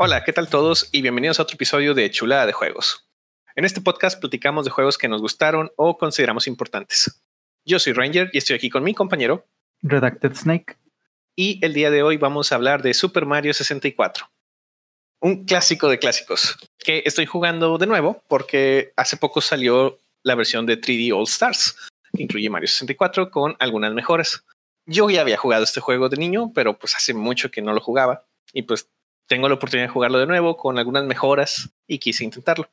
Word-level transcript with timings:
Hola, 0.00 0.22
¿qué 0.22 0.32
tal 0.32 0.48
todos? 0.48 0.88
Y 0.92 1.02
bienvenidos 1.02 1.40
a 1.40 1.42
otro 1.42 1.56
episodio 1.56 1.92
de 1.92 2.08
Chulada 2.08 2.46
de 2.46 2.52
Juegos. 2.52 3.10
En 3.56 3.64
este 3.64 3.80
podcast 3.80 4.20
platicamos 4.20 4.64
de 4.64 4.70
juegos 4.70 4.96
que 4.96 5.08
nos 5.08 5.20
gustaron 5.20 5.72
o 5.74 5.98
consideramos 5.98 6.46
importantes. 6.46 7.20
Yo 7.64 7.80
soy 7.80 7.94
Ranger 7.94 8.30
y 8.32 8.38
estoy 8.38 8.54
aquí 8.54 8.70
con 8.70 8.84
mi 8.84 8.94
compañero 8.94 9.44
Redacted 9.82 10.36
Snake. 10.36 10.76
Y 11.34 11.58
el 11.66 11.74
día 11.74 11.90
de 11.90 12.04
hoy 12.04 12.16
vamos 12.16 12.52
a 12.52 12.54
hablar 12.54 12.80
de 12.80 12.94
Super 12.94 13.26
Mario 13.26 13.52
64. 13.52 14.30
Un 15.18 15.44
clásico 15.46 15.88
de 15.88 15.98
clásicos 15.98 16.56
que 16.78 17.02
estoy 17.04 17.26
jugando 17.26 17.76
de 17.76 17.88
nuevo 17.88 18.22
porque 18.28 18.92
hace 18.96 19.16
poco 19.16 19.40
salió 19.40 19.98
la 20.22 20.36
versión 20.36 20.64
de 20.64 20.80
3D 20.80 21.12
All 21.12 21.24
Stars, 21.24 21.76
que 22.16 22.22
incluye 22.22 22.48
Mario 22.48 22.68
64 22.68 23.32
con 23.32 23.56
algunas 23.58 23.92
mejoras. 23.92 24.44
Yo 24.86 25.10
ya 25.10 25.22
había 25.22 25.38
jugado 25.38 25.64
este 25.64 25.80
juego 25.80 26.08
de 26.08 26.18
niño, 26.18 26.52
pero 26.54 26.78
pues 26.78 26.94
hace 26.94 27.14
mucho 27.14 27.50
que 27.50 27.62
no 27.62 27.72
lo 27.72 27.80
jugaba 27.80 28.24
y 28.52 28.62
pues 28.62 28.88
tengo 29.28 29.48
la 29.48 29.54
oportunidad 29.54 29.86
de 29.86 29.92
jugarlo 29.92 30.18
de 30.18 30.26
nuevo 30.26 30.56
con 30.56 30.78
algunas 30.78 31.04
mejoras 31.04 31.70
y 31.86 31.98
quise 31.98 32.24
intentarlo. 32.24 32.68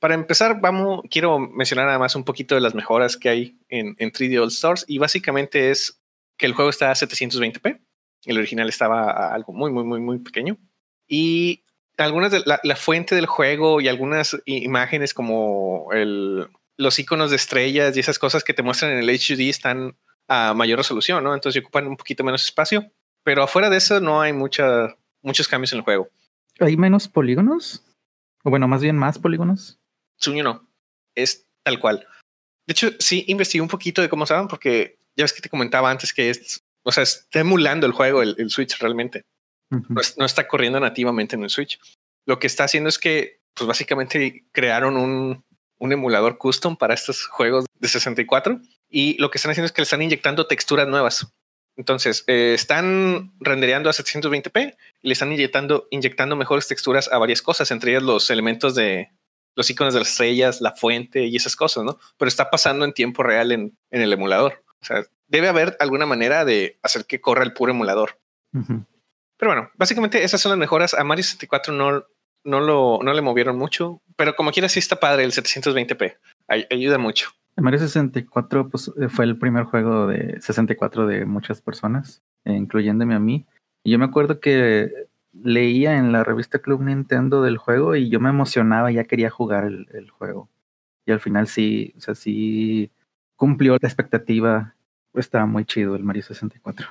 Para 0.00 0.14
empezar, 0.14 0.60
vamos, 0.60 1.02
quiero 1.10 1.38
mencionar 1.38 1.86
nada 1.86 1.98
más 1.98 2.14
un 2.14 2.24
poquito 2.24 2.54
de 2.54 2.60
las 2.60 2.74
mejoras 2.74 3.16
que 3.16 3.28
hay 3.28 3.58
en, 3.68 3.96
3D 3.96 4.40
All 4.40 4.48
Stars 4.48 4.84
y 4.86 4.98
básicamente 4.98 5.70
es 5.70 6.00
que 6.38 6.46
el 6.46 6.54
juego 6.54 6.70
está 6.70 6.90
a 6.90 6.94
720p. 6.94 7.80
El 8.24 8.38
original 8.38 8.68
estaba 8.68 9.10
a 9.10 9.34
algo 9.34 9.52
muy, 9.52 9.72
muy, 9.72 9.84
muy, 9.84 10.00
muy 10.00 10.18
pequeño. 10.20 10.56
Y 11.08 11.64
algunas 11.96 12.30
de 12.30 12.42
la, 12.44 12.76
fuente 12.76 13.16
del 13.16 13.26
juego 13.26 13.80
y 13.80 13.88
algunas 13.88 14.40
imágenes 14.44 15.14
como 15.14 15.88
el, 15.92 16.46
los 16.76 16.98
iconos 17.00 17.30
de 17.30 17.36
estrellas 17.36 17.96
y 17.96 18.00
esas 18.00 18.20
cosas 18.20 18.44
que 18.44 18.54
te 18.54 18.62
muestran 18.62 18.92
en 18.92 18.98
el 18.98 19.10
HUD 19.10 19.40
están 19.40 19.96
a 20.28 20.54
mayor 20.54 20.78
resolución, 20.78 21.24
¿no? 21.24 21.34
Entonces 21.34 21.60
ocupan 21.60 21.88
un 21.88 21.96
poquito 21.96 22.22
menos 22.22 22.44
espacio. 22.44 22.92
Pero 23.24 23.42
afuera 23.42 23.68
de 23.68 23.78
eso 23.78 24.00
no 24.00 24.20
hay 24.20 24.32
mucha, 24.32 24.96
muchos 25.22 25.48
cambios 25.48 25.72
en 25.72 25.78
el 25.78 25.84
juego. 25.84 26.08
¿Hay 26.60 26.76
menos 26.76 27.08
polígonos? 27.08 27.84
O 28.44 28.50
bueno, 28.50 28.68
más 28.68 28.82
bien 28.82 28.96
más 28.96 29.18
polígonos. 29.18 29.78
Sueño 30.16 30.44
no. 30.44 30.68
Es 31.14 31.46
tal 31.62 31.78
cual. 31.80 32.06
De 32.66 32.72
hecho, 32.72 32.90
sí 32.98 33.24
investigué 33.28 33.62
un 33.62 33.68
poquito 33.68 34.02
de 34.02 34.08
cómo 34.08 34.24
estaban, 34.24 34.48
porque 34.48 34.98
ya 35.16 35.24
ves 35.24 35.32
que 35.32 35.40
te 35.40 35.48
comentaba 35.48 35.90
antes 35.90 36.12
que 36.12 36.30
es, 36.30 36.62
o 36.82 36.92
sea, 36.92 37.02
está 37.02 37.40
emulando 37.40 37.86
el 37.86 37.92
juego, 37.92 38.22
el, 38.22 38.50
Switch 38.50 38.78
realmente. 38.78 39.24
no, 39.70 40.24
está 40.24 40.46
corriendo 40.46 40.80
nativamente 40.80 41.36
en 41.36 41.44
el 41.44 41.50
Switch. 41.50 41.78
Lo 42.26 42.38
que 42.38 42.46
está 42.46 42.64
haciendo 42.64 42.88
es 42.88 42.98
que, 42.98 43.40
pues 43.54 43.66
básicamente 43.66 44.44
crearon 44.52 44.96
un, 44.96 45.44
un 45.78 45.92
emulador 45.92 46.38
custom 46.38 46.76
para 46.76 46.94
estos 46.94 47.26
juegos 47.26 47.66
de 47.78 47.88
64 47.88 48.60
y 48.88 49.16
lo 49.18 49.30
que 49.30 49.38
están 49.38 49.50
haciendo 49.50 49.66
es 49.66 49.72
que 49.72 49.80
le 49.80 49.84
están 49.84 50.02
inyectando 50.02 50.46
texturas 50.46 50.88
nuevas. 50.88 51.32
Entonces, 51.78 52.24
eh, 52.26 52.54
están 52.54 53.32
rendereando 53.38 53.88
a 53.88 53.92
720p 53.92 54.76
y 55.00 55.08
le 55.08 55.12
están 55.12 55.32
inyectando, 55.32 55.86
inyectando 55.90 56.34
mejores 56.34 56.66
texturas 56.66 57.08
a 57.10 57.18
varias 57.18 57.40
cosas, 57.40 57.70
entre 57.70 57.92
ellas 57.92 58.02
los 58.02 58.30
elementos 58.30 58.74
de 58.74 59.12
los 59.54 59.70
iconos 59.70 59.94
de 59.94 60.00
las 60.00 60.10
estrellas, 60.10 60.60
la 60.60 60.72
fuente 60.72 61.26
y 61.26 61.36
esas 61.36 61.54
cosas, 61.54 61.84
¿no? 61.84 62.00
Pero 62.18 62.28
está 62.28 62.50
pasando 62.50 62.84
en 62.84 62.92
tiempo 62.92 63.22
real 63.22 63.52
en, 63.52 63.78
el 63.90 64.12
emulador. 64.12 64.64
O 64.82 64.84
sea, 64.84 65.04
debe 65.28 65.48
haber 65.48 65.76
alguna 65.78 66.04
manera 66.04 66.44
de 66.44 66.80
hacer 66.82 67.06
que 67.06 67.20
corra 67.20 67.44
el 67.44 67.52
puro 67.52 67.70
emulador. 67.70 68.18
Pero 68.52 69.52
bueno, 69.52 69.70
básicamente 69.76 70.24
esas 70.24 70.40
son 70.40 70.50
las 70.50 70.58
mejoras. 70.58 70.94
A 70.94 71.04
Mario 71.04 71.22
64 71.22 71.72
no, 71.72 72.04
no, 72.42 72.60
lo, 72.60 72.98
no 73.02 73.12
le 73.12 73.22
movieron 73.22 73.56
mucho, 73.56 74.02
pero 74.16 74.34
como 74.34 74.50
quiera 74.50 74.68
sí 74.68 74.80
está 74.80 74.98
padre 74.98 75.22
el 75.22 75.32
720p. 75.32 76.16
ayuda 76.48 76.98
mucho. 76.98 77.30
Mario 77.60 77.80
64 77.80 78.68
pues, 78.68 78.90
eh, 79.00 79.08
fue 79.08 79.24
el 79.24 79.38
primer 79.38 79.64
juego 79.64 80.06
de 80.06 80.40
64 80.40 81.06
de 81.06 81.24
muchas 81.24 81.60
personas, 81.60 82.22
eh, 82.44 82.52
incluyéndome 82.52 83.14
a 83.14 83.18
mí. 83.18 83.46
Y 83.82 83.92
yo 83.92 83.98
me 83.98 84.04
acuerdo 84.04 84.40
que 84.40 85.08
leía 85.32 85.96
en 85.96 86.12
la 86.12 86.24
revista 86.24 86.60
Club 86.60 86.82
Nintendo 86.82 87.42
del 87.42 87.58
juego 87.58 87.96
y 87.96 88.08
yo 88.08 88.20
me 88.20 88.30
emocionaba, 88.30 88.90
ya 88.90 89.04
quería 89.04 89.30
jugar 89.30 89.64
el, 89.64 90.10
juego. 90.10 90.48
Y 91.06 91.12
al 91.12 91.20
final 91.20 91.48
sí, 91.48 91.94
o 91.96 92.00
sea, 92.00 92.14
sí 92.14 92.90
cumplió 93.36 93.76
la 93.80 93.88
expectativa. 93.88 94.74
Estaba 95.14 95.46
muy 95.46 95.64
chido 95.64 95.96
el 95.96 96.04
Mario 96.04 96.22
64. 96.22 96.86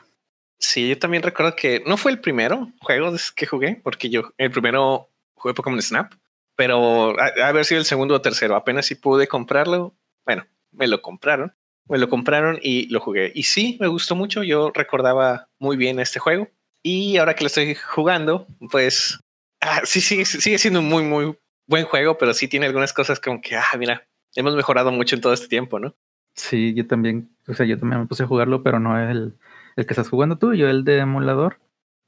Sí, 0.60 0.90
yo 0.90 0.98
también 0.98 1.24
recuerdo 1.24 1.56
que 1.56 1.84
no 1.86 1.98
fue 1.98 2.12
el 2.12 2.20
primero 2.20 2.72
juego 2.82 3.14
que 3.36 3.46
jugué, 3.46 3.80
porque 3.84 4.10
yo 4.10 4.34
el 4.38 4.52
primero 4.52 5.10
jugué 5.36 5.54
Pokémon 5.54 5.82
Snap, 5.82 6.14
pero 6.56 7.18
a, 7.20 7.48
a 7.48 7.52
ver 7.52 7.64
si 7.64 7.76
el 7.76 7.86
segundo 7.86 8.16
o 8.16 8.22
tercero, 8.22 8.56
apenas 8.56 8.88
si 8.88 8.96
pude 8.96 9.28
comprarlo. 9.28 9.94
Bueno, 10.26 10.46
me 10.78 10.88
lo 10.88 11.02
compraron. 11.02 11.54
Me 11.90 11.98
lo 11.98 12.10
compraron 12.10 12.60
y 12.62 12.88
lo 12.90 13.00
jugué. 13.00 13.32
Y 13.34 13.44
sí, 13.44 13.78
me 13.80 13.88
gustó 13.88 14.16
mucho. 14.16 14.44
Yo 14.44 14.72
recordaba 14.74 15.50
muy 15.60 15.78
bien 15.78 16.00
este 16.00 16.20
juego. 16.20 16.50
Y 16.84 17.18
ahora 17.18 17.34
que 17.34 17.44
lo 17.44 17.48
estoy 17.48 17.76
jugando, 17.76 18.46
pues 18.72 19.20
ah, 19.62 19.82
sí, 19.84 20.02
sigue, 20.02 20.26
sigue 20.26 20.58
siendo 20.58 20.82
un 20.82 20.88
muy, 20.90 21.04
muy 21.04 21.38
buen 21.68 21.86
juego, 21.86 22.18
pero 22.18 22.34
sí 22.34 22.48
tiene 22.48 22.66
algunas 22.66 22.94
cosas 22.94 23.20
como 23.20 23.42
que, 23.42 23.56
ah, 23.56 23.66
mira, 23.78 24.08
hemos 24.36 24.56
mejorado 24.56 24.92
mucho 24.92 25.16
en 25.16 25.22
todo 25.22 25.34
este 25.34 25.48
tiempo, 25.48 25.80
¿no? 25.80 25.96
Sí, 26.36 26.74
yo 26.74 26.86
también, 26.86 27.36
o 27.48 27.54
sea, 27.54 27.66
yo 27.66 27.80
también 27.80 28.02
me 28.02 28.08
puse 28.08 28.24
a 28.24 28.28
jugarlo, 28.28 28.64
pero 28.64 28.80
no 28.80 29.00
el, 29.00 29.38
el 29.76 29.86
que 29.86 29.94
estás 29.94 30.10
jugando 30.10 30.38
tú, 30.38 30.54
yo 30.54 30.70
el 30.70 30.84
de 30.84 31.00
emulador. 31.00 31.60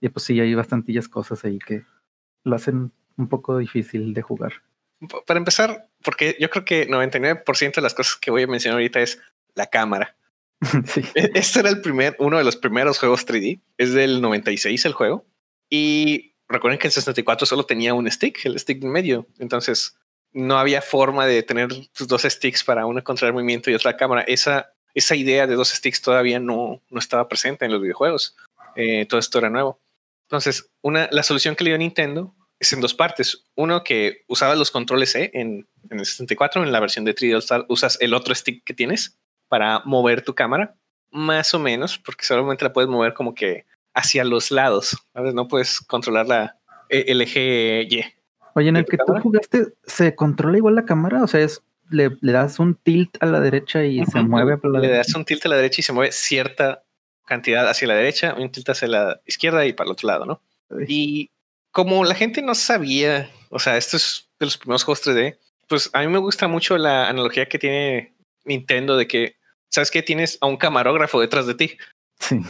Y 0.02 0.10
pues 0.10 0.24
sí, 0.26 0.40
hay 0.40 0.54
bastantillas 0.56 1.10
cosas 1.10 1.44
ahí 1.44 1.60
que 1.60 1.84
lo 2.44 2.56
hacen 2.56 2.92
un 3.18 3.28
poco 3.28 3.58
difícil 3.58 4.14
de 4.14 4.22
jugar 4.22 4.54
para 5.26 5.38
empezar, 5.38 5.89
porque 6.04 6.38
yo 6.40 6.50
creo 6.50 6.66
que 6.66 6.88
99% 6.88 7.76
de 7.76 7.82
las 7.82 7.94
cosas 7.94 8.16
que 8.18 8.32
voy 8.32 8.44
a 8.44 8.48
mencionar 8.48 8.78
ahorita 8.78 9.02
es 9.02 9.20
la 9.56 9.68
cámara. 9.68 10.16
Sí. 10.86 11.02
E-, 11.16 11.32
este 11.36 11.62
era 11.62 11.70
el 11.70 11.82
primer, 11.82 12.18
uno 12.20 12.38
de 12.38 12.44
los 12.44 12.58
primeros 12.58 13.00
juegos 13.00 13.26
3D. 13.26 13.62
Es 13.78 13.94
del 13.94 14.22
96 14.22 14.84
el 14.86 14.94
juego. 14.94 15.26
Y 15.70 16.34
recuerden 16.50 16.80
que 16.80 16.88
el 16.88 16.94
64 16.94 17.46
solo 17.46 17.66
tenía 17.66 17.94
un 17.94 18.10
stick, 18.12 18.46
el 18.46 18.60
stick 18.60 18.84
en 18.84 18.92
medio. 18.92 19.28
Entonces 19.40 19.98
no 20.32 20.60
había 20.60 20.82
forma 20.82 21.26
de 21.26 21.44
tener 21.44 21.70
dos 21.98 22.22
sticks 22.24 22.64
para 22.64 22.86
uno 22.86 23.04
controlar 23.04 23.34
movimiento 23.34 23.72
y 23.72 23.74
otra 23.74 23.96
cámara. 23.96 24.22
Esa, 24.24 24.74
esa 24.94 25.16
idea 25.16 25.48
de 25.48 25.56
dos 25.56 25.70
sticks 25.70 26.02
todavía 26.02 26.40
no, 26.40 26.82
no 26.90 27.00
estaba 27.00 27.28
presente 27.28 27.66
en 27.66 27.72
los 27.72 27.82
videojuegos. 27.82 28.36
Eh, 28.76 29.06
todo 29.06 29.20
esto 29.20 29.40
era 29.40 29.50
nuevo. 29.50 29.80
Entonces, 30.24 30.70
una, 30.82 31.08
la 31.12 31.24
solución 31.24 31.56
que 31.56 31.64
le 31.64 31.72
dio 31.72 31.78
Nintendo 31.78 32.36
es 32.60 32.74
en 32.74 32.82
dos 32.82 32.94
partes. 32.94 33.46
Uno 33.56 33.84
que 33.84 34.24
usaba 34.28 34.56
los 34.56 34.72
controles 34.72 35.16
E 35.16 35.32
en, 35.34 35.68
el 35.90 36.06
64, 36.06 36.64
en 36.64 36.72
la 36.72 36.80
versión 36.80 37.06
de 37.06 37.16
3D 37.16 37.38
Star, 37.38 37.66
usas 37.70 37.98
el 38.02 38.14
otro 38.14 38.36
stick 38.36 38.64
que 38.64 38.74
tienes 38.74 39.18
para 39.48 39.80
mover 39.86 40.24
tu 40.24 40.36
cámara, 40.36 40.76
más 41.12 41.54
o 41.54 41.60
menos, 41.60 41.98
porque 41.98 42.26
solamente 42.26 42.64
la 42.64 42.74
puedes 42.74 42.90
mover 42.90 43.14
como 43.14 43.34
que 43.34 43.66
hacia 43.94 44.24
los 44.24 44.52
lados. 44.52 44.98
¿sabes? 45.14 45.34
No 45.34 45.48
puedes 45.48 45.80
controlar 45.82 46.28
la, 46.28 46.60
e, 46.90 47.06
el 47.08 47.22
eje 47.22 47.88
Y. 47.90 48.04
Oye, 48.56 48.70
en 48.70 48.78
el 48.78 48.86
que 48.86 48.98
tú 48.98 49.14
jugaste, 49.22 49.74
¿se 49.84 50.16
controla 50.16 50.58
igual 50.58 50.76
la 50.76 50.86
cámara? 50.86 51.24
O 51.24 51.28
sea, 51.28 51.40
es 51.42 51.64
le, 51.90 52.10
das 52.22 52.60
un 52.60 52.76
tilt 52.76 53.18
a 53.22 53.26
la 53.26 53.40
derecha 53.40 53.84
y 53.84 54.06
se 54.06 54.22
mueve 54.22 54.58
por 54.58 54.72
la 54.72 54.80
Le 54.80 54.90
das 54.90 55.14
un 55.16 55.26
tilt 55.26 55.46
a 55.46 55.50
la 55.50 55.56
derecha 55.56 55.82
y 55.82 55.84
se 55.84 55.94
mueve 55.94 56.12
cierta 56.12 56.84
cantidad 57.26 57.68
hacia 57.68 57.88
la 57.88 57.96
derecha, 57.96 58.36
un 58.38 58.52
tilt 58.52 58.70
hacia 58.70 58.88
la 58.88 59.22
izquierda 59.26 59.66
y 59.66 59.74
para 59.74 59.88
el 59.88 59.92
otro 59.92 60.08
lado, 60.08 60.26
¿no? 60.26 60.42
Y 60.88 61.32
como 61.72 62.04
la 62.04 62.16
gente 62.16 62.42
no 62.42 62.56
sabía, 62.56 63.30
o 63.50 63.60
sea, 63.60 63.78
esto 63.78 63.98
es 63.98 64.30
de 64.40 64.46
los 64.46 64.58
primeros 64.58 64.84
juegos 64.84 65.06
3D, 65.06 65.38
pues 65.68 65.90
a 65.94 66.02
mí 66.02 66.08
me 66.08 66.18
gusta 66.18 66.48
mucho 66.48 66.78
la 66.78 67.08
analogía 67.08 67.48
que 67.48 67.60
tiene 67.60 68.14
Nintendo 68.46 68.98
de 68.98 69.08
que, 69.08 69.36
¿sabes 69.70 69.92
que 69.92 70.02
Tienes 70.02 70.38
a 70.42 70.48
un 70.48 70.58
camarógrafo 70.58 71.20
detrás 71.20 71.46
de 71.46 71.56
ti. 71.56 71.78
Sí. 72.20 72.42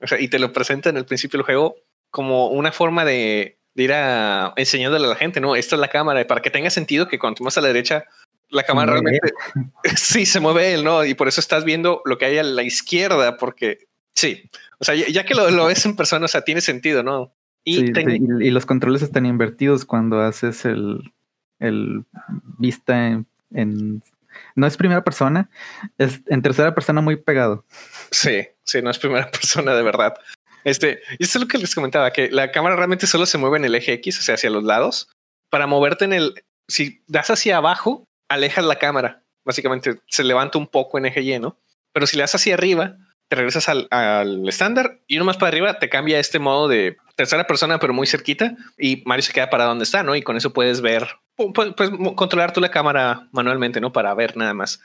O 0.00 0.06
sea, 0.06 0.20
y 0.20 0.28
te 0.28 0.38
lo 0.38 0.52
presenta 0.52 0.90
en 0.90 0.96
el 0.96 1.04
principio 1.04 1.38
del 1.38 1.44
juego 1.44 1.76
como 2.10 2.48
una 2.48 2.72
forma 2.72 3.04
de, 3.04 3.58
ir 3.74 3.92
a 3.92 4.54
enseñándole 4.56 5.06
a 5.06 5.10
la 5.10 5.16
gente, 5.16 5.40
¿no? 5.40 5.54
Esta 5.54 5.76
es 5.76 5.80
la 5.80 5.88
cámara, 5.88 6.26
para 6.26 6.40
que 6.40 6.50
tenga 6.50 6.70
sentido 6.70 7.08
que 7.08 7.18
cuando 7.18 7.36
tú 7.36 7.44
vas 7.44 7.58
a 7.58 7.60
la 7.60 7.68
derecha, 7.68 8.04
la 8.48 8.62
cámara 8.62 8.92
realmente 8.92 9.32
sí 9.96 10.24
se 10.24 10.40
mueve 10.40 10.72
él, 10.72 10.84
¿no? 10.84 11.04
Y 11.04 11.14
por 11.14 11.28
eso 11.28 11.40
estás 11.40 11.64
viendo 11.64 12.00
lo 12.04 12.16
que 12.16 12.24
hay 12.24 12.38
a 12.38 12.42
la 12.42 12.62
izquierda, 12.62 13.36
porque 13.36 13.86
sí, 14.14 14.50
o 14.78 14.84
sea, 14.84 14.94
ya, 14.94 15.24
que 15.24 15.34
lo, 15.34 15.50
lo 15.50 15.66
ves 15.66 15.84
en 15.84 15.96
persona, 15.96 16.24
o 16.24 16.28
sea, 16.28 16.42
tiene 16.42 16.60
sentido, 16.62 17.02
¿no? 17.02 17.34
Y, 17.68 17.80
y, 18.46 18.50
los 18.50 18.64
controles 18.64 19.02
están 19.02 19.26
invertidos 19.26 19.84
cuando 19.84 20.20
haces 20.20 20.64
el, 20.64 21.12
el 21.58 22.04
vista 22.58 23.24
en, 23.50 24.02
No 24.54 24.66
es 24.66 24.76
primera 24.76 25.02
persona, 25.02 25.50
es 25.98 26.22
en 26.26 26.42
tercera 26.42 26.74
persona 26.76 27.00
muy 27.00 27.16
pegado. 27.16 27.64
Sí, 28.12 28.46
sí, 28.62 28.82
no 28.82 28.90
es 28.90 28.98
primera 29.00 29.28
persona 29.32 29.74
de 29.74 29.82
verdad. 29.82 30.14
Este, 30.62 31.00
y 31.18 31.24
esto 31.24 31.38
es 31.38 31.42
lo 31.42 31.48
que 31.48 31.58
les 31.58 31.74
comentaba, 31.74 32.12
que 32.12 32.30
la 32.30 32.52
cámara 32.52 32.76
realmente 32.76 33.08
solo 33.08 33.26
se 33.26 33.38
mueve 33.38 33.58
en 33.58 33.64
el 33.64 33.74
eje 33.74 33.94
X, 33.94 34.20
o 34.20 34.22
sea, 34.22 34.36
hacia 34.36 34.50
los 34.50 34.64
lados. 34.64 35.08
Para 35.50 35.66
moverte 35.66 36.04
en 36.04 36.12
el... 36.12 36.34
Si 36.68 37.02
das 37.06 37.30
hacia 37.30 37.56
abajo, 37.56 38.04
alejas 38.28 38.64
la 38.64 38.76
cámara. 38.76 39.24
Básicamente 39.44 40.00
se 40.06 40.24
levanta 40.24 40.58
un 40.58 40.66
poco 40.66 40.98
en 40.98 41.06
eje 41.06 41.22
Y, 41.22 41.38
¿no? 41.38 41.58
Pero 41.92 42.06
si 42.06 42.16
le 42.16 42.22
das 42.22 42.34
hacia 42.34 42.54
arriba, 42.54 42.96
te 43.28 43.36
regresas 43.36 43.68
al, 43.68 43.88
al 43.90 44.48
estándar 44.48 45.00
y 45.06 45.16
uno 45.16 45.24
más 45.24 45.36
para 45.36 45.48
arriba 45.48 45.78
te 45.78 45.88
cambia 45.88 46.18
este 46.18 46.38
modo 46.38 46.68
de 46.68 46.96
tercera 47.16 47.46
persona, 47.46 47.78
pero 47.78 47.92
muy 47.92 48.06
cerquita 48.06 48.56
y 48.78 49.02
Mario 49.06 49.22
se 49.22 49.32
queda 49.32 49.50
para 49.50 49.64
donde 49.64 49.84
está, 49.84 50.02
¿no? 50.02 50.14
Y 50.14 50.22
con 50.22 50.36
eso 50.36 50.52
puedes 50.52 50.80
ver, 50.80 51.08
puedes, 51.36 51.74
controlar 52.14 52.52
tú 52.52 52.60
la 52.60 52.70
cámara 52.70 53.28
manualmente, 53.32 53.80
¿no? 53.80 53.92
Para 53.92 54.14
ver 54.14 54.36
nada 54.36 54.54
más. 54.54 54.80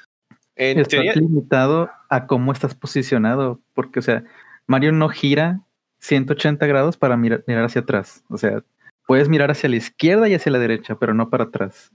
En 0.55 0.79
estás 0.79 1.15
limitado 1.15 1.89
a 2.09 2.27
cómo 2.27 2.51
estás 2.51 2.75
posicionado, 2.75 3.59
porque, 3.73 3.99
o 3.99 4.01
sea, 4.01 4.23
Mario 4.65 4.91
no 4.91 5.09
gira 5.09 5.61
180 5.99 6.65
grados 6.65 6.97
para 6.97 7.17
mirar, 7.17 7.43
mirar 7.47 7.65
hacia 7.65 7.81
atrás. 7.81 8.23
O 8.29 8.37
sea, 8.37 8.63
puedes 9.05 9.29
mirar 9.29 9.51
hacia 9.51 9.69
la 9.69 9.75
izquierda 9.75 10.27
y 10.29 10.33
hacia 10.33 10.51
la 10.51 10.59
derecha, 10.59 10.95
pero 10.95 11.13
no 11.13 11.29
para 11.29 11.45
atrás. 11.45 11.91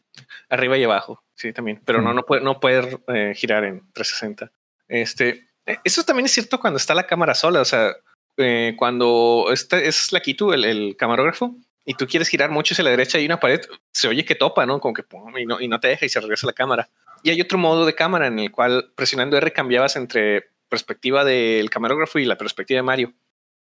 Arriba 0.49 0.77
y 0.77 0.85
abajo, 0.85 1.23
sí, 1.35 1.53
también. 1.53 1.81
Pero 1.85 2.03
no, 2.03 2.13
no 2.13 2.25
puede, 2.25 2.43
no 2.43 2.61
puede 2.61 2.99
eh, 3.09 3.35
girar 3.35 3.65
en 3.65 3.81
360. 3.93 4.51
Este, 4.89 5.46
eso 5.85 6.03
también 6.05 6.27
es 6.27 6.33
cierto 6.33 6.61
cuando 6.61 6.79
está 6.79 6.95
la 6.95 7.07
cámara 7.07 7.35
sola. 7.35 7.61
O 7.61 7.65
sea, 7.65 7.95
eh, 8.37 8.75
cuando 8.77 9.47
está, 9.53 9.79
es 9.79 10.13
la 10.13 10.21
Kitu, 10.21 10.53
el, 10.53 10.65
el, 10.65 10.97
camarógrafo, 10.97 11.57
y 11.85 11.95
tú 11.95 12.07
quieres 12.07 12.29
girar 12.29 12.51
mucho 12.51 12.75
hacia 12.75 12.85
la 12.85 12.91
derecha 12.91 13.19
y 13.19 13.27
una 13.27 13.41
pared, 13.41 13.61
se 13.93 14.09
oye 14.09 14.25
que 14.25 14.35
topa, 14.35 14.67
¿no? 14.67 14.81
Como 14.81 14.93
que 14.93 15.05
y 15.39 15.47
no, 15.47 15.61
y 15.61 15.69
no 15.69 15.81
te 15.81 15.89
deja 15.89 16.05
y 16.05 16.09
se 16.09 16.21
regresa 16.21 16.47
la 16.47 16.53
cámara. 16.53 16.91
Y 17.23 17.31
hay 17.31 17.41
otro 17.41 17.59
modo 17.59 17.87
de 17.87 17.95
cámara 17.95 18.27
en 18.27 18.39
el 18.39 18.51
cual 18.51 18.93
presionando 18.95 19.37
R 19.37 19.53
cambiabas 19.53 19.97
entre 19.97 20.51
perspectiva 20.69 21.25
del 21.25 21.71
camarógrafo 21.71 22.19
y 22.19 22.25
la 22.25 22.37
perspectiva 22.37 22.79
de 22.79 22.83
Mario. 22.83 23.15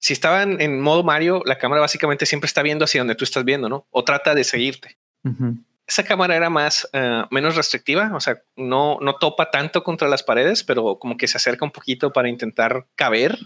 Si 0.00 0.12
estaban 0.12 0.60
en 0.60 0.80
modo 0.80 1.04
Mario, 1.04 1.42
la 1.46 1.58
cámara 1.58 1.80
básicamente 1.80 2.26
siempre 2.26 2.46
está 2.46 2.62
viendo 2.62 2.84
hacia 2.84 3.00
donde 3.00 3.14
tú 3.14 3.24
estás 3.24 3.44
viendo, 3.44 3.68
¿no? 3.68 3.86
O 3.90 4.02
trata 4.02 4.34
de 4.34 4.44
seguirte. 4.44 4.98
Esa 5.90 6.04
cámara 6.04 6.36
era 6.36 6.48
más, 6.50 6.88
uh, 6.94 7.26
menos 7.34 7.56
restrictiva, 7.56 8.12
o 8.14 8.20
sea, 8.20 8.40
no, 8.54 8.98
no 9.00 9.16
topa 9.16 9.50
tanto 9.50 9.82
contra 9.82 10.06
las 10.06 10.22
paredes, 10.22 10.62
pero 10.62 11.00
como 11.00 11.16
que 11.16 11.26
se 11.26 11.36
acerca 11.36 11.64
un 11.64 11.72
poquito 11.72 12.12
para 12.12 12.28
intentar 12.28 12.86
caber 12.94 13.36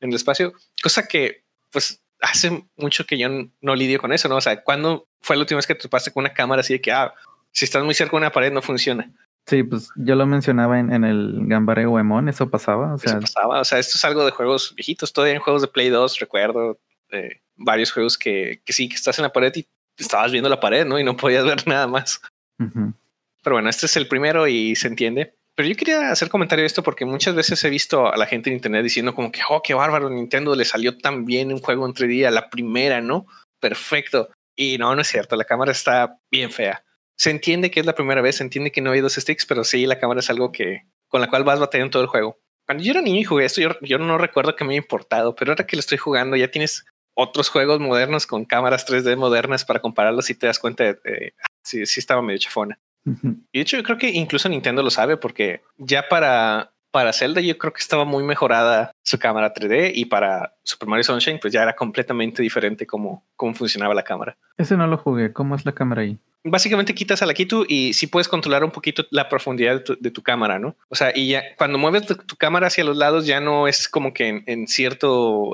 en 0.00 0.08
el 0.08 0.16
espacio, 0.16 0.54
cosa 0.82 1.06
que, 1.06 1.44
pues, 1.70 2.02
hace 2.22 2.64
mucho 2.76 3.04
que 3.04 3.18
yo 3.18 3.28
no 3.60 3.74
lidio 3.74 4.00
con 4.00 4.10
eso, 4.14 4.26
¿no? 4.26 4.36
O 4.36 4.40
sea, 4.40 4.64
¿cuándo 4.64 5.06
fue 5.20 5.36
la 5.36 5.42
última 5.42 5.58
vez 5.58 5.66
que 5.66 5.74
te 5.74 5.86
pasaste 5.86 6.12
con 6.12 6.22
una 6.22 6.32
cámara 6.32 6.60
así 6.60 6.72
de 6.72 6.80
que, 6.80 6.92
ah, 6.92 7.12
si 7.50 7.66
estás 7.66 7.84
muy 7.84 7.92
cerca 7.92 8.12
de 8.12 8.22
una 8.22 8.32
pared 8.32 8.50
no 8.50 8.62
funciona? 8.62 9.12
Sí, 9.46 9.62
pues 9.62 9.90
yo 9.96 10.14
lo 10.14 10.24
mencionaba 10.24 10.78
en, 10.78 10.92
en 10.92 11.04
el 11.04 11.40
Gambare 11.42 11.84
Goemon, 11.84 12.30
eso 12.30 12.48
pasaba. 12.48 12.94
O 12.94 12.98
sea, 12.98 13.12
eso 13.12 13.20
pasaba. 13.20 13.60
O 13.60 13.64
sea, 13.64 13.78
esto 13.78 13.98
es 13.98 14.04
algo 14.06 14.24
de 14.24 14.30
juegos 14.30 14.74
viejitos, 14.74 15.12
todavía 15.12 15.34
en 15.34 15.42
juegos 15.42 15.60
de 15.60 15.68
Play 15.68 15.90
2, 15.90 16.20
recuerdo 16.20 16.78
eh, 17.10 17.42
varios 17.56 17.92
juegos 17.92 18.16
que, 18.16 18.62
que, 18.64 18.72
sí, 18.72 18.88
que 18.88 18.94
estás 18.94 19.18
en 19.18 19.24
la 19.24 19.32
pared 19.32 19.52
y 19.56 19.66
estabas 19.96 20.32
viendo 20.32 20.48
la 20.48 20.60
pared, 20.60 20.86
¿no? 20.86 20.98
Y 20.98 21.04
no 21.04 21.16
podías 21.16 21.44
ver 21.44 21.66
nada 21.66 21.86
más. 21.86 22.20
Uh 22.58 22.64
-huh. 22.64 22.94
Pero 23.42 23.56
bueno, 23.56 23.68
este 23.68 23.86
es 23.86 23.96
el 23.96 24.08
primero 24.08 24.46
y 24.46 24.76
se 24.76 24.88
entiende. 24.88 25.34
Pero 25.54 25.68
yo 25.68 25.76
quería 25.76 26.10
hacer 26.10 26.28
comentario 26.30 26.62
de 26.62 26.66
esto 26.66 26.82
porque 26.82 27.04
muchas 27.04 27.34
veces 27.34 27.62
he 27.64 27.70
visto 27.70 28.10
a 28.10 28.16
la 28.16 28.26
gente 28.26 28.48
en 28.48 28.56
internet 28.56 28.82
diciendo 28.82 29.14
como 29.14 29.30
que, 29.30 29.40
oh, 29.48 29.62
qué 29.62 29.74
bárbaro, 29.74 30.08
Nintendo 30.08 30.54
le 30.54 30.64
salió 30.64 30.96
tan 30.96 31.26
bien 31.26 31.52
un 31.52 31.60
juego 31.60 31.86
en 31.86 31.92
3D 31.92 32.26
a 32.26 32.30
la 32.30 32.48
primera, 32.48 33.00
¿no? 33.00 33.26
Perfecto. 33.60 34.30
Y 34.56 34.78
no, 34.78 34.94
no 34.94 35.02
es 35.02 35.08
cierto, 35.08 35.36
la 35.36 35.44
cámara 35.44 35.72
está 35.72 36.18
bien 36.30 36.50
fea 36.50 36.82
se 37.22 37.30
entiende 37.30 37.70
que 37.70 37.78
es 37.78 37.86
la 37.86 37.94
primera 37.94 38.20
vez, 38.20 38.36
se 38.36 38.42
entiende 38.42 38.72
que 38.72 38.80
no 38.80 38.90
hay 38.90 39.00
dos 39.00 39.14
sticks, 39.14 39.46
pero 39.46 39.62
sí, 39.62 39.86
la 39.86 40.00
cámara 40.00 40.18
es 40.18 40.28
algo 40.28 40.50
que 40.50 40.86
con 41.06 41.20
la 41.20 41.28
cual 41.28 41.44
vas 41.44 41.60
batallando 41.60 41.92
todo 41.92 42.02
el 42.02 42.08
juego. 42.08 42.40
Cuando 42.66 42.82
yo 42.82 42.90
era 42.90 43.00
niño 43.00 43.20
y 43.20 43.24
jugué 43.24 43.44
esto, 43.44 43.60
yo, 43.60 43.70
yo 43.80 43.98
no 43.98 44.18
recuerdo 44.18 44.56
que 44.56 44.64
me 44.64 44.72
haya 44.72 44.82
importado, 44.82 45.34
pero 45.36 45.52
ahora 45.52 45.64
que 45.64 45.76
lo 45.76 45.80
estoy 45.80 45.98
jugando, 45.98 46.34
ya 46.34 46.50
tienes 46.50 46.84
otros 47.14 47.48
juegos 47.48 47.80
modernos 47.80 48.26
con 48.26 48.44
cámaras 48.44 48.86
3D 48.86 49.16
modernas 49.16 49.64
para 49.64 49.80
compararlos 49.80 50.30
y 50.30 50.34
te 50.34 50.46
das 50.46 50.58
cuenta 50.58 50.84
de, 50.84 50.94
de 51.04 51.34
sí, 51.62 51.86
sí 51.86 52.00
estaba 52.00 52.22
medio 52.22 52.38
chafona. 52.38 52.78
Uh 53.04 53.10
-huh. 53.10 53.36
Y 53.52 53.58
de 53.58 53.62
hecho, 53.62 53.76
yo 53.76 53.82
creo 53.82 53.98
que 53.98 54.10
incluso 54.10 54.48
Nintendo 54.48 54.82
lo 54.82 54.90
sabe 54.90 55.16
porque 55.16 55.62
ya 55.76 56.08
para 56.08 56.72
para 56.92 57.12
Zelda 57.12 57.40
yo 57.40 57.58
creo 57.58 57.72
que 57.72 57.80
estaba 57.80 58.04
muy 58.04 58.22
mejorada 58.22 58.92
su 59.02 59.18
cámara 59.18 59.52
3D 59.52 59.92
y 59.94 60.04
para 60.04 60.54
Super 60.62 60.88
Mario 60.88 61.02
Sunshine 61.02 61.40
pues 61.40 61.52
ya 61.52 61.62
era 61.62 61.74
completamente 61.74 62.42
diferente 62.42 62.86
cómo, 62.86 63.24
cómo 63.34 63.54
funcionaba 63.54 63.94
la 63.94 64.02
cámara. 64.02 64.36
Ese 64.58 64.76
no 64.76 64.86
lo 64.86 64.98
jugué. 64.98 65.32
¿Cómo 65.32 65.56
es 65.56 65.64
la 65.64 65.72
cámara 65.72 66.02
ahí? 66.02 66.18
Básicamente 66.44 66.94
quitas 66.94 67.22
a 67.22 67.26
la 67.26 67.34
Kitu 67.34 67.64
y 67.66 67.94
sí 67.94 68.08
puedes 68.08 68.28
controlar 68.28 68.62
un 68.62 68.70
poquito 68.70 69.04
la 69.10 69.28
profundidad 69.28 69.74
de 69.74 69.80
tu, 69.80 69.96
de 69.98 70.10
tu 70.10 70.22
cámara, 70.22 70.58
¿no? 70.58 70.76
O 70.88 70.94
sea, 70.94 71.12
y 71.14 71.28
ya 71.28 71.42
cuando 71.56 71.78
mueves 71.78 72.06
tu, 72.06 72.14
tu 72.14 72.36
cámara 72.36 72.66
hacia 72.66 72.84
los 72.84 72.96
lados 72.96 73.26
ya 73.26 73.40
no 73.40 73.68
es 73.68 73.88
como 73.88 74.12
que 74.12 74.28
en, 74.28 74.44
en 74.46 74.68
cierta 74.68 75.06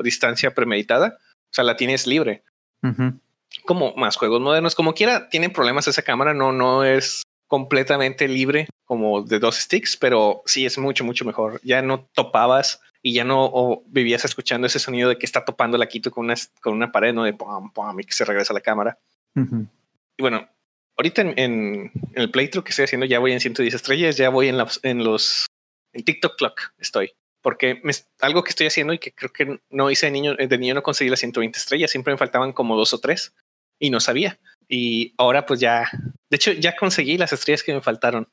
distancia 0.02 0.54
premeditada. 0.54 1.19
O 1.50 1.54
sea, 1.54 1.64
la 1.64 1.76
tienes 1.76 2.06
libre. 2.06 2.42
Uh 2.82 2.88
-huh. 2.88 3.20
Como 3.64 3.94
más 3.96 4.16
juegos 4.16 4.40
modernos, 4.40 4.74
como 4.74 4.94
quiera, 4.94 5.28
tienen 5.28 5.52
problemas 5.52 5.88
esa 5.88 6.02
cámara, 6.02 6.34
no, 6.34 6.52
no 6.52 6.84
es 6.84 7.22
completamente 7.46 8.28
libre 8.28 8.68
como 8.84 9.22
de 9.22 9.38
dos 9.38 9.56
sticks, 9.56 9.96
pero 9.96 10.42
sí 10.46 10.66
es 10.66 10.78
mucho, 10.78 11.04
mucho 11.04 11.24
mejor. 11.24 11.60
Ya 11.64 11.82
no 11.82 12.08
topabas 12.14 12.80
y 13.02 13.14
ya 13.14 13.24
no 13.24 13.44
o 13.44 13.82
vivías 13.86 14.24
escuchando 14.24 14.66
ese 14.66 14.78
sonido 14.78 15.08
de 15.08 15.18
que 15.18 15.26
está 15.26 15.44
topando 15.44 15.78
la 15.78 15.86
Quito 15.86 16.10
con 16.10 16.26
una, 16.26 16.34
con 16.60 16.74
una 16.74 16.92
pared, 16.92 17.14
¿no? 17.14 17.24
De 17.24 17.32
pum, 17.32 17.70
pum, 17.72 18.00
y 18.00 18.04
que 18.04 18.12
se 18.12 18.24
regresa 18.24 18.52
la 18.54 18.60
cámara. 18.60 18.98
Uh 19.34 19.40
-huh. 19.40 19.68
Y 20.16 20.22
bueno, 20.22 20.48
ahorita 20.96 21.22
en, 21.22 21.28
en, 21.38 21.92
en, 21.92 21.92
el 22.14 22.30
playthrough 22.30 22.64
que 22.64 22.70
estoy 22.70 22.84
haciendo 22.84 23.06
ya 23.06 23.18
voy 23.18 23.32
en 23.32 23.40
110 23.40 23.74
estrellas, 23.74 24.16
ya 24.16 24.28
voy 24.30 24.48
en, 24.48 24.58
la, 24.58 24.68
en 24.82 25.04
los 25.04 25.46
en 25.92 26.04
TikTok 26.04 26.36
Clock 26.36 26.72
estoy. 26.78 27.12
Porque 27.40 27.81
me, 27.85 27.93
algo 28.20 28.43
que 28.43 28.50
estoy 28.50 28.67
haciendo 28.67 28.93
y 28.93 28.99
que 28.99 29.12
creo 29.12 29.32
que 29.32 29.61
no 29.70 29.90
hice 29.90 30.06
de 30.06 30.12
niño, 30.12 30.35
de 30.35 30.58
niño 30.58 30.75
no 30.75 30.82
conseguí 30.82 31.11
las 31.11 31.20
120 31.20 31.58
estrellas, 31.58 31.90
siempre 31.90 32.12
me 32.12 32.19
faltaban 32.19 32.52
como 32.52 32.76
dos 32.76 32.93
o 32.94 32.99
tres 32.99 33.35
y 33.79 33.90
no 33.90 34.00
sabía. 34.00 34.38
Y 34.69 35.14
ahora 35.19 35.46
pues 35.46 35.61
ya, 35.61 35.90
de 36.31 36.37
hecho 36.37 36.52
ya 36.52 36.76
conseguí 36.76 37.17
las 37.17 37.32
estrellas 37.32 37.62
que 37.62 37.75
me 37.75 37.81
faltaron 37.81 38.29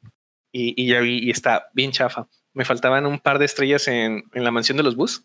y, 0.51 0.73
y 0.81 0.87
ya 0.87 1.01
vi 1.01 1.19
y 1.19 1.29
está 1.29 1.69
bien 1.73 1.91
chafa. 1.91 2.27
Me 2.53 2.65
faltaban 2.65 3.05
un 3.05 3.19
par 3.19 3.39
de 3.39 3.45
estrellas 3.45 3.87
en, 3.87 4.23
en 4.33 4.43
la 4.43 4.51
mansión 4.51 4.77
de 4.77 4.83
los 4.83 4.95
bus. 4.95 5.23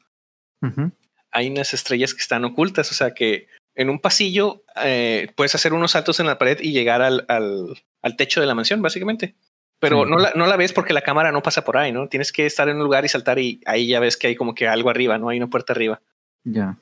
Uh 0.61 0.67
-huh. 0.67 0.93
Hay 1.31 1.49
unas 1.49 1.73
estrellas 1.73 2.12
que 2.12 2.21
están 2.21 2.44
ocultas, 2.44 2.91
o 2.91 2.94
sea 2.94 3.15
que 3.15 3.47
en 3.75 3.88
un 3.88 4.00
pasillo 4.00 4.65
eh, 4.85 5.32
puedes 5.37 5.55
hacer 5.55 5.73
unos 5.73 5.93
saltos 5.93 6.21
en 6.21 6.27
la 6.27 6.38
pared 6.38 6.59
y 6.61 6.73
llegar 6.73 7.03
al, 7.03 7.25
al, 7.29 7.82
al 8.03 8.17
techo 8.17 8.41
de 8.41 8.47
la 8.47 8.55
mansión, 8.55 8.82
básicamente. 8.82 9.37
Pero 9.81 10.05
sí. 10.05 10.11
no, 10.11 10.19
la, 10.19 10.32
no 10.37 10.47
la 10.47 10.56
ves 10.56 10.73
porque 10.73 10.93
la 10.93 11.00
cámara 11.00 11.32
no 11.32 11.43
pasa 11.43 11.65
por 11.65 11.77
ahí, 11.77 11.91
¿no? 11.91 12.09
Tienes 12.09 12.32
que 12.32 12.47
estar 12.47 12.69
en 12.69 12.77
un 12.77 12.85
lugar 12.85 13.05
y 13.05 13.09
saltar 13.09 13.38
y 13.38 13.61
ahí 13.67 13.88
ya 13.88 13.99
ves 13.99 14.17
que 14.17 14.29
hay 14.29 14.37
como 14.37 14.55
que 14.55 14.69
algo 14.69 14.91
arriba, 14.91 15.19
¿no? 15.19 15.31
Hay 15.31 15.38
una 15.38 15.49
puerta 15.49 15.73
arriba. 15.73 16.00
Ya. 16.44 16.77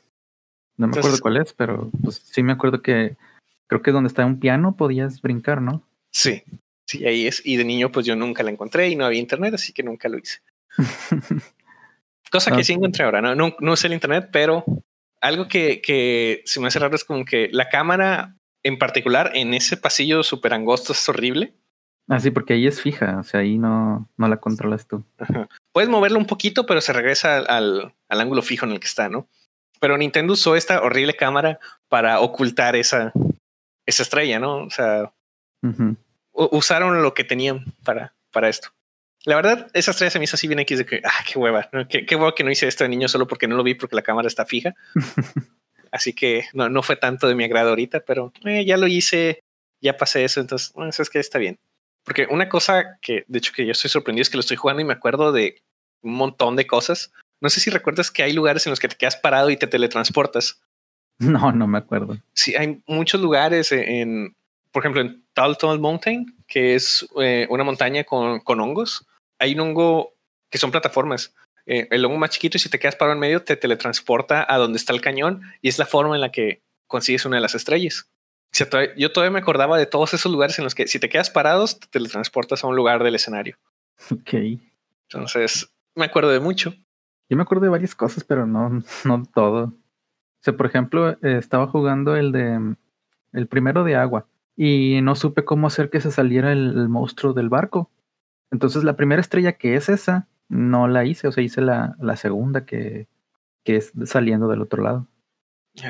No 0.76 0.86
me 0.86 0.90
Entonces, 0.90 1.06
acuerdo 1.06 1.22
cuál 1.22 1.36
es, 1.38 1.52
pero 1.54 1.90
pues 2.02 2.16
sí 2.16 2.42
me 2.42 2.52
acuerdo 2.52 2.82
que 2.82 3.16
creo 3.68 3.82
que 3.82 3.92
donde 3.92 4.08
está 4.08 4.26
un 4.26 4.40
piano 4.40 4.76
podías 4.76 5.22
brincar, 5.22 5.62
¿no? 5.62 5.82
Sí, 6.10 6.42
sí, 6.86 7.06
ahí 7.06 7.26
es. 7.26 7.44
Y 7.44 7.56
de 7.56 7.64
niño, 7.64 7.92
pues 7.92 8.04
yo 8.04 8.16
nunca 8.16 8.42
la 8.42 8.50
encontré 8.50 8.88
y 8.88 8.96
no 8.96 9.06
había 9.06 9.20
internet, 9.20 9.54
así 9.54 9.72
que 9.72 9.82
nunca 9.84 10.08
lo 10.08 10.18
hice. 10.18 10.40
Cosa 12.30 12.54
que 12.54 12.64
sí 12.64 12.74
encontré 12.74 13.04
ahora, 13.04 13.22
¿no? 13.22 13.34
No, 13.34 13.56
no 13.60 13.72
usé 13.72 13.86
el 13.86 13.94
internet, 13.94 14.28
pero 14.32 14.64
algo 15.20 15.48
que, 15.48 15.80
que 15.80 16.42
se 16.44 16.60
me 16.60 16.66
hace 16.66 16.78
raro 16.78 16.94
es 16.94 17.04
como 17.04 17.24
que 17.24 17.48
la 17.52 17.68
cámara 17.68 18.36
en 18.62 18.78
particular 18.78 19.32
en 19.34 19.54
ese 19.54 19.76
pasillo 19.76 20.22
súper 20.22 20.52
angosto 20.52 20.92
es 20.92 21.08
horrible. 21.08 21.54
Ah, 22.08 22.20
sí, 22.20 22.30
porque 22.30 22.54
ahí 22.54 22.66
es 22.66 22.80
fija, 22.80 23.18
o 23.20 23.22
sea, 23.22 23.40
ahí 23.40 23.58
no, 23.58 24.08
no 24.16 24.28
la 24.28 24.38
controlas 24.38 24.86
tú. 24.86 25.04
Ajá. 25.18 25.48
Puedes 25.72 25.90
moverlo 25.90 26.18
un 26.18 26.26
poquito, 26.26 26.64
pero 26.64 26.80
se 26.80 26.94
regresa 26.94 27.36
al, 27.36 27.94
al, 28.08 28.20
ángulo 28.20 28.40
fijo 28.40 28.64
en 28.64 28.72
el 28.72 28.80
que 28.80 28.86
está, 28.86 29.10
¿no? 29.10 29.28
Pero 29.78 29.98
Nintendo 29.98 30.32
usó 30.32 30.56
esta 30.56 30.80
horrible 30.80 31.14
cámara 31.14 31.58
para 31.88 32.20
ocultar 32.20 32.76
esa, 32.76 33.12
esa 33.84 34.02
estrella, 34.02 34.38
¿no? 34.38 34.64
O 34.64 34.70
sea, 34.70 35.12
uh 35.62 35.68
-huh. 35.68 35.96
usaron 36.32 37.02
lo 37.02 37.12
que 37.12 37.24
tenían 37.24 37.74
para, 37.84 38.14
para 38.32 38.48
esto. 38.48 38.70
La 39.24 39.36
verdad, 39.36 39.70
esa 39.74 39.90
estrella 39.90 40.10
se 40.10 40.18
me 40.18 40.24
hizo 40.24 40.36
así 40.36 40.46
bien 40.46 40.60
X 40.60 40.78
de 40.78 40.86
que, 40.86 41.02
ah, 41.04 41.24
qué 41.30 41.38
hueva, 41.38 41.68
¿no? 41.72 41.86
qué, 41.88 42.06
qué 42.06 42.16
hueva 42.16 42.34
que 42.34 42.44
no 42.44 42.50
hice 42.50 42.66
esto 42.68 42.84
de 42.84 42.88
niño 42.88 43.08
solo 43.08 43.26
porque 43.26 43.48
no 43.48 43.56
lo 43.56 43.62
vi 43.62 43.74
porque 43.74 43.96
la 43.96 44.02
cámara 44.02 44.28
está 44.28 44.46
fija. 44.46 44.74
así 45.92 46.14
que 46.14 46.44
no, 46.54 46.68
no 46.68 46.82
fue 46.82 46.96
tanto 46.96 47.28
de 47.28 47.34
mi 47.34 47.44
agrado 47.44 47.70
ahorita, 47.70 48.00
pero 48.00 48.32
eh, 48.44 48.64
ya 48.64 48.76
lo 48.76 48.86
hice, 48.86 49.42
ya 49.82 49.96
pasé 49.96 50.24
eso, 50.24 50.40
entonces, 50.40 50.72
bueno, 50.72 50.90
eso 50.90 51.02
es 51.02 51.10
que 51.10 51.18
está 51.18 51.38
bien. 51.38 51.58
Porque 52.08 52.26
una 52.30 52.48
cosa 52.48 52.98
que, 53.02 53.26
de 53.28 53.38
hecho, 53.38 53.52
que 53.54 53.66
yo 53.66 53.72
estoy 53.72 53.90
sorprendido 53.90 54.22
es 54.22 54.30
que 54.30 54.38
lo 54.38 54.40
estoy 54.40 54.56
jugando 54.56 54.80
y 54.80 54.84
me 54.86 54.94
acuerdo 54.94 55.30
de 55.30 55.60
un 56.00 56.14
montón 56.14 56.56
de 56.56 56.66
cosas. 56.66 57.12
No 57.38 57.50
sé 57.50 57.60
si 57.60 57.68
recuerdas 57.68 58.10
que 58.10 58.22
hay 58.22 58.32
lugares 58.32 58.64
en 58.66 58.70
los 58.70 58.80
que 58.80 58.88
te 58.88 58.96
quedas 58.96 59.18
parado 59.18 59.50
y 59.50 59.58
te 59.58 59.66
teletransportas. 59.66 60.62
No, 61.20 61.50
no 61.50 61.66
me 61.66 61.78
acuerdo. 61.78 62.16
Sí, 62.32 62.54
hay 62.54 62.80
muchos 62.86 63.20
lugares 63.20 63.72
en, 63.72 64.36
por 64.70 64.84
ejemplo, 64.84 65.00
en 65.00 65.24
Tall 65.34 65.56
Mountain, 65.80 66.32
que 66.46 66.76
es 66.76 67.08
eh, 67.20 67.48
una 67.50 67.64
montaña 67.64 68.04
con, 68.04 68.38
con, 68.38 68.60
hongos. 68.60 69.04
Hay 69.40 69.54
un 69.54 69.60
hongo 69.60 70.14
que 70.48 70.58
son 70.58 70.70
plataformas. 70.70 71.34
Eh, 71.66 71.88
el 71.90 72.04
hongo 72.04 72.18
más 72.18 72.30
chiquito 72.30 72.56
y 72.56 72.60
si 72.60 72.70
te 72.70 72.78
quedas 72.78 72.94
parado 72.94 73.14
en 73.14 73.18
medio 73.18 73.42
te 73.42 73.56
teletransporta 73.56 74.46
a 74.48 74.58
donde 74.58 74.78
está 74.78 74.92
el 74.92 75.00
cañón 75.00 75.42
y 75.60 75.68
es 75.68 75.80
la 75.80 75.86
forma 75.86 76.14
en 76.14 76.20
la 76.20 76.30
que 76.30 76.62
consigues 76.86 77.26
una 77.26 77.38
de 77.38 77.42
las 77.42 77.56
estrellas. 77.56 78.08
Yo 78.96 79.12
todavía 79.12 79.30
me 79.30 79.38
acordaba 79.38 79.78
de 79.78 79.86
todos 79.86 80.14
esos 80.14 80.32
lugares 80.32 80.58
en 80.58 80.64
los 80.64 80.74
que 80.74 80.88
si 80.88 80.98
te 80.98 81.08
quedas 81.08 81.30
parados 81.30 81.78
te 81.78 81.86
teletransportas 81.88 82.64
a 82.64 82.66
un 82.66 82.76
lugar 82.76 83.02
del 83.04 83.14
escenario. 83.14 83.56
Ok. 84.10 84.34
Entonces, 85.08 85.70
me 85.94 86.06
acuerdo 86.06 86.30
de 86.30 86.40
mucho. 86.40 86.74
Yo 87.28 87.36
me 87.36 87.42
acuerdo 87.42 87.64
de 87.64 87.70
varias 87.70 87.94
cosas, 87.94 88.24
pero 88.24 88.46
no, 88.46 88.82
no 89.04 89.22
todo. 89.32 89.64
O 89.64 90.40
sea, 90.40 90.56
por 90.56 90.66
ejemplo, 90.66 91.10
eh, 91.10 91.36
estaba 91.38 91.66
jugando 91.66 92.16
el 92.16 92.32
de 92.32 92.76
el 93.32 93.46
primero 93.46 93.84
de 93.84 93.94
agua 93.94 94.26
y 94.56 95.00
no 95.02 95.14
supe 95.14 95.44
cómo 95.44 95.66
hacer 95.66 95.90
que 95.90 96.00
se 96.00 96.10
saliera 96.10 96.52
el, 96.52 96.78
el, 96.78 96.88
monstruo 96.88 97.32
del 97.32 97.48
barco. 97.48 97.90
Entonces 98.50 98.82
la 98.84 98.96
primera 98.96 99.20
estrella 99.20 99.52
que 99.52 99.76
es 99.76 99.88
esa, 99.88 100.26
no 100.48 100.88
la 100.88 101.04
hice, 101.04 101.28
o 101.28 101.32
sea, 101.32 101.44
hice 101.44 101.60
la, 101.60 101.96
la 102.00 102.16
segunda 102.16 102.64
que, 102.64 103.06
que 103.64 103.76
es 103.76 103.92
saliendo 104.06 104.48
del 104.48 104.62
otro 104.62 104.82
lado. 104.82 105.06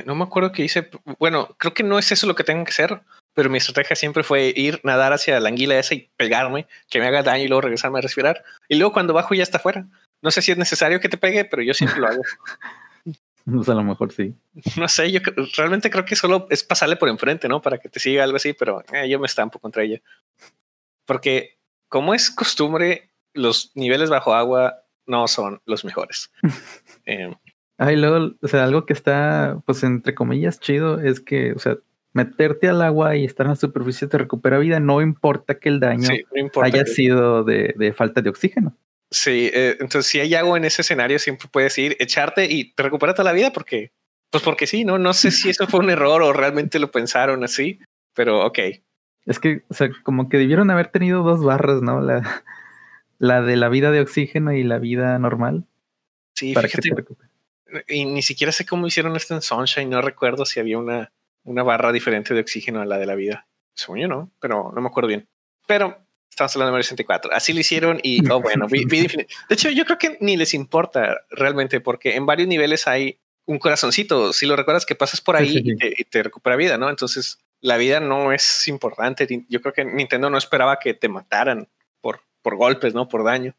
No 0.04 0.14
me 0.14 0.24
acuerdo 0.24 0.52
qué 0.52 0.64
hice. 0.64 0.90
Bueno, 1.18 1.54
creo 1.58 1.74
que 1.74 1.82
no 1.82 1.98
es 1.98 2.12
eso 2.12 2.26
lo 2.26 2.34
que 2.34 2.44
tengo 2.44 2.64
que 2.64 2.70
hacer, 2.70 3.00
pero 3.34 3.50
mi 3.50 3.58
estrategia 3.58 3.96
siempre 3.96 4.22
fue 4.22 4.52
ir, 4.54 4.80
nadar 4.82 5.12
hacia 5.12 5.40
la 5.40 5.48
anguila 5.48 5.78
esa 5.78 5.94
y 5.94 6.10
pegarme, 6.16 6.66
que 6.90 7.00
me 7.00 7.06
haga 7.06 7.22
daño 7.22 7.44
y 7.44 7.48
luego 7.48 7.62
regresarme 7.62 7.98
a 7.98 8.02
respirar. 8.02 8.44
Y 8.68 8.76
luego 8.76 8.92
cuando 8.92 9.14
bajo 9.14 9.34
ya 9.34 9.42
está 9.42 9.58
fuera. 9.58 9.86
No 10.22 10.30
sé 10.30 10.42
si 10.42 10.52
es 10.52 10.58
necesario 10.58 11.00
que 11.00 11.08
te 11.08 11.18
pegue, 11.18 11.44
pero 11.44 11.62
yo 11.62 11.74
siempre 11.74 12.00
lo 12.00 12.08
hago. 12.08 12.22
Pues 13.50 13.66
a 13.70 13.74
lo 13.74 13.82
mejor 13.82 14.12
sí. 14.12 14.34
No 14.76 14.88
sé, 14.88 15.10
yo 15.10 15.20
realmente 15.56 15.88
creo 15.88 16.04
que 16.04 16.16
solo 16.16 16.46
es 16.50 16.62
pasarle 16.62 16.96
por 16.96 17.08
enfrente, 17.08 17.48
¿no? 17.48 17.62
Para 17.62 17.78
que 17.78 17.88
te 17.88 17.98
siga 17.98 18.22
algo 18.22 18.36
así, 18.36 18.52
pero 18.52 18.84
eh, 18.92 19.08
yo 19.08 19.18
me 19.18 19.24
estampo 19.26 19.58
contra 19.58 19.84
ella. 19.84 20.02
Porque, 21.06 21.58
como 21.88 22.12
es 22.12 22.30
costumbre, 22.30 23.10
los 23.32 23.72
niveles 23.74 24.10
bajo 24.10 24.34
agua 24.34 24.82
no 25.06 25.26
son 25.28 25.62
los 25.64 25.84
mejores. 25.84 26.30
eh, 27.06 27.34
Ay, 27.78 27.96
luego, 27.96 28.34
o 28.42 28.48
sea, 28.48 28.64
algo 28.64 28.84
que 28.86 28.92
está, 28.92 29.62
pues, 29.64 29.84
entre 29.84 30.14
comillas, 30.14 30.58
chido 30.58 31.00
es 31.00 31.20
que, 31.20 31.52
o 31.52 31.58
sea, 31.60 31.78
meterte 32.12 32.68
al 32.68 32.82
agua 32.82 33.16
y 33.16 33.24
estar 33.24 33.46
en 33.46 33.50
la 33.50 33.56
superficie 33.56 34.08
te 34.08 34.18
recupera 34.18 34.58
vida, 34.58 34.80
no 34.80 35.00
importa 35.00 35.60
que 35.60 35.68
el 35.68 35.78
daño 35.78 36.08
haya 36.60 36.84
sido 36.84 37.44
de, 37.44 37.74
de, 37.76 37.92
falta 37.92 38.20
de 38.20 38.30
oxígeno. 38.30 38.76
Sí, 39.10 39.50
eh, 39.54 39.76
entonces 39.80 40.10
si 40.10 40.18
hay 40.18 40.34
agua 40.34 40.58
en 40.58 40.64
ese 40.64 40.82
escenario, 40.82 41.18
siempre 41.20 41.48
puedes 41.50 41.78
ir, 41.78 41.96
echarte 42.00 42.46
y 42.46 42.72
te 42.74 42.82
recupera 42.82 43.14
toda 43.14 43.30
la 43.30 43.32
vida 43.32 43.52
porque, 43.52 43.92
pues 44.30 44.42
porque 44.42 44.66
sí, 44.66 44.84
¿no? 44.84 44.98
No 44.98 45.14
sé 45.14 45.30
si 45.30 45.48
eso 45.48 45.68
fue 45.68 45.80
un 45.80 45.90
error 45.90 46.22
o 46.22 46.32
realmente 46.32 46.80
lo 46.80 46.90
pensaron 46.90 47.44
así, 47.44 47.78
pero 48.12 48.44
ok. 48.44 48.58
Es 49.24 49.38
que, 49.38 49.62
o 49.68 49.74
sea, 49.74 49.88
como 50.02 50.28
que 50.28 50.38
debieron 50.38 50.70
haber 50.70 50.88
tenido 50.88 51.22
dos 51.22 51.44
barras, 51.44 51.80
¿no? 51.80 52.00
La, 52.00 52.42
la 53.18 53.42
de 53.42 53.56
la 53.56 53.68
vida 53.68 53.90
de 53.92 54.00
oxígeno 54.00 54.52
y 54.52 54.64
la 54.64 54.78
vida 54.78 55.18
normal. 55.18 55.64
Sí, 56.34 56.52
para 56.52 56.68
fíjate. 56.68 56.92
Y 57.86 58.04
ni 58.04 58.22
siquiera 58.22 58.52
sé 58.52 58.66
cómo 58.66 58.86
hicieron 58.86 59.16
esto 59.16 59.34
en 59.34 59.42
Sunshine, 59.42 59.90
no 59.90 60.00
recuerdo 60.00 60.44
si 60.44 60.60
había 60.60 60.78
una, 60.78 61.12
una 61.44 61.62
barra 61.62 61.92
diferente 61.92 62.34
de 62.34 62.40
oxígeno 62.40 62.80
a 62.80 62.86
la 62.86 62.98
de 62.98 63.06
la 63.06 63.14
vida. 63.14 63.46
Según 63.74 63.98
yo 63.98 64.08
no, 64.08 64.30
pero 64.40 64.72
no 64.74 64.80
me 64.80 64.88
acuerdo 64.88 65.08
bien. 65.08 65.28
Pero 65.66 65.98
estamos 66.30 66.54
hablando 66.56 66.76
de 66.76 66.82
64. 66.82 67.32
Así 67.32 67.52
lo 67.52 67.60
hicieron 67.60 68.00
y, 68.02 68.28
oh, 68.30 68.40
bueno, 68.40 68.66
de 68.70 69.26
hecho, 69.50 69.70
yo 69.70 69.84
creo 69.84 69.98
que 69.98 70.18
ni 70.20 70.36
les 70.36 70.54
importa 70.54 71.20
realmente 71.30 71.80
porque 71.80 72.16
en 72.16 72.26
varios 72.26 72.48
niveles 72.48 72.86
hay 72.86 73.18
un 73.46 73.58
corazoncito. 73.58 74.32
Si 74.32 74.46
lo 74.46 74.56
recuerdas 74.56 74.86
que 74.86 74.94
pasas 74.94 75.20
por 75.20 75.36
ahí 75.36 75.62
Y, 75.64 76.04
te, 76.04 76.22
recupera 76.22 76.56
vida, 76.56 76.78
¿no? 76.78 76.90
Entonces 76.90 77.38
la 77.60 77.76
vida 77.76 77.98
no 78.00 78.32
es 78.32 78.68
importante. 78.68 79.26
Yo 79.48 79.60
creo 79.60 79.72
que 79.72 79.84
Nintendo 79.84 80.30
no 80.30 80.38
esperaba 80.38 80.78
que 80.78 80.94
te 80.94 81.08
mataran 81.08 81.68
por, 82.00 82.20
por 82.42 82.56
golpes, 82.56 82.94
¿no? 82.94 83.08
Por 83.08 83.24
daño. 83.24 83.54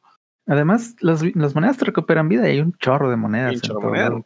Además, 0.49 0.95
las, 0.99 1.23
monedas 1.53 1.77
te 1.77 1.85
recuperan 1.85 2.27
vida 2.27 2.47
y 2.49 2.53
hay 2.53 2.59
un 2.59 2.73
chorro 2.73 3.09
de 3.09 3.15
monedas. 3.15 3.53
Un 3.53 3.61
chorro 3.61 3.79
de 3.81 3.85
monedas. 3.85 4.23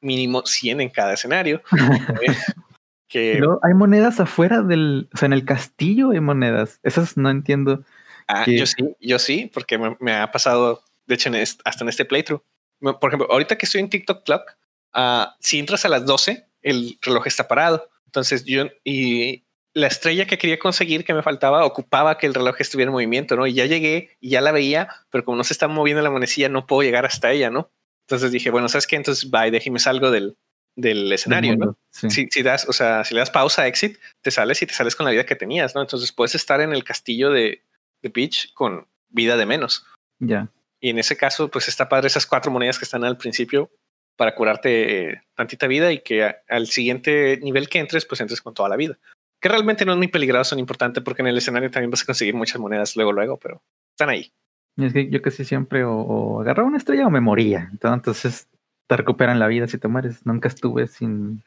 Mínimo 0.00 0.42
100 0.44 0.80
en 0.80 0.88
cada 0.88 1.12
escenario. 1.12 1.62
hay 3.62 3.74
monedas 3.74 4.20
afuera 4.20 4.62
del, 4.62 5.10
o 5.12 5.16
sea, 5.18 5.26
en 5.26 5.34
el 5.34 5.44
castillo 5.44 6.10
hay 6.10 6.20
monedas. 6.20 6.80
Esas 6.82 7.18
no 7.18 7.28
entiendo. 7.28 7.84
Ah, 8.26 8.44
yo 8.46 8.64
sí, 8.64 8.96
yo 9.00 9.18
sí, 9.18 9.50
porque 9.52 9.78
me, 10.00 10.14
ha 10.14 10.30
pasado, 10.30 10.82
de 11.06 11.14
hecho, 11.16 11.30
hasta 11.64 11.84
en 11.84 11.88
este 11.90 12.06
playthrough. 12.06 12.42
Por 12.80 13.10
ejemplo, 13.10 13.28
ahorita 13.30 13.58
que 13.58 13.66
estoy 13.66 13.82
en 13.82 13.90
TikTok 13.90 14.24
Clock, 14.24 14.56
uh, 14.94 15.26
si 15.40 15.58
entras 15.58 15.84
a 15.84 15.90
las 15.90 16.06
12, 16.06 16.46
el 16.62 16.98
reloj 17.02 17.26
está 17.26 17.46
parado. 17.46 17.86
Entonces 18.06 18.44
yo, 18.46 18.64
y 18.82 19.44
la 19.74 19.86
estrella 19.86 20.26
que 20.26 20.38
quería 20.38 20.58
conseguir 20.58 21.04
que 21.04 21.14
me 21.14 21.22
faltaba 21.22 21.64
ocupaba 21.64 22.18
que 22.18 22.26
el 22.26 22.34
reloj 22.34 22.56
estuviera 22.58 22.88
en 22.88 22.92
movimiento, 22.92 23.36
¿no? 23.36 23.46
Y 23.46 23.54
ya 23.54 23.66
llegué 23.66 24.16
y 24.20 24.30
ya 24.30 24.40
la 24.40 24.52
veía, 24.52 24.88
pero 25.10 25.24
como 25.24 25.36
no 25.36 25.44
se 25.44 25.52
está 25.52 25.68
moviendo 25.68 26.02
la 26.02 26.10
monecilla, 26.10 26.48
no 26.48 26.66
puedo 26.66 26.82
llegar 26.82 27.06
hasta 27.06 27.30
ella, 27.30 27.50
¿no? 27.50 27.70
Entonces 28.06 28.32
dije, 28.32 28.50
bueno, 28.50 28.68
¿sabes 28.68 28.86
qué? 28.86 28.96
Entonces, 28.96 29.30
bye, 29.30 29.52
déjeme 29.52 29.78
salgo 29.78 30.10
del, 30.10 30.36
del 30.74 31.12
escenario, 31.12 31.56
¿no? 31.56 31.78
Si, 31.90 32.08
si, 32.28 32.42
das, 32.42 32.68
o 32.68 32.72
sea, 32.72 33.04
si 33.04 33.14
le 33.14 33.20
das 33.20 33.30
pausa, 33.30 33.66
exit, 33.66 33.98
te 34.22 34.30
sales 34.30 34.60
y 34.62 34.66
te 34.66 34.74
sales 34.74 34.96
con 34.96 35.06
la 35.06 35.12
vida 35.12 35.24
que 35.24 35.36
tenías, 35.36 35.74
¿no? 35.74 35.80
Entonces 35.80 36.12
puedes 36.12 36.34
estar 36.34 36.60
en 36.60 36.72
el 36.72 36.82
castillo 36.82 37.30
de, 37.30 37.62
de 38.02 38.10
Peach 38.10 38.52
con 38.54 38.88
vida 39.08 39.36
de 39.36 39.46
menos. 39.46 39.86
Ya. 40.18 40.48
Y 40.80 40.90
en 40.90 40.98
ese 40.98 41.16
caso, 41.16 41.50
pues 41.50 41.68
está 41.68 41.88
padre 41.88 42.08
esas 42.08 42.26
cuatro 42.26 42.50
monedas 42.50 42.78
que 42.78 42.84
están 42.84 43.04
al 43.04 43.18
principio 43.18 43.70
para 44.16 44.34
curarte 44.34 45.10
eh, 45.10 45.22
tantita 45.34 45.66
vida 45.66 45.92
y 45.92 46.00
que 46.00 46.34
al 46.48 46.66
siguiente 46.66 47.38
nivel 47.42 47.68
que 47.68 47.78
entres, 47.78 48.04
pues 48.06 48.20
entres 48.20 48.40
con 48.40 48.54
toda 48.54 48.68
la 48.68 48.76
vida. 48.76 48.98
Que 49.40 49.48
realmente 49.48 49.84
no 49.84 49.92
es 49.92 49.98
muy 49.98 50.08
peligroso 50.08 50.54
ni 50.54 50.60
importante 50.60 51.00
porque 51.00 51.22
en 51.22 51.28
el 51.28 51.38
escenario 51.38 51.70
también 51.70 51.90
vas 51.90 52.02
a 52.02 52.06
conseguir 52.06 52.34
muchas 52.34 52.60
monedas 52.60 52.94
luego, 52.96 53.12
luego, 53.12 53.38
pero 53.38 53.62
están 53.92 54.10
ahí. 54.10 54.32
Es 54.76 54.92
que 54.92 55.08
yo 55.08 55.20
casi 55.22 55.44
siempre 55.44 55.84
o, 55.84 55.92
o 55.92 56.40
agarraba 56.40 56.68
una 56.68 56.78
estrella 56.78 57.06
o 57.06 57.10
me 57.10 57.20
moría. 57.20 57.68
Entonces 57.72 58.48
te 58.86 58.96
recuperan 58.96 59.38
la 59.38 59.46
vida 59.46 59.66
si 59.68 59.78
te 59.78 59.88
mueres. 59.88 60.26
Nunca 60.26 60.48
estuve 60.48 60.86
sin, 60.86 61.42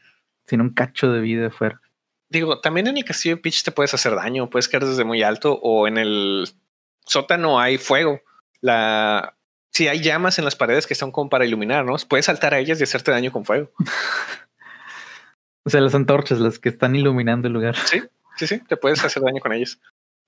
sin 0.46 0.62
un 0.62 0.70
cacho 0.70 1.12
de 1.12 1.20
vida 1.20 1.50
fuera. 1.50 1.82
Digo, 2.30 2.60
también 2.62 2.88
en 2.88 2.98
el 2.98 3.06
castillo 3.06 3.36
de 3.36 3.42
Peach 3.42 3.64
te 3.64 3.72
puedes 3.72 3.94
hacer 3.94 4.16
daño, 4.16 4.50
puedes 4.50 4.68
caer 4.68 4.86
desde 4.86 5.04
muy 5.04 5.22
alto 5.24 5.60
o 5.62 5.88
en 5.88 5.98
el 5.98 6.48
sótano 7.06 7.60
hay 7.60 7.78
fuego. 7.78 8.22
La, 8.62 9.36
si 9.72 9.88
hay 9.88 10.00
llamas 10.02 10.40
en 10.40 10.46
las 10.46 10.56
paredes 10.56 10.88
que 10.88 10.94
están 10.94 11.12
como 11.12 11.30
para 11.30 11.46
iluminarnos, 11.46 12.06
puedes 12.06 12.28
saltar 12.28 12.54
a 12.54 12.60
ellas 12.60 12.80
y 12.80 12.84
hacerte 12.84 13.12
daño 13.12 13.32
con 13.32 13.44
fuego. 13.44 13.72
o 15.66 15.70
sea, 15.70 15.82
las 15.82 15.96
antorchas, 15.96 16.40
las 16.40 16.60
que 16.60 16.70
están 16.70 16.96
iluminando 16.96 17.48
el 17.48 17.54
lugar. 17.54 17.76
Sí, 17.86 18.02
sí, 18.38 18.48
sí, 18.48 18.60
te 18.68 18.78
puedes 18.78 19.04
hacer 19.04 19.24
daño 19.24 19.40
con 19.40 19.54
ellas. 19.54 19.80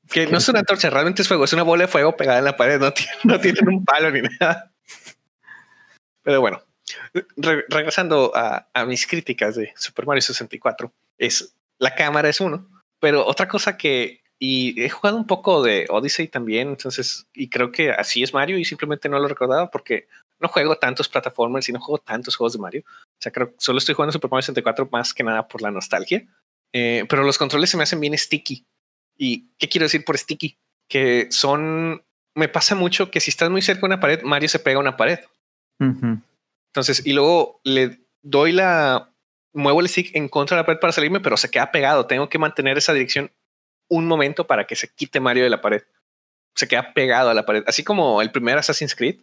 Que 0.10 0.28
no 0.28 0.38
es 0.38 0.48
una 0.48 0.60
antorcha, 0.60 0.90
realmente 0.90 1.22
es 1.22 1.28
fuego, 1.28 1.46
es 1.46 1.54
una 1.54 1.64
bola 1.64 1.86
de 1.86 1.88
fuego 1.88 2.16
pegada 2.16 2.40
en 2.40 2.46
la 2.46 2.56
pared, 2.56 2.80
no, 2.80 2.94
no 3.24 3.40
tienen 3.40 3.68
un 3.68 3.84
palo 3.84 4.12
ni 4.12 4.22
nada. 4.22 4.72
Pero 6.22 6.42
bueno, 6.42 6.62
regresando 7.38 8.32
a, 8.36 8.68
mis 8.86 9.08
críticas 9.08 9.56
de 9.56 9.74
Super 9.76 10.06
Mario 10.06 10.22
64, 10.22 10.92
es 11.18 11.56
la 11.78 11.94
cámara 11.94 12.30
es 12.30 12.40
uno, 12.40 12.68
pero 13.00 13.26
otra 13.26 13.48
cosa 13.48 13.78
que 13.78 14.22
y 14.38 14.82
he 14.84 14.90
jugado 14.90 15.18
un 15.18 15.28
poco 15.28 15.64
de 15.64 15.86
Odyssey 15.90 16.28
también, 16.28 16.70
entonces, 16.70 17.28
y 17.34 17.50
creo 17.50 17.72
que 17.72 17.92
así 17.92 18.22
es 18.22 18.34
Mario 18.34 18.58
y 18.58 18.66
simplemente 18.66 19.08
no 19.08 19.18
lo 19.18 19.28
recordaba 19.28 19.72
porque 19.72 20.08
no 20.40 20.48
juego 20.48 20.76
tantos 20.78 21.10
plataformas 21.10 21.68
y 21.70 21.72
no 21.72 21.80
juego 21.80 22.00
tantos 22.00 22.36
juegos 22.36 22.54
de 22.54 22.60
Mario. 22.60 22.84
O 22.86 23.22
sea, 23.22 23.32
creo 23.32 23.50
que 23.50 23.56
solo 23.58 23.78
estoy 23.78 23.96
jugando 23.96 24.12
Super 24.12 24.30
Mario 24.30 24.44
64 24.44 24.90
más 24.92 25.14
que 25.14 25.24
nada 25.24 25.48
por 25.48 25.62
la 25.62 25.72
nostalgia. 25.72 26.26
Eh, 26.74 27.06
pero 27.08 27.24
los 27.24 27.38
controles 27.38 27.70
se 27.70 27.78
me 27.78 27.84
hacen 27.84 28.00
bien 28.00 28.18
sticky. 28.18 28.66
¿Y 29.18 29.50
qué 29.58 29.70
quiero 29.70 29.86
decir 29.86 30.04
por 30.04 30.18
sticky? 30.18 30.58
Que 30.90 31.28
son, 31.32 32.04
me 32.36 32.50
pasa 32.50 32.76
mucho 32.76 33.10
que 33.12 33.22
si 33.22 33.30
estás 33.30 33.50
muy 33.50 33.62
cerca 33.62 33.82
de 33.82 33.86
una 33.88 34.00
pared, 34.00 34.22
Mario 34.24 34.50
se 34.50 34.60
pega 34.60 34.78
a 34.78 34.82
una 34.82 34.98
pared. 34.98 35.20
Entonces, 35.80 37.06
y 37.06 37.14
luego 37.14 37.62
le 37.64 38.00
doy 38.22 38.52
la, 38.52 39.14
muevo 39.54 39.80
el 39.80 39.88
stick 39.88 40.16
en 40.16 40.28
contra 40.28 40.58
de 40.58 40.64
la 40.64 40.66
pared 40.66 40.80
para 40.80 40.94
salirme, 40.94 41.22
pero 41.22 41.38
se 41.38 41.50
queda 41.50 41.72
pegado. 41.72 42.06
Tengo 42.08 42.30
que 42.30 42.38
mantener 42.38 42.78
esa 42.78 42.94
dirección 42.94 43.32
un 43.88 44.06
momento 44.06 44.48
para 44.48 44.68
que 44.68 44.76
se 44.76 44.94
quite 44.94 45.20
Mario 45.20 45.44
de 45.44 45.50
la 45.50 45.62
pared. 45.62 45.84
Se 46.56 46.68
queda 46.68 46.94
pegado 46.94 47.30
a 47.30 47.34
la 47.34 47.46
pared. 47.46 47.64
Así 47.68 47.84
como 47.84 48.22
el 48.22 48.32
primer 48.32 48.58
Assassin's 48.58 48.96
Creed, 48.96 49.22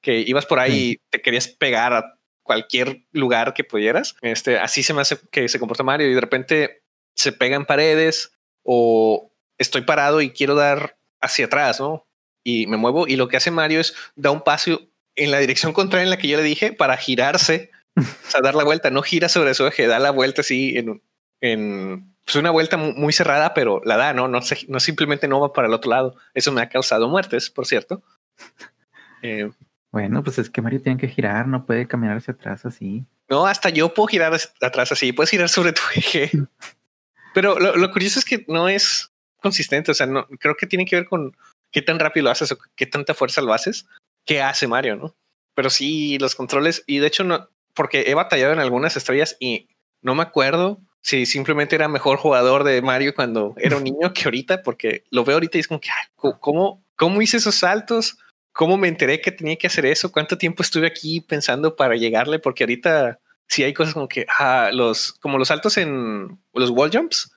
que 0.00 0.20
ibas 0.20 0.46
por 0.46 0.58
ahí 0.58 0.92
y 0.92 0.96
te 1.10 1.20
querías 1.20 1.48
pegar 1.48 1.92
a 1.92 2.18
cualquier 2.42 3.06
lugar 3.12 3.54
que 3.54 3.64
pudieras. 3.64 4.16
Este, 4.22 4.58
así 4.58 4.82
se 4.82 4.94
me 4.94 5.02
hace 5.02 5.18
que 5.30 5.48
se 5.48 5.58
comporta 5.58 5.82
Mario 5.82 6.08
y 6.08 6.14
de 6.14 6.20
repente 6.20 6.82
se 7.14 7.32
pega 7.32 7.56
en 7.56 7.66
paredes 7.66 8.32
o 8.64 9.32
estoy 9.58 9.82
parado 9.82 10.20
y 10.20 10.30
quiero 10.30 10.54
dar 10.54 10.98
hacia 11.20 11.46
atrás, 11.46 11.80
¿no? 11.80 12.06
Y 12.44 12.66
me 12.66 12.76
muevo 12.76 13.06
y 13.06 13.16
lo 13.16 13.28
que 13.28 13.36
hace 13.36 13.50
Mario 13.50 13.80
es 13.80 13.94
da 14.16 14.30
un 14.30 14.42
paso 14.42 14.80
en 15.16 15.30
la 15.30 15.38
dirección 15.38 15.72
contraria 15.72 16.04
en 16.04 16.10
la 16.10 16.18
que 16.18 16.28
yo 16.28 16.38
le 16.38 16.42
dije 16.42 16.72
para 16.72 16.96
girarse, 16.96 17.70
o 17.96 18.30
sea, 18.30 18.40
dar 18.40 18.54
la 18.54 18.64
vuelta, 18.64 18.90
no 18.90 19.02
gira 19.02 19.28
sobre 19.28 19.54
su 19.54 19.66
eje, 19.66 19.86
da 19.86 19.98
la 19.98 20.10
vuelta 20.10 20.40
así 20.40 20.76
en, 20.78 21.02
en 21.40 22.14
pues 22.24 22.36
una 22.36 22.50
vuelta 22.50 22.76
muy 22.76 23.12
cerrada, 23.12 23.54
pero 23.54 23.80
la 23.84 23.96
da, 23.96 24.12
¿no? 24.12 24.28
No, 24.28 24.40
no 24.68 24.80
simplemente 24.80 25.28
no 25.28 25.40
va 25.40 25.52
para 25.52 25.68
el 25.68 25.74
otro 25.74 25.90
lado. 25.90 26.16
Eso 26.34 26.52
me 26.52 26.62
ha 26.62 26.68
causado 26.68 27.08
muertes, 27.08 27.50
por 27.50 27.66
cierto. 27.66 28.02
Eh, 29.22 29.50
bueno, 29.92 30.22
pues 30.22 30.38
es 30.38 30.50
que 30.50 30.62
Mario 30.62 30.82
tiene 30.82 30.98
que 30.98 31.08
girar, 31.08 31.48
no 31.48 31.66
puede 31.66 31.86
caminar 31.86 32.16
hacia 32.16 32.34
atrás 32.34 32.64
así. 32.64 33.04
No, 33.28 33.46
hasta 33.46 33.70
yo 33.70 33.92
puedo 33.94 34.08
girar 34.08 34.32
atrás 34.60 34.92
así, 34.92 35.12
puedes 35.12 35.30
girar 35.30 35.48
sobre 35.48 35.72
tu 35.72 35.82
eje. 35.94 36.30
Pero 37.34 37.58
lo, 37.58 37.76
lo, 37.76 37.90
curioso 37.92 38.18
es 38.18 38.24
que 38.24 38.44
no 38.48 38.68
es 38.68 39.12
consistente, 39.40 39.90
o 39.90 39.94
sea, 39.94 40.06
no, 40.06 40.26
creo 40.38 40.56
que 40.56 40.66
tiene 40.66 40.84
que 40.84 40.96
ver 40.96 41.06
con 41.06 41.36
qué 41.70 41.80
tan 41.80 41.98
rápido 41.98 42.24
lo 42.24 42.30
haces 42.30 42.50
o 42.52 42.58
qué 42.74 42.86
tanta 42.86 43.14
fuerza 43.14 43.40
lo 43.40 43.52
haces 43.52 43.86
qué 44.24 44.42
hace 44.42 44.66
Mario, 44.66 44.96
¿no? 44.96 45.16
Pero 45.54 45.70
sí, 45.70 46.18
los 46.18 46.34
controles, 46.34 46.84
y 46.86 46.98
de 46.98 47.06
hecho 47.06 47.24
no, 47.24 47.48
porque 47.74 48.04
he 48.06 48.14
batallado 48.14 48.52
en 48.52 48.60
algunas 48.60 48.96
estrellas 48.96 49.36
y 49.40 49.68
no 50.02 50.14
me 50.14 50.22
acuerdo 50.22 50.80
si 51.02 51.26
simplemente 51.26 51.76
era 51.76 51.88
mejor 51.88 52.18
jugador 52.18 52.64
de 52.64 52.82
Mario 52.82 53.14
cuando 53.14 53.54
era 53.56 53.76
un 53.76 53.84
niño 53.84 54.12
que 54.12 54.24
ahorita, 54.24 54.62
porque 54.62 55.04
lo 55.10 55.24
veo 55.24 55.36
ahorita 55.36 55.58
y 55.58 55.60
es 55.60 55.68
como 55.68 55.80
que, 55.80 55.88
¿cómo, 56.14 56.84
cómo 56.96 57.22
hice 57.22 57.38
esos 57.38 57.56
saltos? 57.56 58.18
¿Cómo 58.52 58.76
me 58.76 58.88
enteré 58.88 59.20
que 59.20 59.32
tenía 59.32 59.56
que 59.56 59.66
hacer 59.66 59.86
eso? 59.86 60.10
¿Cuánto 60.10 60.38
tiempo 60.38 60.62
estuve 60.62 60.86
aquí 60.86 61.20
pensando 61.20 61.76
para 61.76 61.96
llegarle? 61.96 62.38
Porque 62.38 62.64
ahorita 62.64 63.20
sí 63.46 63.62
hay 63.62 63.72
cosas 63.72 63.94
como 63.94 64.08
que, 64.08 64.26
ah, 64.38 64.70
los, 64.72 65.12
como 65.14 65.38
los 65.38 65.48
saltos 65.48 65.76
en 65.76 66.38
los 66.52 66.70
wall 66.70 66.90
jumps. 66.92 67.30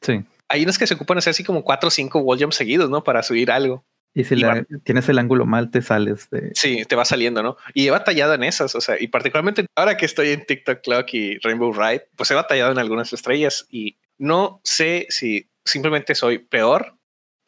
Sí. 0.00 0.24
Hay 0.48 0.62
unos 0.62 0.78
que 0.78 0.86
se 0.86 0.94
ocupan 0.94 1.18
hacer 1.18 1.32
así 1.32 1.44
como 1.44 1.62
cuatro 1.62 1.88
o 1.88 1.90
cinco 1.90 2.20
wall 2.20 2.38
jumps 2.38 2.56
seguidos, 2.56 2.90
¿no? 2.90 3.04
Para 3.04 3.22
subir 3.22 3.50
algo. 3.50 3.84
Y 4.12 4.24
si 4.24 4.34
tienes 4.82 5.08
el 5.08 5.18
ángulo 5.18 5.46
mal, 5.46 5.70
te 5.70 5.82
sales 5.82 6.28
de. 6.30 6.50
Sí, 6.54 6.84
te 6.84 6.96
va 6.96 7.04
saliendo, 7.04 7.42
¿no? 7.42 7.56
Y 7.74 7.86
he 7.86 7.90
batallado 7.90 8.34
en 8.34 8.42
esas, 8.42 8.74
o 8.74 8.80
sea, 8.80 8.96
y 8.98 9.06
particularmente 9.06 9.66
ahora 9.76 9.96
que 9.96 10.04
estoy 10.04 10.30
en 10.30 10.44
TikTok 10.44 10.80
Clock 10.82 11.14
y 11.14 11.38
Rainbow 11.38 11.72
Ride, 11.72 12.08
pues 12.16 12.30
he 12.32 12.34
batallado 12.34 12.72
en 12.72 12.78
algunas 12.78 13.12
estrellas 13.12 13.66
y 13.70 13.98
no 14.18 14.60
sé 14.64 15.06
si 15.10 15.48
simplemente 15.64 16.16
soy 16.16 16.38
peor, 16.38 16.96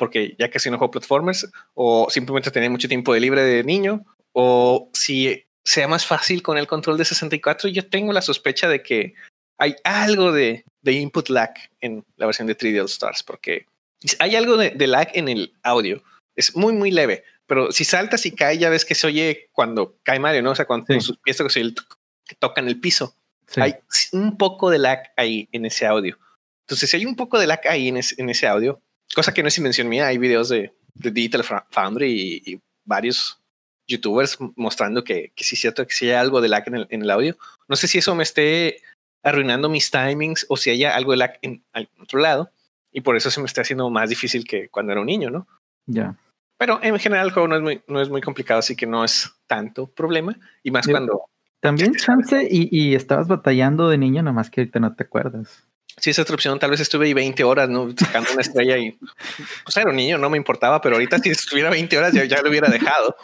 porque 0.02 0.34
ya 0.36 0.50
que 0.50 0.58
si 0.58 0.68
no 0.68 0.78
juego 0.78 0.90
platformers, 0.90 1.48
o 1.74 2.08
simplemente 2.10 2.50
tenía 2.50 2.68
mucho 2.68 2.88
tiempo 2.88 3.14
de 3.14 3.20
libre 3.20 3.44
de 3.44 3.62
niño, 3.62 4.04
o 4.32 4.90
si 4.92 5.44
sea 5.64 5.86
más 5.86 6.04
fácil 6.04 6.42
con 6.42 6.58
el 6.58 6.66
control 6.66 6.98
de 6.98 7.04
64. 7.04 7.68
Yo 7.68 7.88
tengo 7.88 8.12
la 8.12 8.20
sospecha 8.20 8.68
de 8.68 8.82
que 8.82 9.14
hay 9.58 9.76
algo 9.84 10.32
de, 10.32 10.64
de 10.80 10.92
input 10.94 11.28
lag 11.28 11.54
en 11.80 12.04
la 12.16 12.26
versión 12.26 12.48
de 12.48 12.58
3D 12.58 12.80
All 12.80 12.86
Stars, 12.86 13.22
porque 13.22 13.66
hay 14.18 14.34
algo 14.34 14.56
de, 14.56 14.86
lag 14.88 15.08
en 15.14 15.28
el 15.28 15.54
audio. 15.62 16.02
Es 16.34 16.56
muy, 16.56 16.72
muy 16.72 16.90
leve, 16.90 17.22
pero 17.46 17.70
si 17.70 17.84
saltas 17.84 18.26
y 18.26 18.32
cae, 18.32 18.58
ya 18.58 18.70
ves 18.70 18.84
que 18.84 18.96
se 18.96 19.06
oye 19.06 19.50
cuando 19.52 20.00
cae 20.02 20.18
Mario, 20.18 20.42
¿no? 20.42 20.50
O 20.50 20.56
sea, 20.56 20.64
cuando 20.64 21.00
sus 21.00 21.16
pies 21.18 21.38
que 21.38 22.34
tocan 22.40 22.66
el 22.66 22.80
piso. 22.80 23.14
Hay 23.54 23.76
un 24.10 24.36
poco 24.36 24.68
de 24.68 24.80
lag 24.80 25.12
ahí 25.16 25.48
en 25.52 25.64
ese 25.64 25.86
audio. 25.86 26.18
Entonces, 26.72 26.90
si 26.90 26.96
hay 26.96 27.06
un 27.06 27.16
poco 27.16 27.38
de 27.38 27.46
lag 27.46 27.60
ahí 27.68 27.88
en 27.88 27.98
ese, 27.98 28.46
audio, 28.46 28.81
cosa 29.14 29.32
que 29.32 29.42
no 29.42 29.48
es 29.48 29.58
invención 29.58 29.88
mía, 29.88 30.06
hay 30.06 30.18
videos 30.18 30.48
de, 30.48 30.72
Digital 30.94 31.44
Foundry 31.70 32.42
y, 32.44 32.60
varios 32.84 33.40
youtubers 33.86 34.38
mostrando 34.56 35.04
que, 35.04 35.32
sí 35.36 35.54
es 35.54 35.60
cierto 35.60 35.86
que 35.86 35.92
sí 35.92 36.06
hay 36.06 36.14
algo 36.14 36.40
de 36.40 36.48
lag 36.48 36.64
en 36.66 37.02
el, 37.02 37.10
audio. 37.10 37.36
No 37.68 37.76
sé 37.76 37.86
si 37.86 37.98
eso 37.98 38.14
me 38.14 38.24
esté 38.24 38.78
arruinando 39.22 39.68
mis 39.68 39.90
timings 39.90 40.46
o 40.48 40.56
si 40.56 40.70
haya 40.70 40.96
algo 40.96 41.12
de 41.12 41.18
lag 41.18 41.38
en, 41.42 41.62
otro 42.00 42.18
lado 42.18 42.50
y 42.90 43.02
por 43.02 43.16
eso 43.16 43.30
se 43.30 43.40
me 43.40 43.46
está 43.46 43.60
haciendo 43.60 43.88
más 43.88 44.10
difícil 44.10 44.44
que 44.44 44.68
cuando 44.68 44.92
era 44.92 45.00
un 45.00 45.06
niño, 45.06 45.30
¿no? 45.30 45.46
Ya. 45.86 46.16
Pero 46.58 46.80
en 46.82 46.98
general 46.98 47.26
el 47.26 47.32
juego 47.32 47.48
no 47.48 47.56
es 47.56 47.62
muy, 47.62 47.82
no 47.86 48.00
es 48.00 48.08
muy 48.08 48.20
complicado, 48.20 48.58
así 48.58 48.74
que 48.74 48.86
no 48.86 49.04
es 49.04 49.32
tanto 49.46 49.86
problema. 49.86 50.36
Y 50.62 50.70
más 50.72 50.86
cuando... 50.86 51.24
También 51.60 51.94
chance 51.94 52.48
y, 52.50 52.68
y, 52.76 52.96
estabas 52.96 53.28
batallando 53.28 53.88
de 53.88 53.96
niño, 53.96 54.24
nomás 54.24 54.50
que 54.50 54.62
ahorita 54.62 54.80
no 54.80 54.96
te 54.96 55.04
acuerdas. 55.04 55.68
Sí, 55.98 56.10
esa 56.10 56.22
otra 56.22 56.34
opción. 56.34 56.58
Tal 56.58 56.70
vez 56.70 56.80
estuve 56.80 57.06
ahí 57.06 57.14
20 57.14 57.44
horas, 57.44 57.68
¿no? 57.68 57.90
Sacando 57.96 58.32
una 58.32 58.42
estrella 58.42 58.78
y... 58.78 58.98
Pues 59.64 59.76
era 59.76 59.90
un 59.90 59.96
niño, 59.96 60.18
no 60.18 60.30
me 60.30 60.36
importaba, 60.36 60.80
pero 60.80 60.96
ahorita 60.96 61.18
si 61.18 61.30
estuviera 61.30 61.70
20 61.70 61.98
horas 61.98 62.12
ya, 62.12 62.24
ya 62.24 62.40
lo 62.42 62.50
hubiera 62.50 62.68
dejado. 62.68 63.16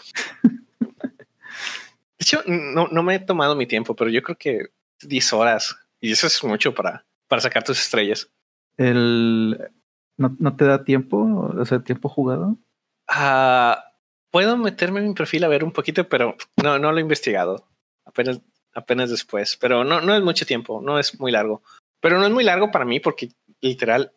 De 0.42 2.24
hecho, 2.24 2.42
no, 2.46 2.88
no 2.88 3.02
me 3.02 3.14
he 3.14 3.18
tomado 3.20 3.54
mi 3.54 3.66
tiempo, 3.66 3.94
pero 3.94 4.10
yo 4.10 4.22
creo 4.22 4.36
que 4.36 4.66
10 5.02 5.32
horas. 5.32 5.76
Y 6.00 6.12
eso 6.12 6.26
es 6.26 6.42
mucho 6.44 6.74
para, 6.74 7.04
para 7.26 7.42
sacar 7.42 7.64
tus 7.64 7.78
estrellas. 7.78 8.28
El... 8.76 9.70
¿No, 10.16 10.36
¿No 10.38 10.56
te 10.56 10.64
da 10.64 10.82
tiempo? 10.82 11.52
O 11.56 11.64
sea, 11.64 11.80
tiempo 11.80 12.08
jugado. 12.08 12.58
Ah, 13.06 13.92
puedo 14.30 14.56
meterme 14.56 15.00
en 15.00 15.08
mi 15.08 15.14
perfil 15.14 15.44
a 15.44 15.48
ver 15.48 15.64
un 15.64 15.72
poquito, 15.72 16.08
pero 16.08 16.36
no, 16.62 16.78
no 16.78 16.92
lo 16.92 16.98
he 16.98 17.02
investigado. 17.02 17.66
Apenas, 18.04 18.40
apenas 18.74 19.10
después. 19.10 19.56
Pero 19.56 19.84
no, 19.84 20.00
no 20.00 20.14
es 20.14 20.22
mucho 20.22 20.44
tiempo, 20.44 20.80
no 20.82 20.98
es 20.98 21.18
muy 21.20 21.30
largo. 21.32 21.62
Pero 22.00 22.18
no 22.18 22.26
es 22.26 22.32
muy 22.32 22.44
largo 22.44 22.70
para 22.70 22.84
mí 22.84 23.00
porque 23.00 23.30
literal 23.60 24.12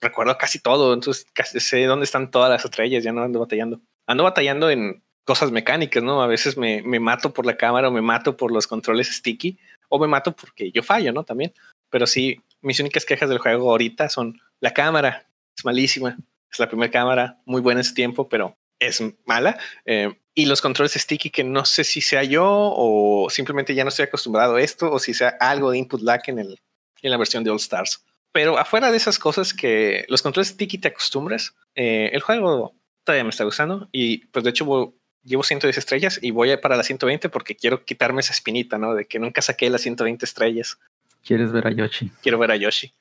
recuerdo 0.00 0.36
casi 0.38 0.60
todo. 0.60 0.94
Entonces 0.94 1.26
casi 1.32 1.60
sé 1.60 1.84
dónde 1.84 2.04
están 2.04 2.30
todas 2.30 2.50
las 2.50 2.64
estrellas. 2.64 3.02
Ya 3.04 3.12
no 3.12 3.22
ando 3.22 3.40
batallando. 3.40 3.80
Ando 4.06 4.24
batallando 4.24 4.70
en 4.70 5.02
cosas 5.24 5.50
mecánicas, 5.50 6.02
¿no? 6.02 6.22
A 6.22 6.26
veces 6.26 6.56
me, 6.56 6.82
me 6.82 7.00
mato 7.00 7.32
por 7.32 7.46
la 7.46 7.56
cámara 7.56 7.88
o 7.88 7.90
me 7.90 8.02
mato 8.02 8.36
por 8.36 8.52
los 8.52 8.66
controles 8.66 9.08
sticky 9.08 9.58
o 9.88 9.98
me 9.98 10.06
mato 10.06 10.36
porque 10.36 10.70
yo 10.70 10.82
fallo, 10.82 11.12
¿no? 11.12 11.24
También. 11.24 11.52
Pero 11.90 12.06
sí, 12.06 12.40
mis 12.60 12.80
únicas 12.80 13.04
quejas 13.04 13.28
del 13.28 13.38
juego 13.38 13.70
ahorita 13.70 14.08
son 14.08 14.40
la 14.60 14.72
cámara. 14.72 15.26
Es 15.56 15.64
malísima. 15.64 16.16
Es 16.50 16.58
la 16.58 16.68
primera 16.68 16.90
cámara, 16.90 17.40
muy 17.46 17.60
buena 17.60 17.80
en 17.80 17.86
ese 17.86 17.94
tiempo, 17.94 18.28
pero 18.28 18.56
es 18.78 19.02
mala. 19.26 19.58
Eh, 19.84 20.14
y 20.34 20.46
los 20.46 20.60
controles 20.60 20.92
sticky 20.92 21.30
que 21.30 21.44
no 21.44 21.64
sé 21.64 21.84
si 21.84 22.00
sea 22.00 22.24
yo 22.24 22.44
o 22.46 23.28
simplemente 23.30 23.74
ya 23.74 23.84
no 23.84 23.88
estoy 23.88 24.04
acostumbrado 24.04 24.56
a 24.56 24.62
esto 24.62 24.90
o 24.90 24.98
si 24.98 25.14
sea 25.14 25.36
algo 25.40 25.70
de 25.70 25.78
input 25.78 26.02
lag 26.02 26.22
en, 26.26 26.40
el, 26.40 26.58
en 27.04 27.10
la 27.10 27.16
versión 27.16 27.44
de 27.44 27.50
All 27.50 27.56
Stars. 27.56 28.04
Pero 28.32 28.58
afuera 28.58 28.90
de 28.90 28.96
esas 28.96 29.18
cosas 29.18 29.54
que 29.54 30.04
los 30.08 30.22
controles 30.22 30.48
sticky 30.48 30.78
te 30.78 30.88
acostumbres, 30.88 31.54
eh, 31.76 32.10
el 32.12 32.20
juego 32.20 32.74
todavía 33.04 33.22
me 33.22 33.30
está 33.30 33.44
gustando 33.44 33.88
y 33.92 34.26
pues 34.26 34.42
de 34.42 34.50
hecho 34.50 34.94
llevo 35.22 35.42
110 35.42 35.78
estrellas 35.78 36.18
y 36.20 36.32
voy 36.32 36.56
para 36.56 36.76
la 36.76 36.82
120 36.82 37.28
porque 37.28 37.54
quiero 37.54 37.84
quitarme 37.84 38.20
esa 38.20 38.32
espinita, 38.32 38.78
¿no? 38.78 38.94
De 38.94 39.04
que 39.04 39.18
nunca 39.18 39.42
saqué 39.42 39.70
las 39.70 39.82
120 39.82 40.24
estrellas. 40.24 40.78
¿Quieres 41.22 41.52
ver 41.52 41.66
a 41.66 41.70
Yoshi? 41.70 42.10
Quiero 42.22 42.38
ver 42.38 42.50
a 42.50 42.56
Yoshi. 42.56 42.92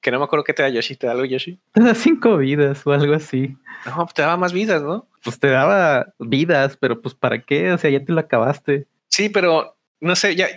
Que 0.00 0.10
no 0.10 0.18
me 0.18 0.24
acuerdo 0.24 0.44
qué 0.44 0.54
te 0.54 0.62
da 0.62 0.68
Yoshi. 0.70 0.96
¿Te 0.96 1.06
da 1.06 1.12
algo 1.12 1.24
Yoshi? 1.26 1.60
Te 1.72 1.82
da 1.82 1.94
cinco 1.94 2.38
vidas 2.38 2.86
o 2.86 2.92
algo 2.92 3.14
así. 3.14 3.56
No, 3.84 4.08
te 4.14 4.22
daba 4.22 4.36
más 4.36 4.52
vidas, 4.52 4.82
¿no? 4.82 5.06
Pues 5.22 5.38
te 5.38 5.48
daba 5.48 6.14
vidas, 6.18 6.76
pero 6.78 7.00
pues 7.00 7.14
¿para 7.14 7.42
qué? 7.42 7.72
O 7.72 7.78
sea, 7.78 7.90
ya 7.90 8.04
te 8.04 8.12
lo 8.12 8.20
acabaste. 8.20 8.86
Sí, 9.08 9.28
pero 9.28 9.76
no 10.00 10.16
sé, 10.16 10.34
ya. 10.36 10.48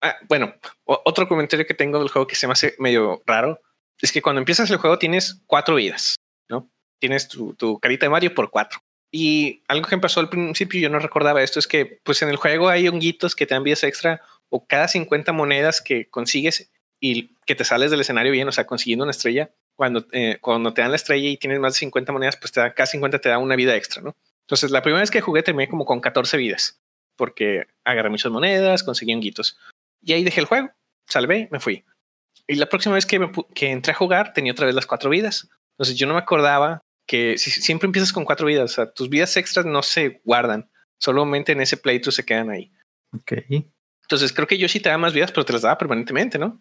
Ah, 0.00 0.16
bueno, 0.28 0.54
otro 0.84 1.28
comentario 1.28 1.66
que 1.66 1.74
tengo 1.74 1.98
del 1.98 2.08
juego 2.08 2.26
que 2.26 2.36
se 2.36 2.46
me 2.46 2.52
hace 2.52 2.74
medio 2.78 3.22
raro 3.26 3.60
es 4.00 4.12
que 4.12 4.22
cuando 4.22 4.38
empiezas 4.38 4.70
el 4.70 4.76
juego 4.76 4.98
tienes 4.98 5.42
cuatro 5.46 5.74
vidas, 5.74 6.14
¿no? 6.48 6.70
Tienes 7.00 7.28
tu, 7.28 7.54
tu 7.54 7.80
carita 7.80 8.06
de 8.06 8.10
Mario 8.10 8.34
por 8.34 8.50
cuatro. 8.50 8.80
Y 9.10 9.62
algo 9.68 9.88
que 9.88 9.94
empezó 9.94 10.20
al 10.20 10.28
principio, 10.28 10.80
yo 10.80 10.90
no 10.90 10.98
recordaba 10.98 11.42
esto, 11.42 11.58
es 11.58 11.66
que 11.66 12.00
pues 12.04 12.22
en 12.22 12.28
el 12.28 12.36
juego 12.36 12.68
hay 12.68 12.86
honguitos 12.88 13.34
que 13.34 13.46
te 13.46 13.54
dan 13.54 13.64
vidas 13.64 13.82
extra 13.82 14.20
o 14.50 14.66
cada 14.66 14.86
50 14.86 15.32
monedas 15.32 15.80
que 15.80 16.08
consigues 16.08 16.70
y 17.00 17.34
que 17.46 17.54
te 17.54 17.64
sales 17.64 17.90
del 17.90 18.00
escenario 18.00 18.32
bien, 18.32 18.48
o 18.48 18.52
sea, 18.52 18.66
consiguiendo 18.66 19.04
una 19.04 19.12
estrella, 19.12 19.50
cuando, 19.76 20.06
eh, 20.12 20.38
cuando 20.40 20.74
te 20.74 20.82
dan 20.82 20.90
la 20.90 20.96
estrella 20.96 21.28
y 21.28 21.36
tienes 21.36 21.60
más 21.60 21.74
de 21.74 21.78
50 21.80 22.12
monedas, 22.12 22.36
pues 22.36 22.52
te 22.52 22.60
da, 22.60 22.74
cada 22.74 22.86
50 22.86 23.20
te 23.20 23.28
da 23.28 23.38
una 23.38 23.56
vida 23.56 23.76
extra, 23.76 24.02
¿no? 24.02 24.16
Entonces, 24.42 24.70
la 24.70 24.82
primera 24.82 25.00
vez 25.00 25.10
que 25.10 25.20
jugué 25.20 25.42
terminé 25.42 25.68
como 25.68 25.84
con 25.84 26.00
14 26.00 26.36
vidas, 26.36 26.80
porque 27.16 27.66
agarré 27.84 28.10
muchas 28.10 28.32
monedas, 28.32 28.82
conseguí 28.82 29.14
honguitos. 29.14 29.58
Y 30.02 30.12
ahí 30.12 30.24
dejé 30.24 30.40
el 30.40 30.46
juego, 30.46 30.70
salvé, 31.06 31.48
me 31.50 31.60
fui. 31.60 31.84
Y 32.46 32.54
la 32.54 32.68
próxima 32.68 32.94
vez 32.94 33.06
que, 33.06 33.30
que 33.54 33.70
entré 33.70 33.92
a 33.92 33.96
jugar 33.96 34.32
tenía 34.32 34.52
otra 34.52 34.66
vez 34.66 34.74
las 34.74 34.86
cuatro 34.86 35.10
vidas. 35.10 35.48
Entonces, 35.72 35.96
yo 35.96 36.06
no 36.06 36.14
me 36.14 36.20
acordaba 36.20 36.82
que 37.06 37.38
si, 37.38 37.50
siempre 37.50 37.86
empiezas 37.86 38.12
con 38.12 38.24
cuatro 38.24 38.46
vidas, 38.46 38.72
o 38.72 38.74
sea, 38.74 38.92
tus 38.92 39.08
vidas 39.08 39.36
extras 39.36 39.66
no 39.66 39.82
se 39.82 40.20
guardan, 40.24 40.70
solamente 40.98 41.52
en 41.52 41.60
ese 41.60 41.76
playthrough 41.76 42.14
se 42.14 42.24
quedan 42.24 42.50
ahí. 42.50 42.72
Ok. 43.12 43.32
Entonces, 44.02 44.32
creo 44.32 44.46
que 44.46 44.58
Yoshi 44.58 44.80
te 44.80 44.88
da 44.88 44.98
más 44.98 45.12
vidas, 45.12 45.32
pero 45.32 45.44
te 45.44 45.52
las 45.52 45.62
daba 45.62 45.78
permanentemente, 45.78 46.38
¿no? 46.38 46.60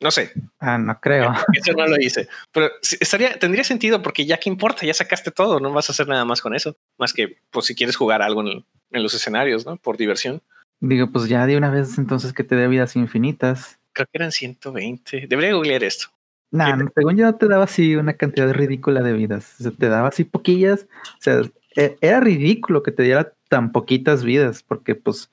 No 0.00 0.10
sé. 0.10 0.32
Ah, 0.58 0.78
no 0.78 1.00
creo. 1.00 1.32
Eso 1.52 1.72
no 1.72 1.86
lo 1.86 1.96
hice. 1.98 2.28
Pero 2.52 2.70
estaría, 2.82 3.38
tendría 3.38 3.64
sentido 3.64 4.02
porque 4.02 4.26
ya 4.26 4.38
que 4.38 4.50
importa, 4.50 4.84
ya 4.84 4.94
sacaste 4.94 5.30
todo, 5.30 5.60
no 5.60 5.72
vas 5.72 5.88
a 5.88 5.92
hacer 5.92 6.08
nada 6.08 6.24
más 6.24 6.40
con 6.40 6.54
eso. 6.54 6.76
Más 6.98 7.12
que, 7.12 7.38
pues, 7.50 7.66
si 7.66 7.74
quieres 7.74 7.96
jugar 7.96 8.22
algo 8.22 8.42
en, 8.42 8.64
los 8.90 9.14
escenarios, 9.14 9.66
¿no? 9.66 9.76
Por 9.76 9.96
diversión. 9.96 10.42
Digo, 10.80 11.10
pues 11.10 11.28
ya 11.28 11.46
de 11.46 11.56
una 11.56 11.70
vez 11.70 11.98
entonces 11.98 12.32
que 12.32 12.44
te 12.44 12.56
dé 12.56 12.68
vidas 12.68 12.96
infinitas. 12.96 13.78
Creo 13.92 14.06
que 14.06 14.18
eran 14.18 14.32
120. 14.32 15.26
Debería 15.28 15.54
googlear 15.54 15.84
esto. 15.84 16.08
Nah, 16.50 16.76
según 16.94 17.16
yo 17.16 17.34
te 17.34 17.48
daba 17.48 17.64
así 17.64 17.96
una 17.96 18.12
cantidad 18.14 18.52
ridícula 18.52 19.02
de 19.02 19.12
vidas. 19.12 19.56
O 19.58 19.62
sea, 19.64 19.72
te 19.72 19.88
daba 19.88 20.08
así 20.08 20.24
poquillas. 20.24 20.86
O 21.18 21.20
sea, 21.20 21.42
e, 21.74 21.96
era 22.00 22.20
ridículo 22.20 22.82
que 22.82 22.92
te 22.92 23.02
diera 23.02 23.32
tan 23.48 23.72
poquitas 23.72 24.22
vidas 24.22 24.62
porque 24.62 24.94
pues 24.94 25.30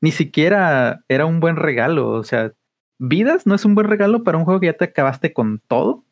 ni 0.00 0.10
siquiera 0.10 1.04
era 1.08 1.26
un 1.26 1.40
buen 1.40 1.56
regalo. 1.56 2.10
O 2.10 2.24
sea, 2.24 2.52
vidas 2.98 3.46
no 3.46 3.54
es 3.54 3.64
un 3.64 3.74
buen 3.74 3.88
regalo 3.88 4.24
para 4.24 4.38
un 4.38 4.44
juego 4.44 4.60
que 4.60 4.66
ya 4.66 4.72
te 4.72 4.84
acabaste 4.84 5.32
con 5.32 5.60
todo. 5.66 6.04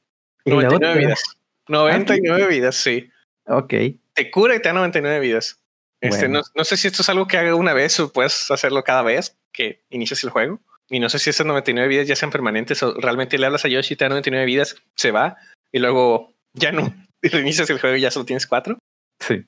99 0.45 0.99
vidas. 0.99 1.23
99 1.69 2.47
vidas, 2.49 2.75
sí. 2.75 3.09
Ok. 3.47 3.75
Te 4.15 4.31
cura 4.31 4.55
y 4.55 4.61
te 4.61 4.69
da 4.69 4.75
99 4.75 5.21
vidas. 5.21 5.62
Este, 6.03 6.29
no, 6.29 6.43
sé 6.65 6.77
si 6.77 6.89
esto 6.89 7.03
es 7.03 7.09
algo 7.09 7.29
que 7.29 7.39
haga 7.39 7.55
una 7.55 7.75
vez 7.75 7.99
o 8.01 8.13
puedes 8.13 8.51
hacerlo 8.51 8.83
cada 8.83 9.03
vez 9.03 9.39
que 9.53 9.85
inicias 9.89 10.25
el 10.25 10.31
juego. 10.31 10.61
Y 10.91 10.99
no 10.99 11.09
sé 11.09 11.21
si 11.21 11.31
esas 11.31 11.47
99 11.47 11.89
vidas 11.89 12.09
ya 12.09 12.17
sean 12.17 12.33
permanentes 12.33 12.83
o 12.83 12.95
realmente 12.95 13.39
le 13.39 13.47
hablas 13.47 13.65
a 13.65 13.69
Yoshi, 13.69 13.95
te 13.95 14.05
da 14.05 14.09
99 14.09 14.45
vidas, 14.45 14.77
se 14.97 15.13
va 15.13 15.37
y 15.71 15.79
luego 15.79 16.35
ya 16.53 16.73
no. 16.73 16.93
Y 17.25 17.29
reinicias 17.29 17.71
el 17.71 17.81
juego 17.81 17.97
y 17.97 18.01
ya 18.01 18.11
solo 18.11 18.27
tienes 18.27 18.49
cuatro. 18.49 18.79
Sí. 19.21 19.45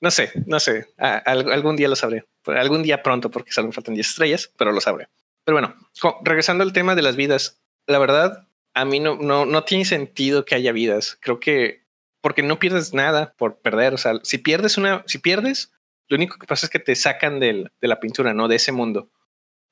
No 0.00 0.10
sé, 0.10 0.32
no 0.46 0.58
sé. 0.60 0.86
algún 0.96 1.76
día 1.76 1.88
lo 1.88 1.94
sabré. 1.94 2.24
Algún 2.46 2.82
día 2.82 3.02
pronto 3.02 3.30
porque 3.30 3.52
solo 3.52 3.66
me 3.66 3.74
faltan 3.74 3.94
10 3.94 4.08
estrellas, 4.08 4.50
pero 4.56 4.72
lo 4.72 4.80
sabré. 4.80 5.08
Pero 5.44 5.56
bueno, 5.56 5.76
regresando 6.24 6.64
al 6.64 6.72
tema 6.72 6.94
de 6.94 7.02
las 7.02 7.16
vidas, 7.16 7.60
la 7.86 7.98
verdad, 7.98 8.48
a 8.74 8.86
mí 8.86 8.98
no, 8.98 9.16
no, 9.16 9.44
no 9.44 9.64
tiene 9.64 9.84
sentido 9.84 10.46
que 10.46 10.54
haya 10.54 10.72
vidas. 10.72 11.18
Creo 11.20 11.38
que 11.38 11.82
porque 12.22 12.42
no 12.42 12.58
pierdes 12.58 12.94
nada 12.94 13.34
por 13.36 13.58
perder. 13.58 13.92
O 13.92 13.98
sea, 13.98 14.14
si 14.22 14.38
pierdes 14.38 14.78
una, 14.78 15.04
si 15.06 15.18
pierdes, 15.18 15.72
lo 16.08 16.16
único 16.16 16.38
que 16.38 16.46
pasa 16.46 16.66
es 16.66 16.70
que 16.70 16.78
te 16.78 16.94
sacan 16.94 17.40
del, 17.40 17.70
de 17.80 17.88
la 17.88 18.00
pintura, 18.00 18.34
no 18.34 18.48
de 18.48 18.56
ese 18.56 18.72
mundo. 18.72 19.10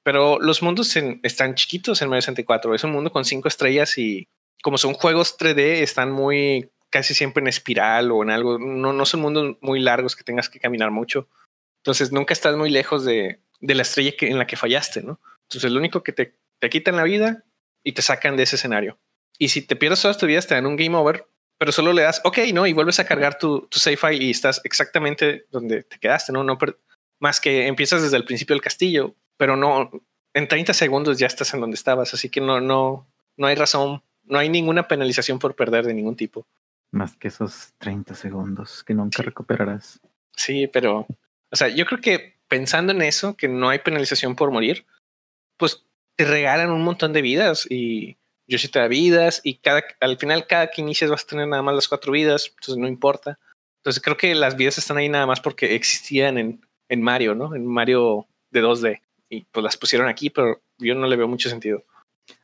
Pero 0.02 0.38
los 0.40 0.62
mundos 0.62 0.94
están 1.22 1.54
chiquitos 1.54 2.00
en 2.00 2.08
Mario 2.08 2.22
64. 2.22 2.74
Es 2.74 2.84
un 2.84 2.92
mundo 2.92 3.10
con 3.10 3.24
cinco 3.24 3.48
estrellas 3.48 3.98
y 3.98 4.28
como 4.62 4.78
son 4.78 4.94
juegos 4.94 5.36
3D, 5.38 5.82
están 5.82 6.12
muy 6.12 6.70
casi 6.90 7.14
siempre 7.14 7.40
en 7.40 7.48
espiral 7.48 8.12
o 8.12 8.22
en 8.22 8.30
algo. 8.30 8.58
No, 8.58 8.92
no 8.92 9.04
son 9.04 9.20
mundos 9.20 9.56
muy 9.60 9.80
largos 9.80 10.14
que 10.14 10.24
tengas 10.24 10.48
que 10.48 10.60
caminar 10.60 10.90
mucho. 10.90 11.28
Entonces 11.78 12.12
nunca 12.12 12.32
estás 12.32 12.56
muy 12.56 12.70
lejos 12.70 13.04
de, 13.04 13.40
de 13.60 13.74
la 13.74 13.82
estrella 13.82 14.12
en 14.20 14.38
la 14.38 14.46
que 14.46 14.56
fallaste, 14.56 15.02
¿no? 15.02 15.20
Entonces, 15.42 15.70
lo 15.70 15.78
único 15.78 16.02
que 16.02 16.12
te, 16.12 16.36
te 16.58 16.68
quitan 16.68 16.96
la 16.96 17.04
vida 17.04 17.44
y 17.84 17.92
te 17.92 18.02
sacan 18.02 18.36
de 18.36 18.42
ese 18.42 18.56
escenario. 18.56 18.98
Y 19.38 19.48
si 19.48 19.62
te 19.62 19.76
pierdes 19.76 20.02
todas 20.02 20.18
tus 20.18 20.26
vidas, 20.26 20.46
te 20.46 20.54
dan 20.54 20.66
un 20.66 20.76
game 20.76 20.96
over, 20.96 21.26
pero 21.58 21.72
solo 21.72 21.92
le 21.92 22.02
das 22.02 22.20
OK, 22.24 22.38
¿no? 22.52 22.66
Y 22.66 22.72
vuelves 22.72 23.00
a 23.00 23.04
cargar 23.04 23.38
tu, 23.38 23.66
tu 23.68 23.78
save 23.78 23.96
file 23.96 24.24
y 24.24 24.30
estás 24.30 24.60
exactamente 24.64 25.46
donde 25.50 25.82
te 25.84 25.98
quedaste, 25.98 26.32
¿no? 26.32 26.44
no 26.44 26.58
más 27.18 27.40
que 27.40 27.66
empiezas 27.66 28.02
desde 28.02 28.16
el 28.16 28.24
principio 28.24 28.54
del 28.54 28.62
castillo, 28.62 29.14
pero 29.36 29.56
no, 29.56 29.90
en 30.34 30.48
30 30.48 30.74
segundos 30.74 31.18
ya 31.18 31.26
estás 31.26 31.54
en 31.54 31.60
donde 31.60 31.76
estabas, 31.76 32.12
así 32.12 32.28
que 32.28 32.40
no, 32.40 32.60
no, 32.60 33.06
no 33.36 33.46
hay 33.46 33.54
razón, 33.54 34.02
no 34.24 34.38
hay 34.38 34.48
ninguna 34.48 34.86
penalización 34.86 35.38
por 35.38 35.56
perder 35.56 35.86
de 35.86 35.94
ningún 35.94 36.16
tipo. 36.16 36.46
Más 36.90 37.16
que 37.16 37.28
esos 37.28 37.72
30 37.78 38.14
segundos 38.14 38.84
que 38.84 38.94
nunca 38.94 39.22
recuperarás. 39.22 40.00
Sí, 40.36 40.66
pero, 40.66 41.06
o 41.50 41.56
sea, 41.56 41.68
yo 41.68 41.86
creo 41.86 42.00
que 42.00 42.36
pensando 42.48 42.92
en 42.92 43.02
eso, 43.02 43.36
que 43.36 43.48
no 43.48 43.68
hay 43.68 43.78
penalización 43.78 44.36
por 44.36 44.50
morir, 44.50 44.86
pues 45.56 45.84
te 46.16 46.24
regalan 46.24 46.70
un 46.70 46.82
montón 46.82 47.12
de 47.12 47.22
vidas 47.22 47.66
y 47.70 48.16
yo 48.46 48.58
sí 48.58 48.68
te 48.68 48.78
da 48.78 48.88
vidas 48.88 49.40
y 49.42 49.58
cada, 49.58 49.82
al 50.00 50.18
final 50.18 50.46
cada 50.46 50.68
que 50.68 50.82
inicias 50.82 51.10
vas 51.10 51.24
a 51.24 51.26
tener 51.26 51.48
nada 51.48 51.62
más 51.62 51.74
las 51.74 51.88
cuatro 51.88 52.12
vidas, 52.12 52.48
entonces 52.48 52.76
no 52.76 52.88
importa. 52.88 53.38
Entonces 53.80 54.02
creo 54.02 54.16
que 54.16 54.34
las 54.34 54.56
vidas 54.56 54.78
están 54.78 54.96
ahí 54.96 55.08
nada 55.08 55.26
más 55.26 55.40
porque 55.40 55.74
existían 55.74 56.38
en, 56.38 56.60
en 56.88 57.02
Mario, 57.02 57.34
¿no? 57.34 57.54
En 57.54 57.66
Mario 57.66 58.26
de 58.50 58.62
2D. 58.62 59.00
Y 59.28 59.44
pues 59.44 59.64
las 59.64 59.76
pusieron 59.76 60.08
aquí, 60.08 60.30
pero 60.30 60.60
yo 60.78 60.94
no 60.94 61.06
le 61.06 61.16
veo 61.16 61.28
mucho 61.28 61.48
sentido. 61.48 61.84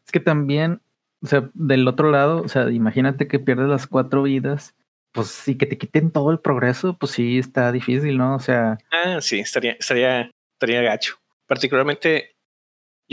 Es 0.05 0.13
que 0.13 0.21
también, 0.21 0.81
o 1.23 1.27
sea, 1.27 1.51
del 1.55 1.87
otro 1.87 2.11
lado, 2.11 2.43
o 2.43 2.49
sea, 2.49 2.71
imagínate 2.71 3.29
que 3.29 3.39
pierdes 3.39 3.69
las 3.69 3.87
cuatro 3.87 4.23
vidas, 4.23 4.75
pues 5.13 5.29
sí, 5.29 5.57
que 5.57 5.67
te 5.67 5.79
quiten 5.79 6.11
todo 6.11 6.31
el 6.31 6.41
progreso, 6.41 6.97
pues 6.99 7.13
sí 7.13 7.39
está 7.39 7.71
difícil, 7.71 8.19
¿no? 8.19 8.35
O 8.35 8.41
sea. 8.41 8.79
Ah, 8.91 9.21
sí, 9.21 9.41
estaría, 9.41 9.73
estaría, 9.73 10.31
estaría 10.55 10.83
gacho. 10.83 11.17
Particularmente, 11.47 12.35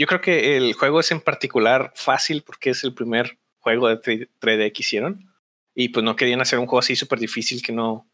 yo 0.00 0.06
creo 0.06 0.22
que 0.22 0.56
el 0.56 0.72
juego 0.72 1.00
es 1.00 1.10
en 1.10 1.20
particular 1.20 1.92
fácil 1.94 2.42
porque 2.42 2.70
es 2.70 2.84
el 2.84 2.94
primer 2.94 3.36
juego 3.58 3.86
de 3.86 4.00
3D 4.00 4.72
que 4.72 4.80
hicieron. 4.80 5.30
Y 5.74 5.90
pues 5.90 6.02
no 6.02 6.16
querían 6.16 6.40
hacer 6.40 6.58
un 6.58 6.64
juego 6.64 6.78
así 6.78 6.96
súper 6.96 7.18
difícil 7.18 7.62
que 7.62 7.72
no, 7.74 8.08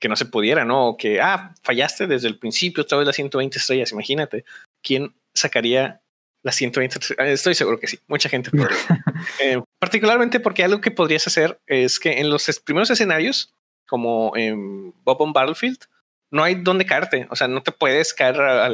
que 0.00 0.08
no 0.08 0.16
se 0.16 0.24
pudiera, 0.24 0.64
¿no? 0.64 0.88
O 0.88 0.96
que, 0.96 1.20
ah, 1.20 1.54
fallaste 1.62 2.08
desde 2.08 2.26
el 2.26 2.40
principio, 2.40 2.82
otra 2.82 2.98
vez 2.98 3.06
las 3.06 3.14
120 3.14 3.56
estrellas, 3.56 3.92
imagínate. 3.92 4.44
¿Quién 4.82 5.14
sacaría 5.32 6.02
las 6.42 6.56
120 6.56 6.98
estrellas? 6.98 7.34
Estoy 7.34 7.54
seguro 7.54 7.78
que 7.78 7.86
sí, 7.86 8.00
mucha 8.08 8.28
gente 8.28 8.50
podría. 8.50 8.76
eh, 9.40 9.62
particularmente 9.78 10.40
porque 10.40 10.64
algo 10.64 10.80
que 10.80 10.90
podrías 10.90 11.24
hacer 11.28 11.60
es 11.68 12.00
que 12.00 12.18
en 12.18 12.30
los 12.30 12.48
primeros 12.64 12.90
escenarios, 12.90 13.54
como 13.86 14.32
en 14.34 14.92
Bob 15.04 15.22
on 15.22 15.32
Battlefield, 15.32 15.84
no 16.32 16.42
hay 16.42 16.56
dónde 16.56 16.84
caerte, 16.84 17.28
o 17.30 17.36
sea, 17.36 17.46
no 17.46 17.62
te 17.62 17.70
puedes 17.70 18.12
caer 18.12 18.40
a, 18.40 18.66
a 18.66 18.70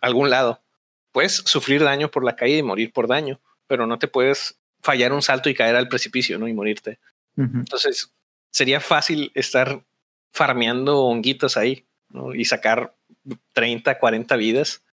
algún 0.00 0.30
lado. 0.30 0.62
Puedes 1.16 1.36
sufrir 1.46 1.82
daño 1.82 2.10
por 2.10 2.24
la 2.24 2.36
caída 2.36 2.58
y 2.58 2.62
morir 2.62 2.92
por 2.92 3.08
daño, 3.08 3.40
pero 3.66 3.86
no 3.86 3.98
te 3.98 4.06
puedes 4.06 4.60
fallar 4.82 5.14
un 5.14 5.22
salto 5.22 5.48
y 5.48 5.54
caer 5.54 5.74
al 5.74 5.88
precipicio, 5.88 6.38
¿no? 6.38 6.46
Y 6.46 6.52
morirte. 6.52 6.98
Uh 7.38 7.44
-huh. 7.44 7.58
Entonces, 7.60 8.12
sería 8.50 8.80
fácil 8.80 9.32
estar 9.34 9.82
farmeando 10.30 11.06
honguitos 11.06 11.56
ahí 11.56 11.86
¿no? 12.10 12.34
y 12.34 12.44
sacar 12.44 12.94
30, 13.54 13.98
40 13.98 14.36
vidas 14.36 14.84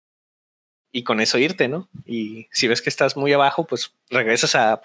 y 0.92 1.02
con 1.02 1.18
eso 1.20 1.38
irte, 1.38 1.66
¿no? 1.66 1.88
Y 2.06 2.46
si 2.52 2.68
ves 2.68 2.82
que 2.82 2.90
estás 2.90 3.16
muy 3.16 3.32
abajo, 3.32 3.66
pues 3.66 3.92
regresas 4.08 4.54
a, 4.54 4.80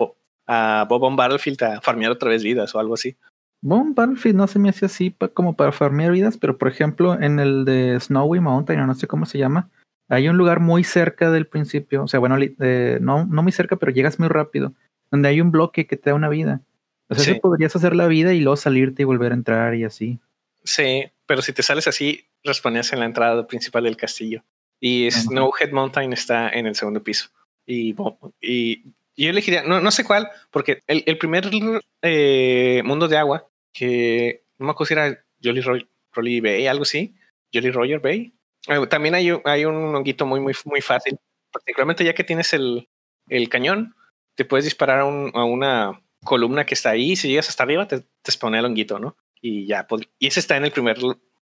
a 0.48 0.86
Bob 0.90 1.04
on 1.04 1.16
Battlefield 1.18 1.62
a 1.62 1.82
farmear 1.82 2.12
otra 2.12 2.32
vez 2.32 2.42
vidas 2.42 2.74
o 2.74 2.80
algo 2.80 2.96
así. 2.96 3.16
Bob 3.62 3.94
Battlefield 3.94 4.38
no 4.38 4.48
se 4.48 4.58
me 4.58 4.70
hace 4.70 4.88
así 4.88 5.16
como 5.36 5.56
para 5.56 5.72
farmear 5.72 6.14
vidas, 6.14 6.36
pero 6.36 6.58
por 6.58 6.68
ejemplo 6.68 7.14
en 7.22 7.40
el 7.40 7.64
de 7.64 8.00
Snowy 8.00 8.40
Mountain, 8.40 8.88
no 8.88 8.96
sé 8.96 9.06
cómo 9.06 9.28
se 9.28 9.38
llama, 9.38 9.70
hay 10.10 10.30
un 10.30 10.38
lugar 10.38 10.60
muy 10.60 10.84
cerca 10.84 11.32
del 11.32 11.48
principio, 11.48 12.04
o 12.04 12.08
sea, 12.08 12.20
bueno, 12.20 12.38
eh, 12.40 12.98
no, 13.02 13.26
no 13.26 13.44
muy 13.44 13.52
cerca, 13.52 13.76
pero 13.76 13.92
llegas 13.92 14.20
muy 14.20 14.30
rápido, 14.30 14.74
donde 15.12 15.30
hay 15.30 15.42
un 15.42 15.52
bloque 15.52 15.88
que 15.88 15.98
te 15.98 16.10
da 16.10 16.16
una 16.16 16.30
vida. 16.30 16.62
O 17.10 17.16
sea, 17.16 17.34
sí. 17.34 17.40
podrías 17.40 17.76
hacer 17.76 17.96
la 17.96 18.08
vida 18.08 18.34
y 18.34 18.42
luego 18.42 18.58
salirte 18.58 19.04
y 19.04 19.06
volver 19.06 19.32
a 19.32 19.36
entrar 19.36 19.76
y 19.76 19.86
así. 19.86 20.20
Sí, 20.64 21.06
pero 21.26 21.42
si 21.42 21.54
te 21.54 21.64
sales 21.64 21.88
así, 21.88 22.26
respondías 22.44 22.92
en 22.92 23.00
la 23.00 23.06
entrada 23.06 23.48
principal 23.48 23.86
del 23.86 23.96
castillo. 23.96 24.44
Y 24.80 25.10
Snowhead 25.10 25.72
Mountain 25.72 26.14
está 26.14 26.50
en 26.50 26.68
el 26.68 26.76
segundo 26.76 27.02
piso. 27.02 27.30
Y, 27.66 27.96
y 28.42 28.84
yo 29.18 29.30
elegiría, 29.30 29.64
no, 29.64 29.80
no 29.82 29.92
sé 29.92 30.04
cuál, 30.04 30.30
porque 30.52 30.84
el, 30.88 31.04
el 31.06 31.18
primer 31.18 31.50
eh, 32.02 32.82
mundo 32.86 33.08
de 33.08 33.18
agua, 33.18 33.50
que 33.74 34.44
no 34.58 34.66
me 34.66 34.72
acuerdo 34.72 34.88
si 34.88 34.94
era 34.94 35.26
Jolly 35.44 35.62
Roy, 35.62 35.88
Rolly 36.14 36.40
Bay, 36.42 36.68
algo 36.68 36.84
así, 36.84 37.16
Jolly 37.54 37.72
Roger 37.72 38.00
Bay. 38.00 38.34
Eh, 38.68 38.88
también 38.88 39.16
hay, 39.16 39.32
hay 39.46 39.66
un 39.66 39.96
honguito 39.96 40.26
muy, 40.26 40.40
muy, 40.40 40.54
muy 40.66 40.82
fácil, 40.82 41.18
particularmente 41.52 42.04
ya 42.04 42.14
que 42.14 42.24
tienes 42.24 42.54
el, 42.54 42.90
el 43.28 43.50
cañón, 43.50 43.96
te 44.36 44.46
puedes 44.46 44.66
disparar 44.66 45.00
a, 45.00 45.06
un, 45.06 45.32
a, 45.34 45.44
una 45.44 46.02
columna 46.24 46.66
que 46.66 46.74
está 46.74 46.92
ahí. 46.92 47.16
Si 47.16 47.28
llegas 47.28 47.50
hasta 47.50 47.64
arriba, 47.64 47.88
te, 47.88 48.00
te 48.00 48.48
el 48.48 48.66
honguito, 48.66 49.00
¿no? 49.00 49.18
Y 49.42 49.68
ya, 49.68 49.88
y 50.20 50.28
ese 50.28 50.40
está 50.40 50.58
en 50.58 50.66
el 50.66 50.72
primer 50.72 50.98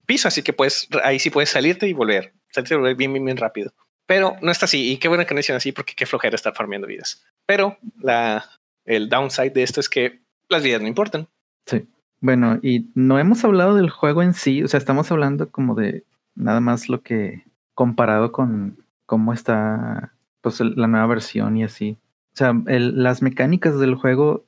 piso, 0.05 0.27
así 0.27 0.41
que 0.43 0.53
puedes, 0.53 0.87
ahí 1.03 1.19
sí 1.19 1.29
puedes 1.29 1.49
salirte 1.49 1.87
y 1.87 1.93
volver, 1.93 2.33
salirte 2.51 2.73
y 2.73 2.77
volver 2.77 2.95
bien, 2.95 3.13
bien, 3.13 3.25
bien 3.25 3.37
rápido. 3.37 3.73
Pero 4.05 4.37
no 4.41 4.51
está 4.51 4.65
así, 4.65 4.91
y 4.91 4.97
qué 4.97 5.07
bueno 5.07 5.25
que 5.25 5.33
no 5.33 5.39
hicieron 5.39 5.57
así, 5.57 5.71
porque 5.71 5.93
qué 5.95 6.05
flojera 6.05 6.35
estar 6.35 6.55
farmeando 6.55 6.87
vidas. 6.87 7.25
Pero 7.45 7.77
la, 7.99 8.45
el 8.85 9.09
downside 9.09 9.51
de 9.51 9.63
esto 9.63 9.79
es 9.79 9.89
que 9.89 10.21
las 10.49 10.63
vidas 10.63 10.81
no 10.81 10.87
importan. 10.87 11.27
Sí. 11.65 11.85
Bueno, 12.19 12.59
y 12.63 12.87
no 12.95 13.19
hemos 13.19 13.43
hablado 13.43 13.75
del 13.75 13.89
juego 13.89 14.23
en 14.23 14.33
sí, 14.33 14.63
o 14.63 14.67
sea, 14.67 14.77
estamos 14.77 15.11
hablando 15.11 15.51
como 15.51 15.75
de 15.75 16.03
nada 16.37 16.61
más 16.61 16.87
lo 16.89 17.01
que 17.01 17.45
comparado 17.73 18.31
con 18.31 18.83
cómo 19.05 19.33
está 19.33 20.13
pues 20.41 20.61
la 20.61 20.87
nueva 20.87 21.07
versión 21.07 21.57
y 21.57 21.63
así. 21.63 21.97
O 22.33 22.37
sea, 22.37 22.53
el, 22.67 23.03
las 23.03 23.21
mecánicas 23.21 23.79
del 23.79 23.95
juego 23.95 24.45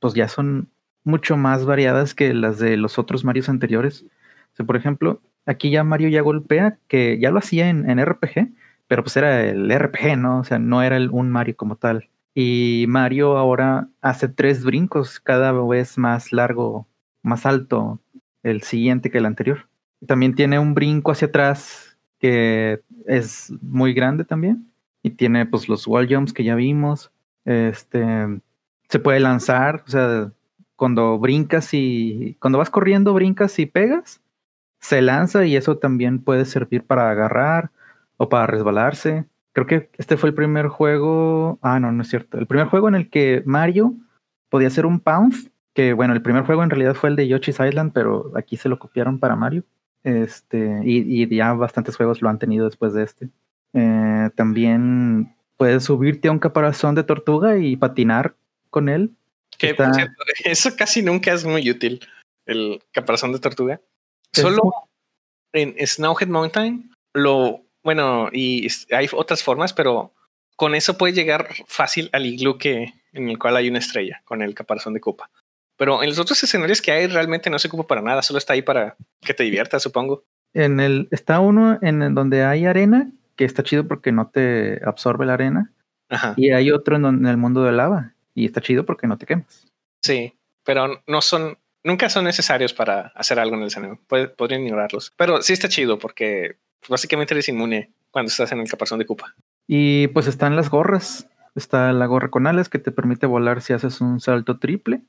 pues 0.00 0.14
ya 0.14 0.28
son 0.28 0.70
mucho 1.04 1.36
más 1.36 1.64
variadas 1.64 2.14
que 2.14 2.32
las 2.34 2.58
de 2.58 2.76
los 2.76 2.98
otros 2.98 3.24
Marios 3.24 3.48
anteriores. 3.48 4.06
Por 4.66 4.76
ejemplo, 4.76 5.20
aquí 5.46 5.70
ya 5.70 5.84
Mario 5.84 6.08
ya 6.08 6.22
golpea, 6.22 6.78
que 6.88 7.18
ya 7.18 7.30
lo 7.30 7.38
hacía 7.38 7.68
en, 7.68 7.88
en, 7.90 8.04
RPG, 8.04 8.52
pero 8.86 9.02
pues 9.02 9.16
era 9.16 9.44
el 9.44 9.70
RPG, 9.70 10.16
¿no? 10.16 10.40
O 10.40 10.44
sea, 10.44 10.58
no 10.58 10.82
era 10.82 10.96
el, 10.96 11.10
un 11.10 11.30
Mario 11.30 11.56
como 11.56 11.76
tal. 11.76 12.08
Y 12.34 12.86
Mario 12.88 13.36
ahora 13.36 13.88
hace 14.00 14.28
tres 14.28 14.64
brincos, 14.64 15.20
cada 15.20 15.52
vez 15.52 15.98
más 15.98 16.32
largo, 16.32 16.86
más 17.22 17.46
alto, 17.46 18.00
el 18.42 18.62
siguiente 18.62 19.10
que 19.10 19.18
el 19.18 19.26
anterior. 19.26 19.68
También 20.06 20.34
tiene 20.34 20.58
un 20.58 20.74
brinco 20.74 21.12
hacia 21.12 21.28
atrás 21.28 21.96
que 22.18 22.80
es 23.06 23.52
muy 23.60 23.92
grande 23.92 24.24
también. 24.24 24.70
Y 25.02 25.10
tiene 25.10 25.44
pues 25.46 25.68
los 25.68 25.86
wall 25.86 26.08
jumps 26.08 26.32
que 26.32 26.44
ya 26.44 26.54
vimos. 26.54 27.12
Este 27.44 28.40
se 28.88 28.98
puede 28.98 29.20
lanzar, 29.20 29.82
o 29.86 29.90
sea, 29.90 30.32
cuando 30.76 31.18
brincas 31.18 31.70
y 31.72 32.36
cuando 32.40 32.58
vas 32.58 32.70
corriendo, 32.70 33.14
brincas 33.14 33.58
y 33.58 33.66
pegas, 33.66 34.20
se 34.80 35.02
lanza 35.02 35.44
y 35.44 35.56
eso 35.56 35.78
también 35.78 36.22
puede 36.22 36.44
servir 36.44 36.84
para 36.84 37.10
agarrar 37.10 37.70
o 38.16 38.28
para 38.28 38.46
resbalarse. 38.46 39.24
Creo 39.52 39.66
que 39.66 39.90
este 39.98 40.16
fue 40.16 40.30
el 40.30 40.34
primer 40.34 40.68
juego, 40.68 41.58
ah, 41.62 41.80
no, 41.80 41.92
no 41.92 42.02
es 42.02 42.08
cierto, 42.08 42.38
el 42.38 42.46
primer 42.46 42.66
juego 42.66 42.88
en 42.88 42.94
el 42.94 43.10
que 43.10 43.42
Mario 43.46 43.94
podía 44.48 44.68
hacer 44.68 44.86
un 44.86 45.00
pounce, 45.00 45.50
que 45.74 45.92
bueno, 45.92 46.12
el 46.12 46.22
primer 46.22 46.44
juego 46.44 46.62
en 46.62 46.70
realidad 46.70 46.94
fue 46.94 47.10
el 47.10 47.16
de 47.16 47.28
Yoshi's 47.28 47.60
Island, 47.60 47.92
pero 47.92 48.32
aquí 48.36 48.56
se 48.56 48.68
lo 48.68 48.78
copiaron 48.78 49.18
para 49.18 49.36
Mario. 49.36 49.64
Este, 50.04 50.80
y, 50.84 51.24
y 51.24 51.36
ya 51.36 51.52
bastantes 51.54 51.96
juegos 51.96 52.22
lo 52.22 52.28
han 52.28 52.38
tenido 52.38 52.66
después 52.66 52.92
de 52.92 53.02
este. 53.02 53.30
Eh, 53.72 54.30
también 54.36 55.34
puedes 55.56 55.84
subirte 55.84 56.28
a 56.28 56.32
un 56.32 56.38
caparazón 56.38 56.94
de 56.94 57.04
tortuga 57.04 57.56
y 57.58 57.76
patinar 57.76 58.36
con 58.70 58.88
él 58.88 59.10
que 59.58 59.70
Está... 59.70 59.92
cierto, 59.92 60.22
eso 60.44 60.76
casi 60.76 61.02
nunca 61.02 61.32
es 61.32 61.44
muy 61.44 61.68
útil, 61.70 62.00
el 62.46 62.82
caparazón 62.92 63.32
de 63.32 63.38
tortuga. 63.38 63.80
Solo 64.32 64.72
en 65.52 65.74
Snowhead 65.86 66.28
Mountain, 66.28 66.90
lo 67.12 67.62
bueno, 67.82 68.30
y 68.32 68.66
hay 68.90 69.08
otras 69.12 69.42
formas, 69.42 69.72
pero 69.72 70.12
con 70.56 70.74
eso 70.74 70.98
puedes 70.98 71.14
llegar 71.14 71.48
fácil 71.66 72.10
al 72.12 72.26
iglú 72.26 72.58
que, 72.58 72.94
en 73.12 73.28
el 73.28 73.38
cual 73.38 73.56
hay 73.56 73.68
una 73.68 73.78
estrella, 73.78 74.22
con 74.24 74.42
el 74.42 74.54
caparazón 74.54 74.94
de 74.94 75.00
copa. 75.00 75.30
Pero 75.76 76.02
en 76.02 76.08
los 76.08 76.18
otros 76.18 76.42
escenarios 76.42 76.80
que 76.80 76.92
hay 76.92 77.06
realmente 77.06 77.50
no 77.50 77.58
se 77.58 77.68
ocupa 77.68 77.86
para 77.86 78.02
nada, 78.02 78.22
solo 78.22 78.38
está 78.38 78.52
ahí 78.52 78.62
para 78.62 78.96
que 79.20 79.34
te 79.34 79.42
diviertas, 79.42 79.82
supongo. 79.82 80.24
En 80.52 80.78
el, 80.78 81.08
está 81.10 81.40
uno 81.40 81.78
en 81.82 82.14
donde 82.14 82.44
hay 82.44 82.64
arena, 82.66 83.10
que 83.36 83.44
está 83.44 83.62
chido 83.62 83.88
porque 83.88 84.12
no 84.12 84.28
te 84.28 84.80
absorbe 84.84 85.26
la 85.26 85.34
arena. 85.34 85.72
Ajá. 86.08 86.34
Y 86.36 86.50
hay 86.52 86.70
otro 86.70 86.96
en, 86.96 87.02
donde, 87.02 87.22
en 87.22 87.30
el 87.30 87.36
mundo 87.36 87.64
de 87.64 87.72
lava, 87.72 88.14
y 88.34 88.44
está 88.46 88.60
chido 88.60 88.86
porque 88.86 89.06
no 89.06 89.18
te 89.18 89.26
quemas. 89.26 89.66
Sí, 90.02 90.34
pero 90.64 91.02
no 91.06 91.20
son, 91.22 91.58
nunca 91.82 92.08
son 92.08 92.24
necesarios 92.24 92.72
para 92.72 93.08
hacer 93.14 93.38
algo 93.38 93.56
en 93.56 93.62
el 93.62 93.68
escenario. 93.68 94.00
podrían 94.36 94.62
ignorarlos. 94.62 95.12
Pero 95.16 95.42
sí 95.42 95.52
está 95.52 95.68
chido 95.68 95.98
porque 95.98 96.56
básicamente 96.88 97.34
eres 97.34 97.48
inmune 97.48 97.90
cuando 98.10 98.28
estás 98.28 98.52
en 98.52 98.60
el 98.60 98.68
caparazón 98.68 98.98
de 98.98 99.06
Koopa. 99.06 99.34
Y 99.66 100.08
pues 100.08 100.26
están 100.26 100.56
las 100.56 100.70
gorras. 100.70 101.28
Está 101.54 101.92
la 101.92 102.06
gorra 102.06 102.30
con 102.30 102.46
alas 102.46 102.68
que 102.68 102.78
te 102.78 102.90
permite 102.90 103.26
volar 103.26 103.62
si 103.62 103.72
haces 103.72 104.00
un 104.00 104.20
salto 104.20 104.58
triple. 104.58 105.02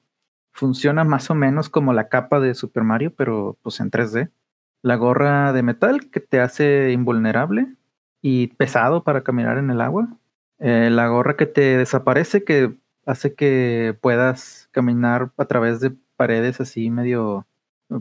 Funciona 0.56 1.04
más 1.04 1.30
o 1.30 1.36
menos 1.36 1.68
como 1.68 1.92
la 1.92 2.08
capa 2.08 2.40
de 2.40 2.56
Super 2.56 2.84
Mario, 2.84 3.14
pero 3.14 3.58
pues 3.62 3.82
en 3.82 3.92
3D. 3.92 4.32
La 4.82 4.96
gorra 4.96 5.52
de 5.52 5.64
metal 5.64 6.10
que 6.10 6.22
te 6.22 6.40
hace 6.40 6.94
invulnerable 6.94 7.68
y 8.22 8.48
pesado 8.48 9.04
para 9.04 9.22
caminar 9.22 9.58
en 9.58 9.70
el 9.70 9.82
agua. 9.82 10.08
Eh, 10.60 10.88
la 10.90 11.10
gorra 11.10 11.36
que 11.36 11.46
te 11.46 11.76
desaparece, 11.76 12.46
que 12.46 12.74
hace 13.06 13.36
que 13.36 13.98
puedas 14.00 14.70
caminar 14.72 15.34
a 15.36 15.44
través 15.44 15.82
de 15.82 15.92
paredes 16.16 16.62
así 16.62 16.90
medio, 16.90 17.46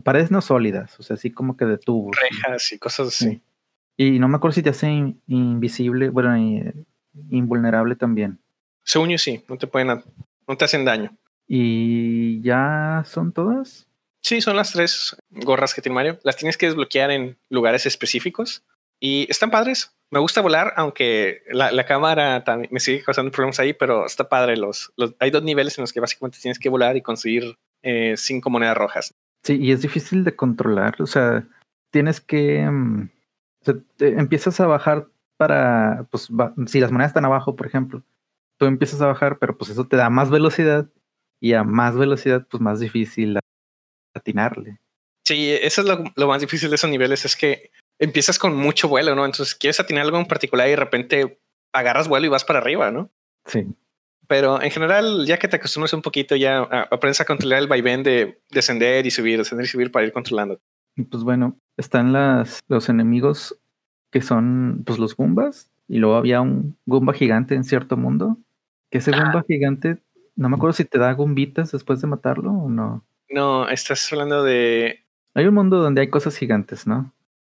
paredes 0.05 0.31
no 0.31 0.39
sólidas, 0.39 0.97
o 0.97 1.03
sea, 1.03 1.15
así 1.15 1.31
como 1.31 1.57
que 1.57 1.65
de 1.65 1.77
tubos. 1.77 2.15
Rejas 2.21 2.71
y 2.71 2.79
cosas 2.79 3.09
así. 3.09 3.31
Sí. 3.31 3.41
Y 3.97 4.19
no 4.19 4.29
me 4.29 4.37
acuerdo 4.37 4.53
si 4.53 4.63
te 4.63 4.69
hace 4.69 4.87
in, 4.87 5.21
invisible, 5.27 6.07
bueno, 6.09 6.37
invulnerable 7.29 7.97
también. 7.97 8.39
Según 8.83 9.09
yo 9.09 9.17
sí, 9.17 9.43
no 9.49 9.57
te 9.57 9.67
pueden, 9.67 9.89
no 10.47 10.57
te 10.57 10.63
hacen 10.63 10.85
daño. 10.85 11.11
¿Y 11.47 12.41
ya 12.41 13.03
son 13.05 13.31
todas? 13.31 13.87
Sí, 14.21 14.41
son 14.41 14.55
las 14.55 14.71
tres 14.71 15.15
gorras 15.29 15.73
que 15.73 15.81
tiene 15.81 15.93
Mario. 15.93 16.19
Las 16.23 16.35
tienes 16.35 16.57
que 16.57 16.65
desbloquear 16.65 17.11
en 17.11 17.37
lugares 17.49 17.85
específicos. 17.85 18.63
Y 18.99 19.27
están 19.29 19.51
padres. 19.51 19.95
Me 20.09 20.19
gusta 20.19 20.41
volar, 20.41 20.73
aunque 20.77 21.43
la, 21.51 21.85
cámara 21.85 22.43
también 22.43 22.69
me 22.71 22.79
sigue 22.79 23.03
causando 23.03 23.31
problemas 23.31 23.59
ahí, 23.59 23.73
pero 23.73 24.05
está 24.05 24.29
padre. 24.29 24.57
Los, 24.57 24.93
hay 25.19 25.29
dos 25.29 25.43
niveles 25.43 25.77
en 25.77 25.83
los 25.83 25.93
que 25.93 25.99
básicamente 25.99 26.39
tienes 26.41 26.57
que 26.57 26.69
volar 26.69 26.95
y 26.95 27.01
conseguir 27.01 27.57
eh, 27.83 28.15
cinco 28.17 28.49
monedas 28.49 28.77
rojas. 28.77 29.13
Sí, 29.43 29.57
y 29.61 29.71
es 29.71 29.81
difícil 29.81 30.23
de 30.23 30.35
controlar. 30.35 31.01
O 31.01 31.07
sea, 31.07 31.47
tienes 31.91 32.21
que. 32.21 32.65
Mm, 32.67 33.09
empiezas 33.99 34.59
a 34.59 34.67
bajar 34.67 35.07
para. 35.37 36.07
Pues 36.09 36.29
si 36.67 36.79
las 36.79 36.91
monedas 36.91 37.11
están 37.11 37.25
abajo, 37.25 37.55
por 37.55 37.67
ejemplo, 37.67 38.01
tú 38.57 38.65
empiezas 38.65 39.01
a 39.01 39.07
bajar, 39.07 39.37
pero 39.37 39.57
pues 39.57 39.69
eso 39.69 39.85
te 39.85 39.97
da 39.97 40.09
más 40.09 40.29
velocidad 40.31 40.87
y 41.39 41.53
a 41.53 41.63
más 41.63 41.97
velocidad, 41.97 42.45
pues 42.49 42.61
más 42.61 42.79
difícil 42.79 43.39
atinarle. 44.15 44.79
Sí, 45.25 45.51
eso 45.51 45.81
es 45.81 45.87
lo, 46.15 46.27
más 46.27 46.41
difícil 46.41 46.69
de 46.69 46.75
esos 46.75 46.89
niveles, 46.89 47.25
es 47.25 47.35
que 47.35 47.71
empiezas 47.99 48.37
con 48.37 48.55
mucho 48.55 48.87
vuelo, 48.87 49.15
¿no? 49.15 49.25
Entonces 49.25 49.55
quieres 49.55 49.79
atinar 49.79 50.03
algo 50.03 50.19
en 50.19 50.27
particular 50.27 50.67
y 50.67 50.71
de 50.71 50.75
repente 50.75 51.39
agarras 51.73 52.07
vuelo 52.07 52.27
y 52.27 52.29
vas 52.29 52.45
para 52.45 52.59
arriba, 52.59 52.91
¿no? 52.91 53.09
Sí. 53.45 53.65
Pero 54.27 54.61
en 54.61 54.71
general, 54.71 55.25
ya 55.25 55.37
que 55.37 55.47
te 55.47 55.57
acostumbras 55.57 55.93
un 55.93 56.01
poquito, 56.01 56.35
ya 56.35 56.59
aprendes 56.59 57.21
a 57.21 57.25
controlar 57.25 57.59
el 57.59 57.67
vaivén 57.67 58.03
de 58.03 58.39
descender 58.49 59.05
y 59.05 59.11
subir, 59.11 59.37
descender 59.37 59.65
y 59.65 59.69
subir 59.69 59.91
para 59.91 60.05
ir 60.05 60.13
controlando. 60.13 60.59
Pues 61.09 61.23
bueno, 61.23 61.59
están 61.77 62.13
las, 62.13 62.59
los 62.67 62.89
enemigos 62.89 63.59
que 64.11 64.21
son 64.21 64.83
pues 64.85 64.97
los 64.97 65.15
Goombas. 65.15 65.69
Y 65.87 65.97
luego 65.97 66.15
había 66.15 66.41
un 66.41 66.77
Goomba 66.85 67.13
gigante 67.13 67.53
en 67.53 67.63
cierto 67.63 67.97
mundo. 67.97 68.37
Que 68.89 68.99
ese 68.99 69.11
Goomba 69.11 69.43
gigante, 69.47 69.97
no 70.35 70.49
me 70.49 70.55
acuerdo 70.55 70.73
si 70.73 70.85
te 70.85 70.97
da 70.97 71.13
Goombitas 71.13 71.71
después 71.71 72.01
de 72.01 72.07
matarlo 72.07 72.51
o 72.51 72.69
no. 72.69 73.05
No, 73.29 73.67
estás 73.69 74.11
hablando 74.11 74.43
de. 74.43 75.03
Hay 75.33 75.45
un 75.45 75.53
mundo 75.53 75.81
donde 75.81 76.01
hay 76.01 76.09
cosas 76.09 76.37
gigantes, 76.37 76.87
¿no? 76.87 77.13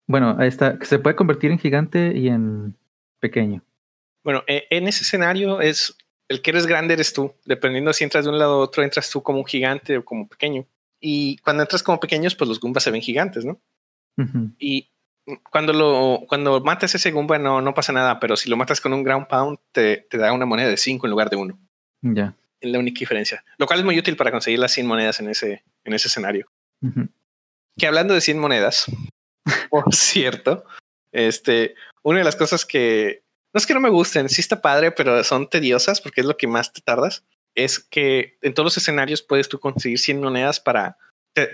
Bueno, 0.07 0.35
ahí 0.39 0.47
está, 0.47 0.79
que 0.79 0.85
se 0.85 0.99
puede 0.99 1.15
convertir 1.15 1.51
en 1.51 1.59
gigante 1.59 2.17
y 2.17 2.29
en 2.29 2.75
pequeño. 3.19 3.61
Bueno, 4.23 4.43
e, 4.47 4.65
en 4.69 4.87
ese 4.87 5.03
escenario 5.03 5.61
es 5.61 5.95
el 6.27 6.41
que 6.41 6.51
eres 6.51 6.65
grande 6.65 6.93
eres 6.93 7.13
tú. 7.13 7.33
Dependiendo 7.45 7.93
si 7.93 8.03
entras 8.03 8.25
de 8.25 8.31
un 8.31 8.39
lado 8.39 8.53
a 8.53 8.57
otro, 8.57 8.83
entras 8.83 9.09
tú 9.09 9.21
como 9.21 9.39
un 9.39 9.45
gigante 9.45 9.97
o 9.97 10.05
como 10.05 10.27
pequeño. 10.27 10.65
Y 10.99 11.37
cuando 11.37 11.63
entras 11.63 11.83
como 11.83 11.99
pequeños, 11.99 12.35
pues 12.35 12.47
los 12.47 12.59
Goombas 12.59 12.83
se 12.83 12.91
ven 12.91 13.01
gigantes, 13.01 13.45
¿no? 13.45 13.59
Y 14.57 14.89
cuando 15.49 15.71
lo 15.71 16.25
cuando 16.27 16.59
matas 16.59 16.93
ese 16.93 17.11
Goomba 17.11 17.37
no, 17.37 17.61
no 17.61 17.73
pasa 17.73 17.93
nada, 17.93 18.19
pero 18.19 18.35
si 18.35 18.49
lo 18.49 18.57
matas 18.57 18.81
con 18.81 18.91
un 18.91 19.03
Ground 19.03 19.27
Pound, 19.27 19.59
te, 19.71 20.07
te 20.09 20.17
da 20.17 20.33
una 20.33 20.45
moneda 20.45 20.67
de 20.67 20.75
5 20.75 21.05
en 21.05 21.11
lugar 21.11 21.29
de 21.29 21.37
1. 21.37 21.59
Ya. 22.01 22.35
Es 22.59 22.71
la 22.71 22.79
única 22.79 22.99
diferencia. 22.99 23.43
Lo 23.57 23.65
cual 23.65 23.79
es 23.79 23.85
muy 23.85 23.97
útil 23.97 24.15
para 24.15 24.31
conseguir 24.31 24.59
las 24.59 24.71
100 24.71 24.87
monedas 24.87 25.19
en 25.19 25.29
ese, 25.29 25.63
en 25.83 25.93
ese 25.93 26.07
escenario. 26.07 26.51
Que 27.77 27.87
hablando 27.87 28.13
de 28.13 28.21
100 28.21 28.39
monedas, 28.39 28.85
por 29.69 29.93
cierto, 29.93 30.65
este, 31.11 31.75
una 32.03 32.19
de 32.19 32.25
las 32.25 32.35
cosas 32.35 32.65
que 32.65 33.23
no 33.53 33.57
es 33.57 33.65
que 33.65 33.73
no 33.73 33.79
me 33.79 33.89
gusten, 33.89 34.29
sí 34.29 34.41
está 34.41 34.61
padre, 34.61 34.91
pero 34.91 35.23
son 35.23 35.49
tediosas 35.49 36.01
porque 36.01 36.21
es 36.21 36.27
lo 36.27 36.37
que 36.37 36.47
más 36.47 36.71
te 36.71 36.81
tardas. 36.81 37.23
Es 37.55 37.79
que 37.79 38.37
en 38.41 38.53
todos 38.53 38.65
los 38.65 38.77
escenarios 38.77 39.23
puedes 39.23 39.49
tú 39.49 39.59
conseguir 39.59 39.97
100 39.97 40.21
monedas 40.21 40.59
para, 40.59 40.97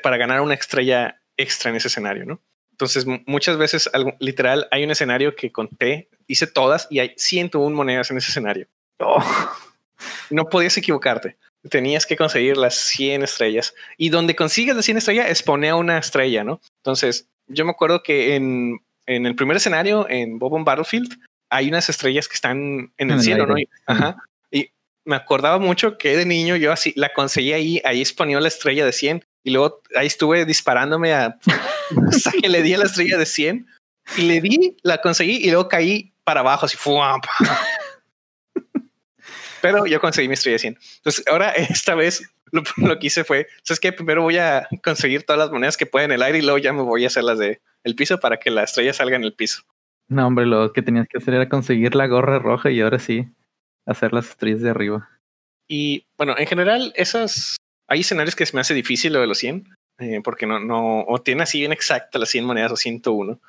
para 0.04 0.18
ganar 0.18 0.42
una 0.42 0.56
estrella 0.56 1.22
extra 1.38 1.70
en 1.70 1.78
ese 1.78 1.88
escenario, 1.88 2.26
¿no? 2.26 2.42
Entonces, 2.72 3.06
muchas 3.26 3.58
veces, 3.58 3.90
literal, 4.20 4.68
hay 4.70 4.84
un 4.84 4.92
escenario 4.92 5.34
que 5.34 5.50
conté, 5.50 6.10
hice 6.28 6.46
todas 6.46 6.88
y 6.90 7.00
hay 7.00 7.14
101 7.16 7.74
monedas 7.74 8.12
en 8.12 8.18
ese 8.18 8.32
escenario. 8.32 8.68
Oh. 9.00 9.24
No 10.30 10.46
podías 10.46 10.78
equivocarte. 10.78 11.38
Tenías 11.70 12.06
que 12.06 12.16
conseguir 12.16 12.58
las 12.58 12.76
100 12.76 13.24
estrellas. 13.24 13.74
Y 13.98 14.10
donde 14.10 14.36
consigues 14.36 14.76
las 14.76 14.86
100 14.86 14.98
estrellas, 14.98 15.44
a 15.48 15.76
una 15.76 15.98
estrella, 15.98 16.44
¿no? 16.44 16.62
Entonces, 16.78 17.28
yo 17.48 17.66
me 17.66 17.72
acuerdo 17.72 18.04
que 18.04 18.36
en, 18.36 18.80
en 19.06 19.26
el 19.26 19.36
primer 19.36 19.58
escenario, 19.58 20.08
en 20.10 20.40
Bobon 20.40 20.64
Battlefield, 20.64 21.18
hay 21.50 21.70
unas 21.70 21.90
estrellas 21.90 22.28
que 22.28 22.36
están 22.36 22.92
en 22.98 23.12
el, 23.12 23.22
cielo, 23.22 23.46
¿no? 23.46 23.56
ajá. 23.86 24.18
Y 24.52 24.70
me 25.06 25.16
acordaba 25.16 25.60
mucho 25.60 25.98
que 25.98 26.18
de 26.18 26.26
niño 26.26 26.56
yo 26.56 26.72
así 26.72 26.94
la 26.96 27.14
conseguí 27.14 27.54
ahí, 27.54 27.82
ahí 27.86 28.02
exponía 28.02 28.40
la 28.40 28.48
estrella 28.48 28.86
de 28.86 28.92
100 28.92 29.26
y 29.44 29.52
luego 29.52 29.82
ahí 29.96 30.08
estuve 30.08 30.46
disparándome 30.46 31.14
a 31.14 31.38
hasta 32.10 32.32
que 32.32 32.50
le 32.50 32.62
di 32.62 32.74
a 32.74 32.80
la 32.80 32.86
estrella 32.86 33.18
de 33.18 33.26
100 33.26 33.68
y 34.18 34.22
le 34.24 34.42
di, 34.42 34.78
la 34.84 35.00
conseguí 35.02 35.38
y 35.38 35.50
luego 35.50 35.70
caí 35.70 36.14
para 36.24 36.42
abajo 36.42 36.66
así. 36.66 36.78
Pero 39.66 39.86
yo 39.86 40.00
conseguí 40.00 40.28
mi 40.28 40.36
estrella 40.36 40.56
de 40.56 40.60
100. 40.60 40.78
Entonces 40.98 41.26
ahora 41.28 41.52
esta 41.52 41.96
vez 41.96 42.32
lo, 42.52 42.64
que 43.00 43.08
hice 43.08 43.24
fue, 43.24 43.48
¿sabes 43.64 43.80
que 43.80 43.92
Primero 43.92 44.22
voy 44.22 44.38
a 44.38 44.68
conseguir 44.84 45.24
todas 45.24 45.40
las 45.40 45.52
monedas 45.52 45.78
que 45.78 45.86
pueden 45.86 46.12
en 46.12 46.16
el 46.16 46.22
aire 46.22 46.40
y 46.40 46.42
luego 46.42 46.58
ya 46.58 46.74
me 46.74 46.84
voy 46.84 47.04
a 47.04 47.08
hacer 47.08 47.24
las 47.24 47.40
de 47.40 47.62
el 47.84 47.96
piso 47.96 48.20
para 48.20 48.38
que 48.38 48.52
la 48.52 48.64
estrella 48.64 48.94
salga 48.94 49.16
en 49.16 49.24
el 49.24 49.34
piso. 49.34 49.64
No, 50.08 50.28
hombre, 50.28 50.46
lo 50.46 50.72
que 50.72 50.82
tenías 50.82 51.08
que 51.08 51.18
hacer 51.18 51.34
era 51.34 51.50
conseguir 51.50 51.96
la 51.96 52.08
gorra 52.08 52.40
roja 52.40 52.70
y 52.70 52.82
ahora 52.82 53.00
sí 53.00 53.28
hacer 53.88 54.14
las 54.14 54.30
estrellas 54.30 54.62
de 54.62 54.70
arriba. 54.70 55.10
Y 55.68 56.06
bueno, 56.18 56.36
en 56.38 56.46
general, 56.46 56.94
esas 56.96 57.58
hay 57.88 58.02
escenarios 58.02 58.36
que 58.36 58.46
se 58.46 58.56
me 58.56 58.62
hace 58.62 58.74
difícil 58.74 59.14
lo 59.14 59.22
de 59.22 59.28
los 59.28 59.38
100, 59.40 59.68
eh, 60.00 60.22
porque 60.24 60.46
no, 60.46 60.60
no, 60.60 61.02
o 61.08 61.22
tiene 61.22 61.44
así 61.44 61.60
bien 61.60 61.72
exacta 61.72 62.20
las 62.20 62.30
100 62.30 62.46
monedas 62.46 62.72
o 62.72 62.78
101. 62.78 63.40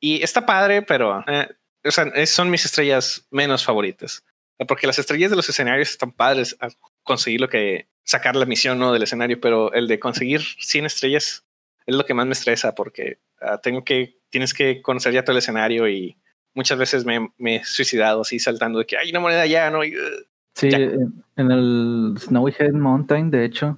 Y 0.00 0.22
está 0.22 0.46
padre, 0.46 0.82
pero 0.82 1.24
eh, 1.26 1.48
o 1.84 1.90
sea, 1.90 2.26
son 2.26 2.50
mis 2.50 2.64
estrellas 2.64 3.26
menos 3.30 3.64
favoritas. 3.64 4.24
Porque 4.68 4.86
las 4.86 4.98
estrellas 4.98 5.30
de 5.30 5.36
los 5.36 5.48
escenarios 5.48 5.90
están 5.90 6.12
padres 6.12 6.56
a 6.60 6.68
conseguir 7.02 7.40
lo 7.40 7.48
que 7.48 7.88
sacar 8.04 8.36
la 8.36 8.46
misión 8.46 8.78
¿no? 8.78 8.92
del 8.92 9.02
escenario, 9.02 9.40
pero 9.40 9.72
el 9.72 9.88
de 9.88 9.98
conseguir 9.98 10.40
100 10.40 10.86
estrellas 10.86 11.44
es 11.86 11.94
lo 11.94 12.04
que 12.06 12.14
más 12.14 12.26
me 12.26 12.32
estresa 12.32 12.74
porque 12.74 13.18
ah, 13.40 13.58
tengo 13.58 13.84
que, 13.84 14.20
tienes 14.30 14.54
que 14.54 14.80
conocer 14.80 15.12
ya 15.12 15.24
todo 15.24 15.32
el 15.32 15.38
escenario 15.38 15.88
y 15.88 16.16
muchas 16.54 16.78
veces 16.78 17.04
me, 17.04 17.30
he 17.38 17.64
suicidado 17.64 18.20
así 18.22 18.38
saltando 18.38 18.78
de 18.78 18.86
que 18.86 18.96
hay 18.96 19.10
una 19.10 19.20
moneda 19.20 19.46
ya, 19.46 19.70
¿no? 19.70 19.84
Y, 19.84 19.96
uh, 19.96 20.24
Sí, 20.54 20.68
en 20.68 21.50
el 21.50 22.14
Snowy 22.16 22.54
Head 22.56 22.74
Mountain, 22.74 23.30
de 23.30 23.44
hecho, 23.44 23.76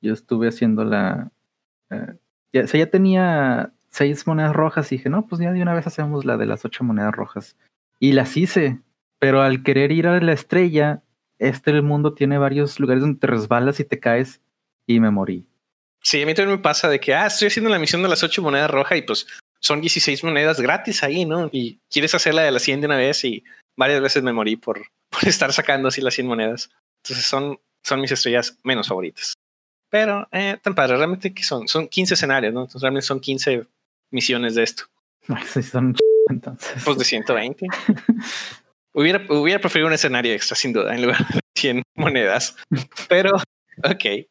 yo 0.00 0.12
estuve 0.12 0.48
haciendo 0.48 0.84
la. 0.84 1.30
Eh, 1.90 2.16
ya, 2.52 2.64
o 2.64 2.66
sea, 2.66 2.80
ya 2.80 2.90
tenía 2.90 3.72
seis 3.90 4.26
monedas 4.26 4.54
rojas 4.54 4.90
y 4.90 4.96
dije, 4.96 5.08
no, 5.08 5.26
pues 5.26 5.40
ya 5.40 5.52
de 5.52 5.62
una 5.62 5.74
vez 5.74 5.86
hacemos 5.86 6.24
la 6.24 6.36
de 6.36 6.46
las 6.46 6.64
ocho 6.64 6.82
monedas 6.82 7.14
rojas. 7.14 7.56
Y 8.00 8.12
las 8.12 8.36
hice, 8.36 8.80
pero 9.20 9.42
al 9.42 9.62
querer 9.62 9.92
ir 9.92 10.08
a 10.08 10.18
la 10.20 10.32
estrella, 10.32 11.04
este 11.38 11.70
el 11.70 11.82
mundo 11.82 12.14
tiene 12.14 12.38
varios 12.38 12.80
lugares 12.80 13.02
donde 13.02 13.20
te 13.20 13.28
resbalas 13.28 13.78
y 13.78 13.84
te 13.84 14.00
caes 14.00 14.40
y 14.86 14.98
me 14.98 15.10
morí. 15.10 15.46
Sí, 16.02 16.22
a 16.22 16.26
mí 16.26 16.34
también 16.34 16.56
me 16.56 16.62
pasa 16.62 16.88
de 16.88 16.98
que, 16.98 17.14
ah, 17.14 17.26
estoy 17.26 17.48
haciendo 17.48 17.70
la 17.70 17.78
misión 17.78 18.02
de 18.02 18.08
las 18.08 18.22
ocho 18.22 18.42
monedas 18.42 18.70
rojas 18.70 18.98
y 18.98 19.02
pues 19.02 19.26
son 19.60 19.82
16 19.82 20.24
monedas 20.24 20.58
gratis 20.58 21.02
ahí, 21.02 21.26
¿no? 21.26 21.50
Y 21.52 21.78
quieres 21.90 22.14
hacerla 22.14 22.42
de 22.42 22.50
la 22.50 22.58
100 22.58 22.80
de 22.80 22.86
una 22.86 22.96
vez 22.96 23.22
y 23.24 23.44
varias 23.76 24.00
veces 24.00 24.22
me 24.22 24.32
morí 24.32 24.56
por, 24.56 24.80
por 25.10 25.28
estar 25.28 25.52
sacando 25.52 25.88
así 25.88 26.00
las 26.00 26.14
100 26.14 26.26
monedas. 26.26 26.70
Entonces 27.04 27.26
son, 27.26 27.60
son 27.82 28.00
mis 28.00 28.10
estrellas 28.10 28.58
menos 28.64 28.88
favoritas. 28.88 29.34
Pero 29.90 30.26
eh, 30.32 30.56
tan 30.62 30.74
padre, 30.74 30.96
realmente 30.96 31.34
que 31.34 31.42
son, 31.42 31.68
son 31.68 31.88
15 31.88 32.14
escenarios, 32.14 32.54
¿no? 32.54 32.60
Entonces 32.60 32.80
realmente 32.80 33.06
son 33.06 33.20
15 33.20 33.66
misiones 34.10 34.54
de 34.54 34.62
esto. 34.62 34.84
Sí, 35.46 35.62
son 35.62 35.94
entonces. 36.28 36.82
Pues 36.84 36.96
de 36.96 37.04
120. 37.04 37.66
hubiera, 38.94 39.24
hubiera 39.28 39.60
preferido 39.60 39.88
un 39.88 39.94
escenario 39.94 40.32
extra, 40.32 40.56
sin 40.56 40.72
duda, 40.72 40.94
en 40.94 41.02
lugar 41.02 41.26
de 41.28 41.40
100 41.56 41.82
monedas. 41.96 42.56
Pero, 43.08 43.30
ok. 43.82 44.26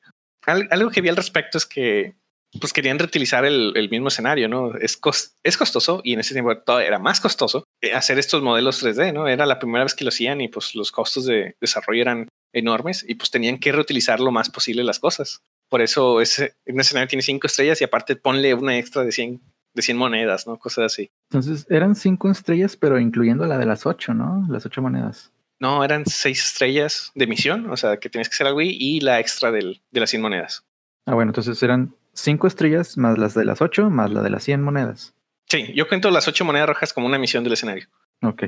algo 0.46 0.92
que 0.92 1.02
vi 1.02 1.10
al 1.10 1.16
respecto 1.16 1.58
es 1.58 1.66
que 1.66 2.16
pues 2.60 2.74
querían 2.74 2.98
reutilizar 2.98 3.46
el, 3.46 3.74
el, 3.76 3.90
mismo 3.90 4.08
escenario, 4.08 4.50
¿no? 4.50 4.76
Es, 4.76 5.00
es 5.44 5.58
costoso 5.58 6.02
y 6.04 6.14
en 6.14 6.20
ese 6.20 6.34
tiempo 6.34 6.58
todo 6.58 6.80
era 6.80 6.98
más 6.98 7.22
costoso 7.22 7.64
eh, 7.82 7.94
hacer 7.94 8.18
estos 8.18 8.42
modelos 8.42 8.84
3D, 8.84 9.14
¿no? 9.14 9.28
Era 9.28 9.46
la 9.46 9.60
primera 9.60 9.84
vez 9.84 9.94
que 9.94 10.04
lo 10.04 10.10
hacían 10.10 10.42
y 10.42 10.48
pues 10.48 10.74
los 10.74 10.92
costos 10.92 11.26
de 11.26 11.56
desarrollo 11.62 12.02
eran 12.02 12.28
enormes 12.52 13.06
y 13.08 13.16
pues 13.16 13.30
tenían 13.30 13.60
que 13.60 13.72
reutilizar 13.72 14.20
lo 14.20 14.32
más 14.32 14.50
posible 14.50 14.84
las 14.84 15.00
cosas. 15.00 15.42
Por 15.70 15.82
eso 15.82 16.22
ese, 16.22 16.56
un 16.66 16.80
escenario 16.80 17.08
tiene 17.08 17.22
cinco 17.22 17.46
estrellas 17.46 17.80
y 17.82 17.84
aparte 17.84 18.16
ponle 18.16 18.56
una 18.56 18.78
extra 18.80 19.04
de 19.04 19.12
100, 19.12 19.40
de 19.74 19.82
100 19.82 19.98
monedas, 19.98 20.48
¿no? 20.48 20.58
Cosas 20.58 20.86
así. 20.86 21.12
Entonces 21.30 21.66
eran 21.70 21.96
cinco 21.96 22.30
estrellas, 22.30 22.76
pero 22.76 23.00
incluyendo 23.00 23.46
la 23.46 23.58
de 23.58 23.66
las 23.66 23.86
ocho, 23.86 24.14
¿no? 24.14 24.46
Las 24.50 24.66
ocho 24.66 24.82
monedas. 24.82 25.32
No, 25.60 25.84
eran 25.84 26.06
seis 26.06 26.44
estrellas 26.44 27.12
de 27.16 27.28
misión, 27.28 27.70
o 27.70 27.76
sea, 27.76 27.98
que 27.98 28.10
tienes 28.10 28.30
que 28.30 28.36
hacer 28.36 28.48
algo 28.48 28.62
y 28.62 29.02
la 29.02 29.20
extra 29.20 29.52
del, 29.52 29.82
de 29.92 30.00
las 30.00 30.10
100 30.10 30.22
monedas. 30.22 30.66
Ah, 31.06 31.16
bueno, 31.16 31.32
entonces 31.32 31.62
eran 31.64 31.94
cinco 32.14 32.48
estrellas 32.48 32.98
más 32.98 33.18
las 33.18 33.34
de 33.34 33.46
las 33.46 33.62
ocho 33.62 33.90
más 33.90 34.12
la 34.12 34.22
de 34.22 34.30
las 34.30 34.44
100 34.44 34.62
monedas. 34.62 35.14
Sí, 35.48 35.74
yo 35.74 35.88
cuento 35.88 36.12
las 36.12 36.28
ocho 36.28 36.46
monedas 36.46 36.70
rojas 36.70 36.94
como 36.94 37.08
una 37.08 37.18
misión 37.18 37.44
del 37.44 37.54
escenario. 37.54 37.88
Ok. 38.22 38.44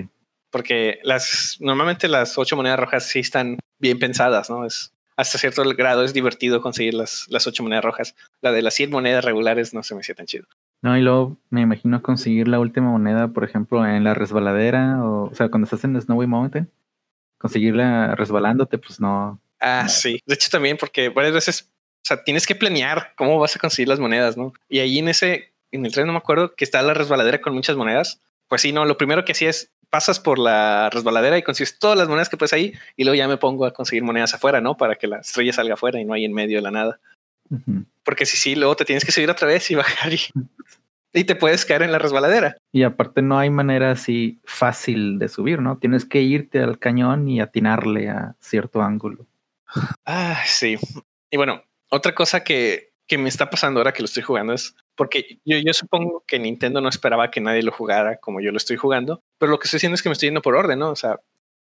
Porque 0.51 0.99
las 1.03 1.57
normalmente 1.59 2.07
las 2.07 2.37
ocho 2.37 2.55
monedas 2.55 2.79
rojas 2.79 3.07
sí 3.07 3.19
están 3.19 3.57
bien 3.79 3.99
pensadas, 3.99 4.49
¿no? 4.49 4.65
Es 4.65 4.93
hasta 5.17 5.37
cierto 5.37 5.63
grado 5.75 6.03
es 6.03 6.13
divertido 6.13 6.61
conseguir 6.61 6.93
las, 6.93 7.25
las 7.29 7.47
ocho 7.47 7.63
monedas 7.63 7.83
rojas. 7.83 8.15
La 8.41 8.51
de 8.51 8.61
las 8.61 8.73
100 8.75 8.91
monedas 8.91 9.25
regulares 9.25 9.73
no 9.73 9.83
se 9.83 9.95
me 9.95 10.01
hacía 10.01 10.15
tan 10.15 10.25
chido. 10.25 10.45
No, 10.81 10.97
y 10.97 11.01
luego 11.01 11.37
me 11.49 11.61
imagino 11.61 12.01
conseguir 12.01 12.47
la 12.47 12.59
última 12.59 12.89
moneda, 12.89 13.27
por 13.27 13.43
ejemplo, 13.43 13.85
en 13.85 14.03
la 14.03 14.13
resbaladera, 14.13 15.03
o, 15.03 15.25
o 15.25 15.35
sea, 15.35 15.49
cuando 15.49 15.65
estás 15.65 15.83
en 15.83 15.99
Snowy 15.99 16.27
Mountain, 16.27 16.71
conseguirla 17.37 18.15
resbalándote, 18.15 18.77
pues 18.77 18.99
no. 18.99 19.39
Ah, 19.59 19.87
sí. 19.87 20.21
De 20.25 20.33
hecho, 20.33 20.49
también 20.49 20.77
porque 20.77 21.09
varias 21.09 21.33
veces 21.33 21.71
o 22.03 22.05
sea, 22.05 22.23
tienes 22.23 22.47
que 22.47 22.55
planear 22.55 23.13
cómo 23.15 23.37
vas 23.39 23.55
a 23.55 23.59
conseguir 23.59 23.87
las 23.87 23.99
monedas, 23.99 24.35
¿no? 24.35 24.53
Y 24.67 24.79
ahí 24.79 24.97
en 24.97 25.07
ese, 25.07 25.53
en 25.71 25.85
el 25.85 25.91
tren 25.91 26.07
no 26.07 26.13
me 26.13 26.17
acuerdo 26.17 26.55
que 26.55 26.63
está 26.63 26.81
la 26.81 26.95
resbaladera 26.95 27.41
con 27.41 27.53
muchas 27.53 27.75
monedas. 27.75 28.19
pues 28.47 28.63
sí, 28.63 28.71
no, 28.71 28.85
lo 28.85 28.97
primero 28.97 29.23
que 29.23 29.33
hacía 29.33 29.49
es 29.49 29.71
pasas 29.89 30.19
por 30.19 30.39
la 30.39 30.89
resbaladera 30.89 31.37
y 31.37 31.43
consigues 31.43 31.77
todas 31.77 31.97
las 31.97 32.07
monedas 32.07 32.29
que 32.29 32.37
puedes 32.37 32.53
ahí 32.53 32.73
y 32.95 33.03
luego 33.03 33.15
ya 33.15 33.27
me 33.27 33.37
pongo 33.37 33.65
a 33.65 33.73
conseguir 33.73 34.03
monedas 34.03 34.33
afuera, 34.33 34.61
¿no? 34.61 34.77
Para 34.77 34.95
que 34.95 35.07
la 35.07 35.19
estrella 35.19 35.53
salga 35.53 35.75
afuera 35.75 35.99
y 35.99 36.05
no 36.05 36.13
hay 36.13 36.25
en 36.25 36.33
medio 36.33 36.57
de 36.57 36.63
la 36.63 36.71
nada. 36.71 36.99
Porque 38.03 38.25
si 38.25 38.37
sí, 38.37 38.55
luego 38.55 38.75
te 38.75 38.85
tienes 38.85 39.05
que 39.05 39.11
subir 39.11 39.29
otra 39.29 39.47
vez 39.47 39.69
y 39.71 39.75
bajar 39.75 40.13
y, 40.13 40.19
y 41.13 41.23
te 41.23 41.35
puedes 41.35 41.65
caer 41.65 41.83
en 41.83 41.91
la 41.91 41.99
resbaladera. 41.99 42.57
Y 42.71 42.83
aparte 42.83 43.21
no 43.21 43.37
hay 43.37 43.49
manera 43.49 43.91
así 43.91 44.39
fácil 44.45 45.19
de 45.19 45.27
subir, 45.27 45.61
¿no? 45.61 45.77
Tienes 45.77 46.05
que 46.05 46.21
irte 46.21 46.59
al 46.59 46.79
cañón 46.79 47.27
y 47.27 47.41
atinarle 47.41 48.09
a 48.09 48.35
cierto 48.39 48.81
ángulo. 48.81 49.27
Ah, 50.05 50.41
sí. 50.45 50.77
Y 51.29 51.37
bueno, 51.37 51.63
otra 51.89 52.13
cosa 52.13 52.43
que, 52.43 52.91
que 53.07 53.17
me 53.17 53.29
está 53.29 53.49
pasando 53.49 53.79
ahora 53.79 53.93
que 53.93 54.01
lo 54.01 54.05
estoy 54.05 54.23
jugando 54.23 54.53
es 54.53 54.75
porque 54.95 55.39
yo, 55.45 55.57
yo, 55.57 55.73
supongo 55.73 56.23
que 56.27 56.39
Nintendo 56.39 56.81
no 56.81 56.89
esperaba 56.89 57.31
que 57.31 57.41
nadie 57.41 57.63
lo 57.63 57.71
jugara 57.71 58.17
como 58.17 58.41
yo 58.41 58.51
lo 58.51 58.57
estoy 58.57 58.77
jugando, 58.77 59.21
pero 59.37 59.51
lo 59.51 59.59
que 59.59 59.65
estoy 59.65 59.77
haciendo 59.77 59.95
es 59.95 60.01
que 60.01 60.09
me 60.09 60.13
estoy 60.13 60.27
yendo 60.27 60.41
por 60.41 60.55
orden, 60.55 60.79
¿no? 60.79 60.91
O 60.91 60.95
sea, 60.95 61.19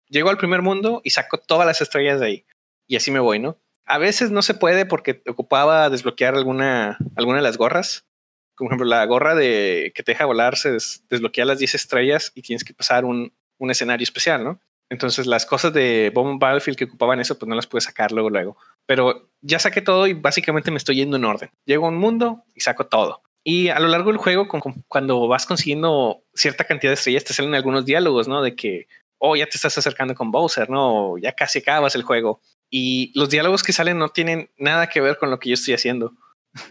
llego 0.08 0.30
al 0.30 0.36
primer 0.36 0.62
mundo 0.62 1.00
y 1.04 1.10
saco 1.10 1.38
todas 1.38 1.66
las 1.66 1.80
estrellas 1.80 2.20
de 2.20 2.26
ahí 2.26 2.46
y 2.86 2.96
así 2.96 3.10
me 3.10 3.20
voy, 3.20 3.38
¿no? 3.38 3.58
A 3.86 3.98
veces 3.98 4.30
no 4.30 4.42
se 4.42 4.54
puede 4.54 4.86
porque 4.86 5.22
ocupaba 5.26 5.90
desbloquear 5.90 6.34
alguna, 6.34 6.98
alguna 7.16 7.38
de 7.38 7.42
las 7.42 7.56
gorras. 7.56 8.06
Como 8.54 8.70
ejemplo, 8.70 8.86
la 8.86 9.04
gorra 9.06 9.34
de 9.34 9.92
que 9.94 10.02
te 10.02 10.12
deja 10.12 10.26
volar 10.26 10.56
se 10.56 10.76
desbloquea 11.08 11.44
las 11.44 11.58
10 11.58 11.74
estrellas 11.74 12.32
y 12.34 12.42
tienes 12.42 12.64
que 12.64 12.74
pasar 12.74 13.04
un, 13.04 13.32
un 13.58 13.70
escenario 13.70 14.04
especial, 14.04 14.44
¿no? 14.44 14.60
Entonces 14.92 15.26
las 15.26 15.46
cosas 15.46 15.72
de 15.72 16.12
Bomb 16.14 16.38
Battlefield 16.38 16.76
que 16.76 16.84
ocupaban 16.84 17.18
eso, 17.18 17.38
pues 17.38 17.48
no 17.48 17.54
las 17.54 17.66
pude 17.66 17.80
sacar 17.80 18.12
luego, 18.12 18.28
luego. 18.28 18.58
Pero 18.84 19.30
ya 19.40 19.58
saqué 19.58 19.80
todo 19.80 20.06
y 20.06 20.12
básicamente 20.12 20.70
me 20.70 20.76
estoy 20.76 20.96
yendo 20.96 21.16
en 21.16 21.24
orden. 21.24 21.50
Llego 21.64 21.86
a 21.86 21.88
un 21.88 21.96
mundo 21.96 22.44
y 22.54 22.60
saco 22.60 22.86
todo. 22.86 23.22
Y 23.44 23.70
a 23.70 23.80
lo 23.80 23.88
largo 23.88 24.10
del 24.10 24.18
juego, 24.18 24.46
cuando 24.88 25.26
vas 25.28 25.46
consiguiendo 25.46 26.22
cierta 26.34 26.64
cantidad 26.64 26.90
de 26.90 26.94
estrellas, 26.94 27.24
te 27.24 27.32
salen 27.32 27.54
algunos 27.54 27.86
diálogos, 27.86 28.28
¿no? 28.28 28.42
De 28.42 28.54
que, 28.54 28.86
oh, 29.18 29.34
ya 29.34 29.46
te 29.46 29.56
estás 29.56 29.76
acercando 29.78 30.14
con 30.14 30.30
Bowser, 30.30 30.68
¿no? 30.68 31.16
Ya 31.16 31.32
casi 31.32 31.60
acabas 31.60 31.94
el 31.94 32.02
juego. 32.02 32.40
Y 32.74 33.12
los 33.14 33.28
diálogos 33.28 33.62
que 33.62 33.74
salen 33.74 33.98
no 33.98 34.08
tienen 34.08 34.50
nada 34.56 34.88
que 34.88 35.02
ver 35.02 35.18
con 35.18 35.30
lo 35.30 35.38
que 35.38 35.50
yo 35.50 35.54
estoy 35.54 35.74
haciendo. 35.74 36.14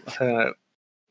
O 0.04 0.10
sea, 0.10 0.52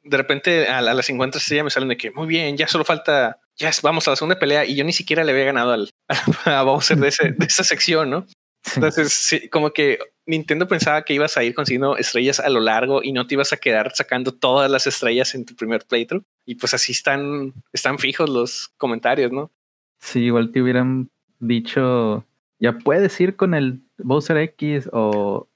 de 0.04 0.18
repente 0.18 0.68
a, 0.68 0.82
las 0.82 1.06
50 1.06 1.38
estrellas 1.38 1.64
me 1.64 1.72
salen 1.72 1.90
de 1.90 1.98
que, 1.98 2.12
muy 2.12 2.28
bien, 2.28 2.58
ya 2.58 2.68
solo 2.68 2.84
falta, 2.84 3.40
ya 3.56 3.72
vamos 3.84 4.08
a 4.08 4.12
la 4.12 4.18
segunda 4.18 4.38
pelea 4.38 4.66
y 4.66 4.76
yo 4.76 4.84
ni 4.84 4.92
siquiera 4.92 5.24
le 5.24 5.32
había 5.32 5.46
ganado 5.46 5.72
al, 5.72 5.90
a 6.46 6.64
Bowser 6.64 6.98
de, 6.98 7.10
de 7.38 7.46
esa 7.46 7.64
sección, 7.64 8.10
¿no? 8.10 8.28
Entonces, 8.76 9.14
sí, 9.14 9.50
como 9.50 9.72
que 9.72 9.98
Nintendo 10.26 10.68
pensaba 10.68 11.04
que 11.04 11.14
ibas 11.14 11.36
a 11.38 11.44
ir 11.44 11.56
consiguiendo 11.56 11.98
estrellas 11.98 12.40
a 12.40 12.50
lo 12.50 12.60
largo 12.60 13.02
y 13.04 13.12
no 13.12 13.26
te 13.28 13.36
ibas 13.36 13.54
a 13.54 13.58
quedar 13.58 13.92
sacando 13.96 14.34
todas 14.34 14.70
las 14.70 14.88
estrellas 14.88 15.34
en 15.36 15.46
tu 15.46 15.56
primer 15.56 15.86
playthrough. 15.86 16.24
Y 16.46 16.56
pues 16.56 16.74
así 16.74 16.92
están, 16.92 17.54
están 17.74 17.98
fijos 17.98 18.30
los 18.30 18.70
comentarios, 18.78 19.32
¿no? 19.32 19.52
Sí, 20.00 20.22
igual 20.22 20.52
te 20.52 20.62
hubieran 20.62 21.10
dicho, 21.40 22.26
ya 22.62 22.78
puedes 22.78 23.20
ir 23.20 23.36
con 23.36 23.54
el 23.54 23.82
Bowser 23.98 24.38
X 24.38 24.90
o 24.94 25.50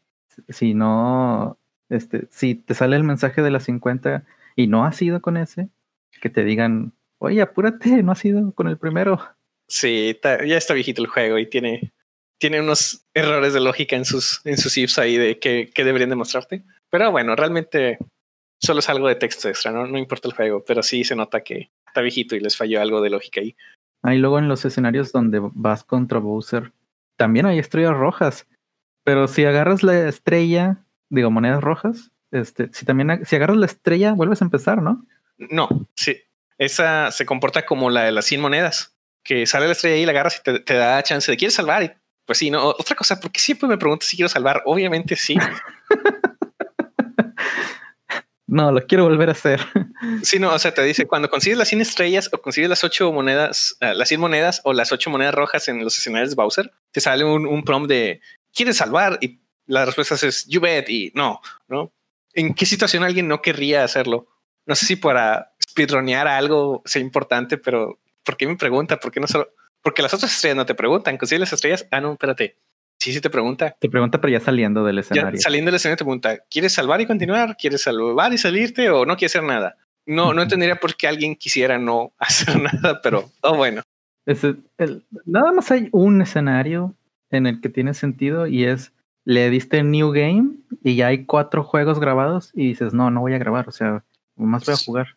si 0.50 0.74
no, 0.74 1.58
este, 1.88 2.28
si 2.30 2.56
te 2.56 2.74
sale 2.74 2.98
el 2.98 3.04
mensaje 3.04 3.42
de 3.42 3.52
las 3.52 3.64
50 3.64 4.26
y 4.58 4.68
no 4.68 4.84
has 4.84 5.02
ido 5.02 5.22
con 5.22 5.38
ese, 5.38 5.70
que 6.20 6.30
te 6.30 6.44
digan, 6.44 6.92
oye, 7.20 7.42
apúrate, 7.42 8.04
no 8.04 8.12
has 8.12 8.26
ido 8.26 8.52
con 8.52 8.68
el 8.68 8.78
primero. 8.78 9.20
Sí, 9.68 10.20
ya 10.22 10.58
está 10.58 10.74
viejito 10.74 11.02
el 11.02 11.08
juego 11.08 11.40
y 11.40 11.50
tiene 11.50 11.94
tiene 12.38 12.60
unos 12.60 13.06
errores 13.14 13.54
de 13.54 13.62
lógica 13.62 13.96
en 13.96 14.06
sus, 14.06 14.42
en 14.46 14.58
sus 14.58 14.78
ifs 14.78 15.00
ahí 15.00 15.18
de 15.18 15.40
que, 15.40 15.72
deberían 15.76 16.10
demostrarte. 16.10 16.64
Pero 16.90 17.12
bueno, 17.12 17.36
realmente 17.36 17.98
solo 18.62 18.80
es 18.80 18.90
algo 18.90 19.08
de 19.08 19.16
texto 19.16 19.48
extra, 19.50 19.72
¿no? 19.72 19.88
no 19.88 19.98
importa 19.98 20.28
el 20.28 20.34
juego, 20.34 20.64
pero 20.66 20.84
sí 20.84 21.04
se 21.04 21.16
nota 21.16 21.42
que 21.42 21.72
está 21.88 22.02
viejito 22.02 22.36
y 22.36 22.40
les 22.40 22.58
falló 22.58 22.82
algo 22.82 23.02
de 23.02 23.10
lógica 23.10 23.42
ahí. 23.42 23.56
Ahí 24.02 24.18
luego 24.18 24.40
en 24.40 24.48
los 24.48 24.66
escenarios 24.66 25.12
donde 25.12 25.40
vas 25.42 25.84
contra 25.84 26.20
Bowser, 26.20 26.72
también 27.18 27.46
hay 27.46 27.60
estrellas 27.60 27.96
rojas. 27.96 28.48
Pero 29.04 29.28
si 29.28 29.46
agarras 29.46 29.84
la 29.84 30.08
estrella, 30.08 30.84
digo, 31.10 31.32
monedas 31.32 31.64
rojas, 31.64 32.12
este, 32.32 32.70
si 32.74 32.86
también 32.86 33.26
si 33.26 33.36
agarras 33.36 33.58
la 33.58 33.66
estrella, 33.68 34.14
vuelves 34.14 34.42
a 34.42 34.46
empezar, 34.46 34.82
¿no? 34.82 35.06
No, 35.38 35.88
sí. 35.96 36.18
Esa 36.58 37.12
se 37.12 37.26
comporta 37.26 37.66
como 37.66 37.90
la 37.90 38.04
de 38.04 38.12
las 38.12 38.26
100 38.26 38.42
monedas, 38.42 38.96
que 39.24 39.46
sale 39.46 39.68
la 39.68 39.74
estrella 39.74 39.98
y 39.98 40.06
la 40.06 40.12
agarras 40.12 40.38
y 40.40 40.44
te, 40.44 40.60
te 40.60 40.74
da 40.74 41.04
chance 41.04 41.30
de 41.30 41.38
quieres 41.38 41.56
salvar 41.56 41.84
y 41.84 41.92
pues 42.26 42.40
sí, 42.40 42.50
no. 42.50 42.70
Otra 42.70 42.96
cosa, 42.96 43.20
porque 43.20 43.40
siempre 43.40 43.70
me 43.70 43.78
pregunto 43.78 44.06
si 44.06 44.18
quiero 44.18 44.30
salvar. 44.30 44.64
Obviamente 44.66 45.16
sí. 45.16 45.38
no, 48.48 48.72
lo 48.72 48.86
quiero 48.86 49.06
volver 49.06 49.30
a 49.30 49.34
hacer. 49.34 49.62
Sí, 50.22 50.40
no, 50.40 50.54
o 50.54 50.60
sea, 50.60 50.74
te 50.74 50.84
dice 50.84 51.08
cuando 51.08 51.30
consigues 51.30 51.58
las 51.58 51.68
100 51.70 51.82
estrellas 51.82 52.30
o 52.32 52.42
consigues 52.42 52.70
las 52.70 52.84
8 52.84 53.12
monedas, 53.12 53.76
uh, 53.82 53.96
las 53.96 54.08
100 54.08 54.22
monedas 54.22 54.62
o 54.64 54.74
las 54.74 54.92
8 54.92 55.10
monedas 55.10 55.34
rojas 55.34 55.68
en 55.68 55.84
los 55.84 55.98
escenarios 55.98 56.30
de 56.30 56.36
Bowser, 56.36 56.72
te 56.92 57.02
sale 57.02 57.24
un, 57.24 57.48
un 57.48 57.64
prompt 57.64 57.90
de 57.90 58.22
¿quieres 58.54 58.78
salvar? 58.78 59.18
Y 59.22 59.40
la 59.66 59.86
respuesta 59.86 60.16
es 60.16 60.46
you 60.48 60.62
bet 60.62 60.90
y 60.90 61.12
no, 61.16 61.42
¿no? 61.68 61.92
¿En 62.34 62.54
qué 62.54 62.66
situación 62.66 63.04
alguien 63.04 63.28
no 63.28 63.42
querría 63.42 63.84
hacerlo? 63.84 64.28
No 64.66 64.76
sé 64.76 64.86
si 64.86 64.96
para 64.96 65.54
speedronear 65.64 66.28
algo 66.28 66.82
sea 66.86 67.02
importante, 67.02 67.58
pero 67.58 68.00
¿por 68.24 68.38
qué 68.38 68.48
me 68.48 68.58
pregunta? 68.58 69.00
¿Por 69.00 69.12
qué 69.12 69.20
no 69.20 69.28
solo? 69.28 69.50
Porque 69.82 70.02
las 70.02 70.14
otras 70.14 70.34
estrellas 70.34 70.58
no 70.58 70.66
te 70.66 70.76
preguntan. 70.76 71.18
Consigues 71.18 71.42
las 71.42 71.54
estrellas. 71.54 71.88
Ah, 71.92 72.02
no, 72.02 72.14
espérate. 72.14 72.58
Sí, 73.06 73.14
sí 73.14 73.22
te 73.22 73.30
pregunta. 73.30 73.76
Te 73.80 73.88
pregunta, 73.88 74.20
pero 74.20 74.32
ya 74.34 74.40
saliendo 74.40 74.84
del 74.84 74.98
escenario. 74.98 75.40
saliendo 75.40 75.70
del 75.70 75.76
escenario 75.76 75.98
te 75.98 76.04
pregunta, 76.04 76.40
¿quieres 76.50 76.74
salvar 76.74 77.02
y 77.02 77.06
continuar? 77.06 77.56
¿Quieres 77.56 77.84
salvar 77.84 78.34
y 78.34 78.40
salirte 78.40 78.90
o 78.90 79.06
no 79.06 79.16
quieres 79.16 79.36
hacer 79.36 79.48
nada? 79.48 79.78
No, 80.08 80.34
no 80.34 80.42
entendería 80.42 80.78
por 80.78 80.96
qué 80.96 81.08
alguien 81.08 81.36
quisiera 81.36 81.78
no 81.78 82.14
hacer 82.18 82.60
nada, 82.60 83.02
pero 83.04 83.30
oh, 83.42 83.56
bueno. 83.56 83.84
nada 85.28 85.52
más 85.52 85.70
hay 85.70 85.88
un 85.92 86.20
escenario 86.24 86.96
en 87.30 87.46
el 87.46 87.62
que 87.62 87.70
tiene 87.70 87.94
sentido 87.94 88.48
y 88.48 88.64
es 88.64 88.92
le 89.24 89.52
diste 89.52 89.84
New 89.84 90.10
Game 90.10 90.56
y 90.84 90.96
ya 90.96 91.06
hay 91.06 91.26
cuatro 91.26 91.64
juegos 91.64 92.00
grabados 92.00 92.50
y 92.56 92.70
dices, 92.70 92.96
no, 92.96 93.12
no 93.12 93.22
voy 93.22 93.36
a 93.36 93.38
grabar, 93.38 93.70
o 93.70 93.72
sea, 93.72 94.04
más 94.36 94.66
voy 94.66 94.74
a 94.74 94.78
jugar. 94.78 95.08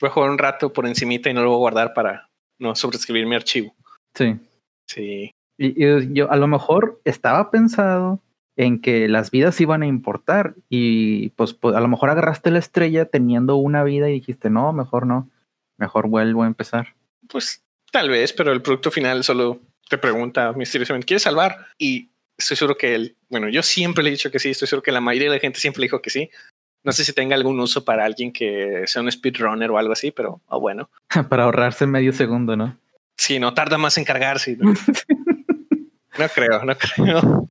Voy 0.00 0.10
a 0.10 0.12
jugar 0.12 0.30
un 0.30 0.38
rato 0.38 0.72
por 0.72 0.88
encimita 0.88 1.30
y 1.30 1.34
no 1.34 1.42
lo 1.42 1.50
voy 1.50 1.58
a 1.58 1.70
guardar 1.70 1.94
para 1.94 2.30
no 2.58 2.74
sobreescribir 2.74 3.28
mi 3.28 3.36
archivo. 3.36 3.76
Sí. 4.16 4.36
Sí. 4.88 5.30
Y, 5.58 6.14
yo 6.14 6.30
a 6.30 6.36
lo 6.36 6.46
mejor 6.46 7.00
estaba 7.04 7.50
pensado 7.50 8.20
en 8.56 8.80
que 8.80 9.08
las 9.08 9.30
vidas 9.30 9.60
iban 9.60 9.82
a 9.82 9.86
importar 9.86 10.54
y 10.68 11.30
pues, 11.30 11.54
pues, 11.54 11.76
a 11.76 11.80
lo 11.80 11.88
mejor 11.88 12.10
agarraste 12.10 12.50
la 12.50 12.58
estrella 12.58 13.04
teniendo 13.04 13.56
una 13.56 13.84
vida 13.84 14.08
y 14.08 14.14
dijiste, 14.14 14.50
no, 14.50 14.72
mejor 14.72 15.06
no, 15.06 15.30
mejor 15.76 16.08
vuelvo 16.08 16.42
a 16.42 16.46
empezar. 16.46 16.94
Pues 17.28 17.64
tal 17.92 18.08
vez, 18.08 18.32
pero 18.32 18.52
el 18.52 18.62
producto 18.62 18.90
final 18.90 19.22
solo 19.22 19.60
te 19.88 19.98
pregunta 19.98 20.52
misteriosamente, 20.52 21.06
¿quieres 21.06 21.22
salvar? 21.22 21.66
Y 21.78 22.10
estoy 22.36 22.56
seguro 22.56 22.76
que 22.76 22.94
él, 22.94 23.16
bueno, 23.28 23.48
yo 23.48 23.62
siempre 23.62 24.02
le 24.02 24.10
he 24.10 24.12
dicho 24.12 24.30
que 24.30 24.38
sí, 24.38 24.50
estoy 24.50 24.68
seguro 24.68 24.82
que 24.82 24.92
la 24.92 25.00
mayoría 25.00 25.30
de 25.30 25.36
la 25.36 25.40
gente 25.40 25.60
siempre 25.60 25.80
le 25.80 25.86
dijo 25.86 26.02
que 26.02 26.10
sí. 26.10 26.30
No 26.84 26.92
sé 26.92 27.04
si 27.04 27.12
tenga 27.12 27.34
algún 27.34 27.58
uso 27.58 27.84
para 27.84 28.04
alguien 28.04 28.32
que 28.32 28.84
sea 28.86 29.02
un 29.02 29.10
speedrunner 29.10 29.70
o 29.70 29.78
algo 29.78 29.92
así, 29.92 30.10
pero 30.10 30.40
oh, 30.46 30.60
bueno. 30.60 30.90
para 31.28 31.44
ahorrarse 31.44 31.86
medio 31.86 32.12
segundo, 32.12 32.56
¿no? 32.56 32.78
Sí, 33.16 33.38
no 33.38 33.52
tarda 33.52 33.78
más 33.78 33.98
en 33.98 34.04
cargarse. 34.04 34.56
No, 34.56 34.72
creo, 36.26 36.64
no 36.64 36.76
creo. 36.76 37.48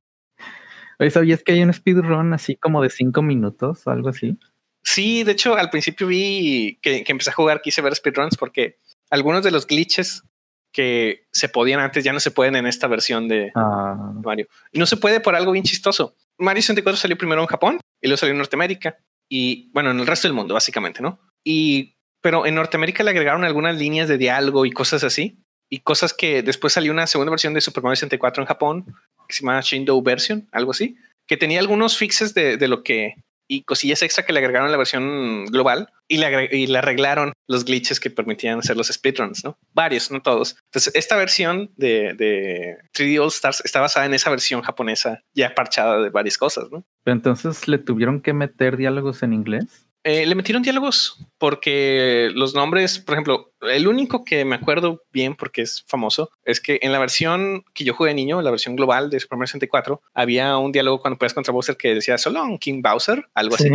Oye, 0.98 1.10
¿sabías 1.10 1.42
que 1.42 1.52
hay 1.52 1.62
un 1.62 1.72
speedrun 1.72 2.32
así 2.34 2.56
como 2.56 2.82
de 2.82 2.90
cinco 2.90 3.22
minutos 3.22 3.86
o 3.86 3.90
algo 3.90 4.08
así? 4.08 4.36
Sí, 4.82 5.22
de 5.22 5.32
hecho, 5.32 5.56
al 5.56 5.70
principio 5.70 6.06
vi 6.06 6.78
que, 6.82 7.04
empecé 7.06 7.30
a 7.30 7.34
jugar, 7.34 7.60
quise 7.60 7.82
ver 7.82 7.94
speedruns 7.94 8.36
porque 8.36 8.78
algunos 9.10 9.44
de 9.44 9.50
los 9.50 9.66
glitches 9.66 10.24
que 10.72 11.26
se 11.32 11.48
podían 11.48 11.80
antes 11.80 12.04
ya 12.04 12.12
no 12.12 12.20
se 12.20 12.30
pueden 12.30 12.56
en 12.56 12.66
esta 12.66 12.88
versión 12.88 13.28
de 13.28 13.52
ah. 13.54 14.12
Mario. 14.24 14.48
Y 14.72 14.78
no 14.78 14.86
se 14.86 14.96
puede 14.96 15.20
por 15.20 15.34
algo 15.34 15.52
bien 15.52 15.64
chistoso. 15.64 16.14
Mario 16.36 16.62
64 16.62 16.96
salió 16.96 17.16
primero 17.16 17.40
en 17.40 17.46
Japón 17.46 17.80
y 18.00 18.08
luego 18.08 18.18
salió 18.18 18.32
en 18.32 18.38
Norteamérica 18.38 18.98
y 19.28 19.70
bueno, 19.72 19.90
en 19.90 20.00
el 20.00 20.06
resto 20.06 20.28
del 20.28 20.34
mundo, 20.34 20.54
básicamente, 20.54 21.02
¿no? 21.02 21.20
Y 21.44 21.96
pero 22.20 22.46
en 22.46 22.54
Norteamérica 22.54 23.04
le 23.04 23.10
agregaron 23.10 23.44
algunas 23.44 23.76
líneas 23.76 24.08
de 24.08 24.18
diálogo 24.18 24.66
y 24.66 24.72
cosas 24.72 25.04
así 25.04 25.38
y 25.70 25.80
cosas 25.80 26.14
que 26.14 26.42
después 26.42 26.72
salió 26.72 26.92
una 26.92 27.06
segunda 27.06 27.30
versión 27.30 27.54
de 27.54 27.60
Super 27.60 27.82
Mario 27.82 27.96
64 27.96 28.42
en 28.42 28.46
Japón 28.46 28.84
que 29.28 29.34
se 29.34 29.42
llama 29.42 29.60
Shindo 29.60 30.00
Version, 30.02 30.48
algo 30.52 30.70
así, 30.70 30.96
que 31.26 31.36
tenía 31.36 31.60
algunos 31.60 31.98
fixes 31.98 32.32
de, 32.34 32.56
de, 32.56 32.68
lo 32.68 32.82
que 32.82 33.16
y 33.48 33.62
cosillas 33.62 34.02
extra 34.02 34.24
que 34.24 34.32
le 34.32 34.40
agregaron 34.40 34.68
a 34.68 34.70
la 34.70 34.76
versión 34.76 35.46
global 35.46 35.90
y 36.06 36.18
le, 36.18 36.54
y 36.54 36.66
le 36.66 36.78
arreglaron 36.78 37.32
los 37.48 37.64
glitches 37.64 37.98
que 37.98 38.10
permitían 38.10 38.58
hacer 38.58 38.76
los 38.76 38.88
speedruns, 38.88 39.42
¿no? 39.42 39.58
Varios, 39.72 40.10
no 40.10 40.20
todos. 40.20 40.56
Entonces, 40.66 40.94
esta 40.94 41.16
versión 41.16 41.70
de, 41.76 42.12
de 42.14 42.76
3D 42.94 43.20
All 43.20 43.28
Stars 43.28 43.62
está 43.64 43.80
basada 43.80 44.04
en 44.04 44.14
esa 44.14 44.28
versión 44.30 44.60
japonesa 44.60 45.22
ya 45.34 45.54
parchada 45.54 46.00
de 46.00 46.10
varias 46.10 46.36
cosas, 46.36 46.70
¿no? 46.70 46.84
Pero 47.04 47.16
entonces 47.16 47.66
le 47.66 47.78
tuvieron 47.78 48.20
que 48.20 48.34
meter 48.34 48.76
diálogos 48.76 49.22
en 49.22 49.32
inglés. 49.32 49.87
Eh, 50.08 50.24
le 50.24 50.34
metieron 50.34 50.62
diálogos 50.62 51.22
porque 51.36 52.30
los 52.32 52.54
nombres, 52.54 52.98
por 52.98 53.14
ejemplo, 53.14 53.52
el 53.60 53.86
único 53.86 54.24
que 54.24 54.46
me 54.46 54.54
acuerdo 54.56 55.02
bien 55.12 55.36
porque 55.36 55.60
es 55.60 55.84
famoso 55.86 56.30
es 56.44 56.62
que 56.62 56.78
en 56.80 56.92
la 56.92 56.98
versión 56.98 57.62
que 57.74 57.84
yo 57.84 57.92
jugué 57.92 58.08
de 58.08 58.14
niño, 58.14 58.40
la 58.40 58.50
versión 58.50 58.74
global 58.74 59.10
de 59.10 59.20
Super 59.20 59.36
Mario 59.36 59.48
64, 59.48 60.00
había 60.14 60.56
un 60.56 60.72
diálogo 60.72 61.02
cuando 61.02 61.18
puedes 61.18 61.34
contra 61.34 61.52
Bowser 61.52 61.76
que 61.76 61.94
decía 61.94 62.16
solo 62.16 62.42
un 62.42 62.56
King 62.56 62.80
Bowser, 62.80 63.28
algo 63.34 63.56
así. 63.56 63.68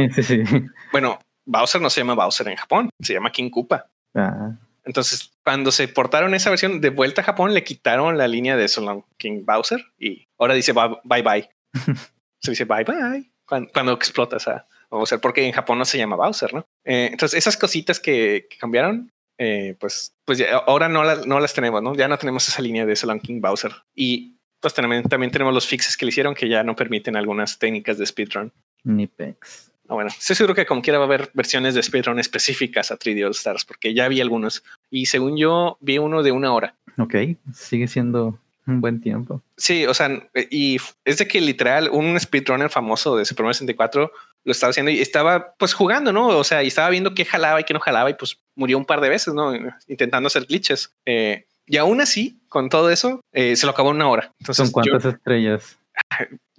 Bueno, 0.91 1.19
Bowser 1.45 1.79
no 1.79 1.91
se 1.91 2.01
llama 2.01 2.15
Bowser 2.15 2.47
en 2.47 2.55
Japón, 2.55 2.89
se 2.99 3.13
llama 3.13 3.31
King 3.31 3.51
Koopa. 3.51 3.91
Ah. 4.15 4.57
Entonces, 4.86 5.34
cuando 5.43 5.71
se 5.71 5.88
portaron 5.88 6.34
esa 6.34 6.49
versión 6.49 6.81
de 6.81 6.89
vuelta 6.89 7.21
a 7.21 7.25
Japón, 7.25 7.53
le 7.53 7.63
quitaron 7.63 8.17
la 8.17 8.27
línea 8.27 8.57
de 8.57 8.67
Solon 8.69 9.05
King 9.17 9.43
Bowser 9.45 9.86
y 9.99 10.25
ahora 10.39 10.55
dice 10.55 10.73
bye 10.73 11.21
bye. 11.21 11.47
se 12.41 12.49
dice 12.49 12.65
bye 12.65 12.86
bye 12.86 13.34
cuando, 13.71 13.91
explota 13.91 14.38
esa 14.38 14.67
Bowser, 14.94 15.20
porque 15.20 15.46
en 15.46 15.52
Japón 15.52 15.78
no 15.78 15.86
se 15.86 15.98
llama 15.98 16.16
Bowser, 16.16 16.54
¿no? 16.54 16.66
Eh, 16.86 17.10
entonces, 17.12 17.38
esas 17.38 17.58
cositas 17.58 18.00
que, 18.00 18.48
cambiaron, 18.60 19.12
eh, 19.38 19.76
pues, 19.80 20.14
pues 20.26 20.44
ahora 20.68 20.89
no, 20.89 21.04
no 21.26 21.39
las 21.39 21.54
tenemos, 21.54 21.82
¿no? 21.82 21.96
Ya 21.96 22.08
no 22.08 22.18
tenemos 22.18 22.48
esa 22.48 22.62
línea 22.62 22.86
de 22.86 22.96
Solon 22.96 23.20
King 23.20 23.41
Bowser. 23.41 23.72
Y 23.96 24.36
pues 24.60 24.74
también, 24.74 25.04
también 25.04 25.32
tenemos 25.32 25.54
los 25.54 25.68
fixes 25.68 25.98
que 25.98 26.06
le 26.06 26.10
hicieron 26.10 26.36
que 26.36 26.48
ya 26.48 26.64
no 26.64 26.76
permiten 26.76 27.18
algunas 27.18 27.60
técnicas 27.60 27.98
de 27.98 28.06
speedrun. 28.06 28.52
Ni 28.84 29.08
pex. 29.08 29.72
Ah, 29.89 29.96
bueno, 29.96 30.10
estoy 30.10 30.36
seguro 30.36 30.56
que 30.56 30.66
como 30.66 30.82
quiera 30.82 31.00
va 31.00 31.06
a 31.06 31.08
haber 31.08 31.32
versiones 31.34 31.76
de 31.76 31.84
speedrun 31.84 32.20
específicas 32.20 32.89
a 32.89 32.98
3D 32.98 33.26
All 33.26 33.32
Stars, 33.32 33.66
porque 33.66 33.94
ya 33.94 34.08
vi 34.08 34.22
algunos. 34.22 34.64
Y 34.89 35.08
según 35.08 35.36
yo, 35.36 35.78
vi 35.82 35.98
uno 35.98 36.24
de 36.24 36.32
una 36.32 36.54
hora. 36.54 36.76
Ok, 36.98 37.16
sigue 37.54 37.88
siendo 37.88 38.39
un 38.66 38.80
buen 38.80 39.02
tiempo. 39.02 39.41
Sí, 39.58 39.86
o 39.86 39.94
sea, 39.94 40.30
y 40.50 40.78
es 41.04 41.18
de 41.18 41.28
que 41.28 41.41
literal 41.41 41.89
un 41.91 42.18
speedrunner 42.18 42.70
famoso 42.70 43.18
de 43.18 43.26
Super 43.26 43.44
Mario 43.44 43.56
64 43.56 44.12
lo 44.44 44.52
estaba 44.52 44.72
haciendo 44.72 44.91
y 44.91 45.00
estaba 45.00 45.54
pues 45.58 45.74
jugando, 45.74 46.12
¿no? 46.12 46.28
O 46.28 46.44
sea, 46.44 46.64
y 46.64 46.68
estaba 46.68 46.89
viendo 46.89 47.14
qué 47.14 47.26
jalaba 47.26 47.62
y 47.62 47.64
qué 47.64 47.74
no 47.74 47.80
jalaba 47.80 48.10
y 48.10 48.16
pues 48.16 48.38
murió 48.56 48.78
un 48.78 48.86
par 48.86 49.02
de 49.02 49.10
veces, 49.10 49.34
¿no? 49.34 49.54
Intentando 49.88 50.28
hacer 50.28 50.46
glitches. 50.46 50.94
Eh, 51.06 51.46
y 51.66 51.78
aún 51.78 52.02
así, 52.02 52.41
con 52.50 52.70
todo 52.70 52.89
eso, 52.89 53.22
eh, 53.32 53.56
se 53.56 53.66
lo 53.66 53.72
acabó 53.72 53.91
en 53.91 53.98
una 53.98 54.10
hora. 54.10 54.34
Entonces, 54.39 54.66
¿Son 54.66 54.72
cuántas 54.72 55.06
estrellas? 55.06 55.78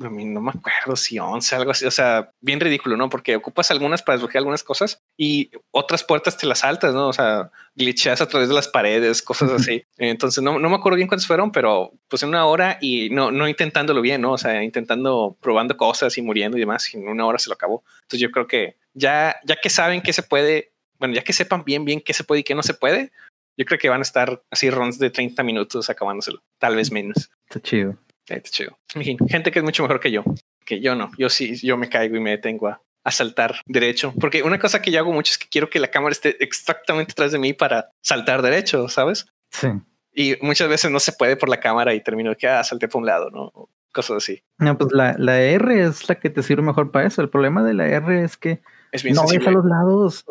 A 0.00 0.10
mí 0.10 0.24
no 0.24 0.40
me 0.40 0.50
acuerdo 0.50 0.96
si 0.96 1.18
11, 1.18 1.54
algo 1.54 1.70
así, 1.70 1.84
o 1.84 1.90
sea, 1.90 2.32
bien 2.40 2.60
ridículo, 2.60 2.96
¿no? 2.96 3.08
Porque 3.08 3.36
ocupas 3.36 3.70
algunas 3.70 4.02
para 4.02 4.16
desbloquear 4.16 4.40
algunas 4.40 4.64
cosas 4.64 5.02
y 5.16 5.50
otras 5.70 6.02
puertas 6.04 6.36
te 6.36 6.46
las 6.46 6.60
saltas, 6.60 6.94
¿no? 6.94 7.08
O 7.08 7.12
sea, 7.12 7.50
glitcheas 7.74 8.20
a 8.20 8.28
través 8.28 8.48
de 8.48 8.54
las 8.54 8.68
paredes, 8.68 9.22
cosas 9.22 9.50
así. 9.52 9.84
Entonces, 9.96 10.42
no, 10.42 10.58
no 10.58 10.68
me 10.68 10.76
acuerdo 10.76 10.96
bien 10.96 11.08
cuántas 11.08 11.26
fueron, 11.26 11.52
pero 11.52 11.92
pues 12.08 12.22
en 12.22 12.30
una 12.30 12.46
hora 12.46 12.78
y 12.80 13.10
no, 13.10 13.30
no 13.30 13.48
intentándolo 13.48 14.00
bien, 14.00 14.20
¿no? 14.20 14.32
O 14.32 14.38
sea, 14.38 14.62
intentando, 14.62 15.36
probando 15.40 15.76
cosas 15.76 16.16
y 16.18 16.22
muriendo 16.22 16.56
y 16.56 16.60
demás, 16.60 16.92
y 16.92 16.96
en 16.96 17.08
una 17.08 17.26
hora 17.26 17.38
se 17.38 17.48
lo 17.48 17.54
acabó. 17.54 17.84
Entonces, 18.02 18.20
yo 18.20 18.30
creo 18.30 18.46
que 18.46 18.76
ya, 18.94 19.36
ya 19.44 19.56
que 19.56 19.70
saben 19.70 20.02
que 20.02 20.12
se 20.12 20.22
puede, 20.22 20.72
bueno, 20.98 21.14
ya 21.14 21.22
que 21.22 21.32
sepan 21.32 21.64
bien, 21.64 21.84
bien 21.84 22.00
qué 22.00 22.12
se 22.12 22.24
puede 22.24 22.40
y 22.40 22.44
qué 22.44 22.54
no 22.54 22.62
se 22.62 22.74
puede, 22.74 23.12
yo 23.56 23.64
creo 23.64 23.78
que 23.78 23.88
van 23.88 24.00
a 24.00 24.02
estar 24.02 24.42
así 24.50 24.70
runs 24.70 24.98
de 24.98 25.10
30 25.10 25.42
minutos 25.42 25.88
acabándoselo, 25.88 26.42
tal 26.58 26.76
vez 26.76 26.90
menos. 26.90 27.30
Está 27.48 27.60
chido. 27.60 27.96
Está 28.26 28.50
chido. 28.50 28.78
Gente 29.28 29.50
que 29.50 29.58
es 29.58 29.64
mucho 29.64 29.82
mejor 29.82 30.00
que 30.00 30.10
yo, 30.10 30.24
que 30.64 30.80
yo 30.80 30.94
no. 30.94 31.10
Yo 31.18 31.28
sí, 31.28 31.56
yo 31.56 31.76
me 31.76 31.88
caigo 31.88 32.16
y 32.16 32.20
me 32.20 32.30
detengo 32.30 32.68
a, 32.68 32.80
saltar 33.10 33.56
derecho. 33.66 34.14
Porque 34.18 34.42
una 34.42 34.58
cosa 34.58 34.80
que 34.80 34.90
yo 34.90 34.98
hago 34.98 35.12
mucho 35.12 35.32
es 35.32 35.38
que 35.38 35.48
quiero 35.48 35.68
que 35.68 35.78
la 35.78 35.88
cámara 35.88 36.12
esté 36.12 36.42
exactamente 36.42 37.12
atrás 37.12 37.32
de 37.32 37.38
mí 37.38 37.52
para 37.52 37.90
saltar 38.00 38.40
derecho, 38.40 38.88
¿sabes? 38.88 39.26
Sí. 39.50 39.68
Y 40.14 40.36
muchas 40.40 40.68
veces 40.68 40.90
no 40.90 41.00
se 41.00 41.12
puede 41.12 41.36
por 41.36 41.48
la 41.48 41.60
cámara 41.60 41.92
y 41.92 42.00
termino 42.00 42.30
de 42.30 42.36
que 42.36 42.48
ah, 42.48 42.64
salté 42.64 42.88
por 42.88 43.00
un 43.00 43.06
lado, 43.06 43.30
¿no? 43.30 43.68
Cosas 43.92 44.16
así. 44.16 44.42
No, 44.58 44.78
pues 44.78 44.92
la, 44.92 45.14
la, 45.18 45.40
R 45.40 45.84
es 45.84 46.08
la 46.08 46.14
que 46.14 46.30
te 46.30 46.42
sirve 46.42 46.62
mejor 46.62 46.90
para 46.90 47.06
eso. 47.06 47.20
El 47.20 47.28
problema 47.28 47.62
de 47.62 47.74
la 47.74 47.86
R 47.88 48.24
es 48.24 48.36
que 48.36 48.60
es 48.90 49.02
bien 49.02 49.16
no 49.16 49.22
sensible. 49.22 49.48
a 49.48 49.52
los 49.52 49.64
lados. 49.66 50.24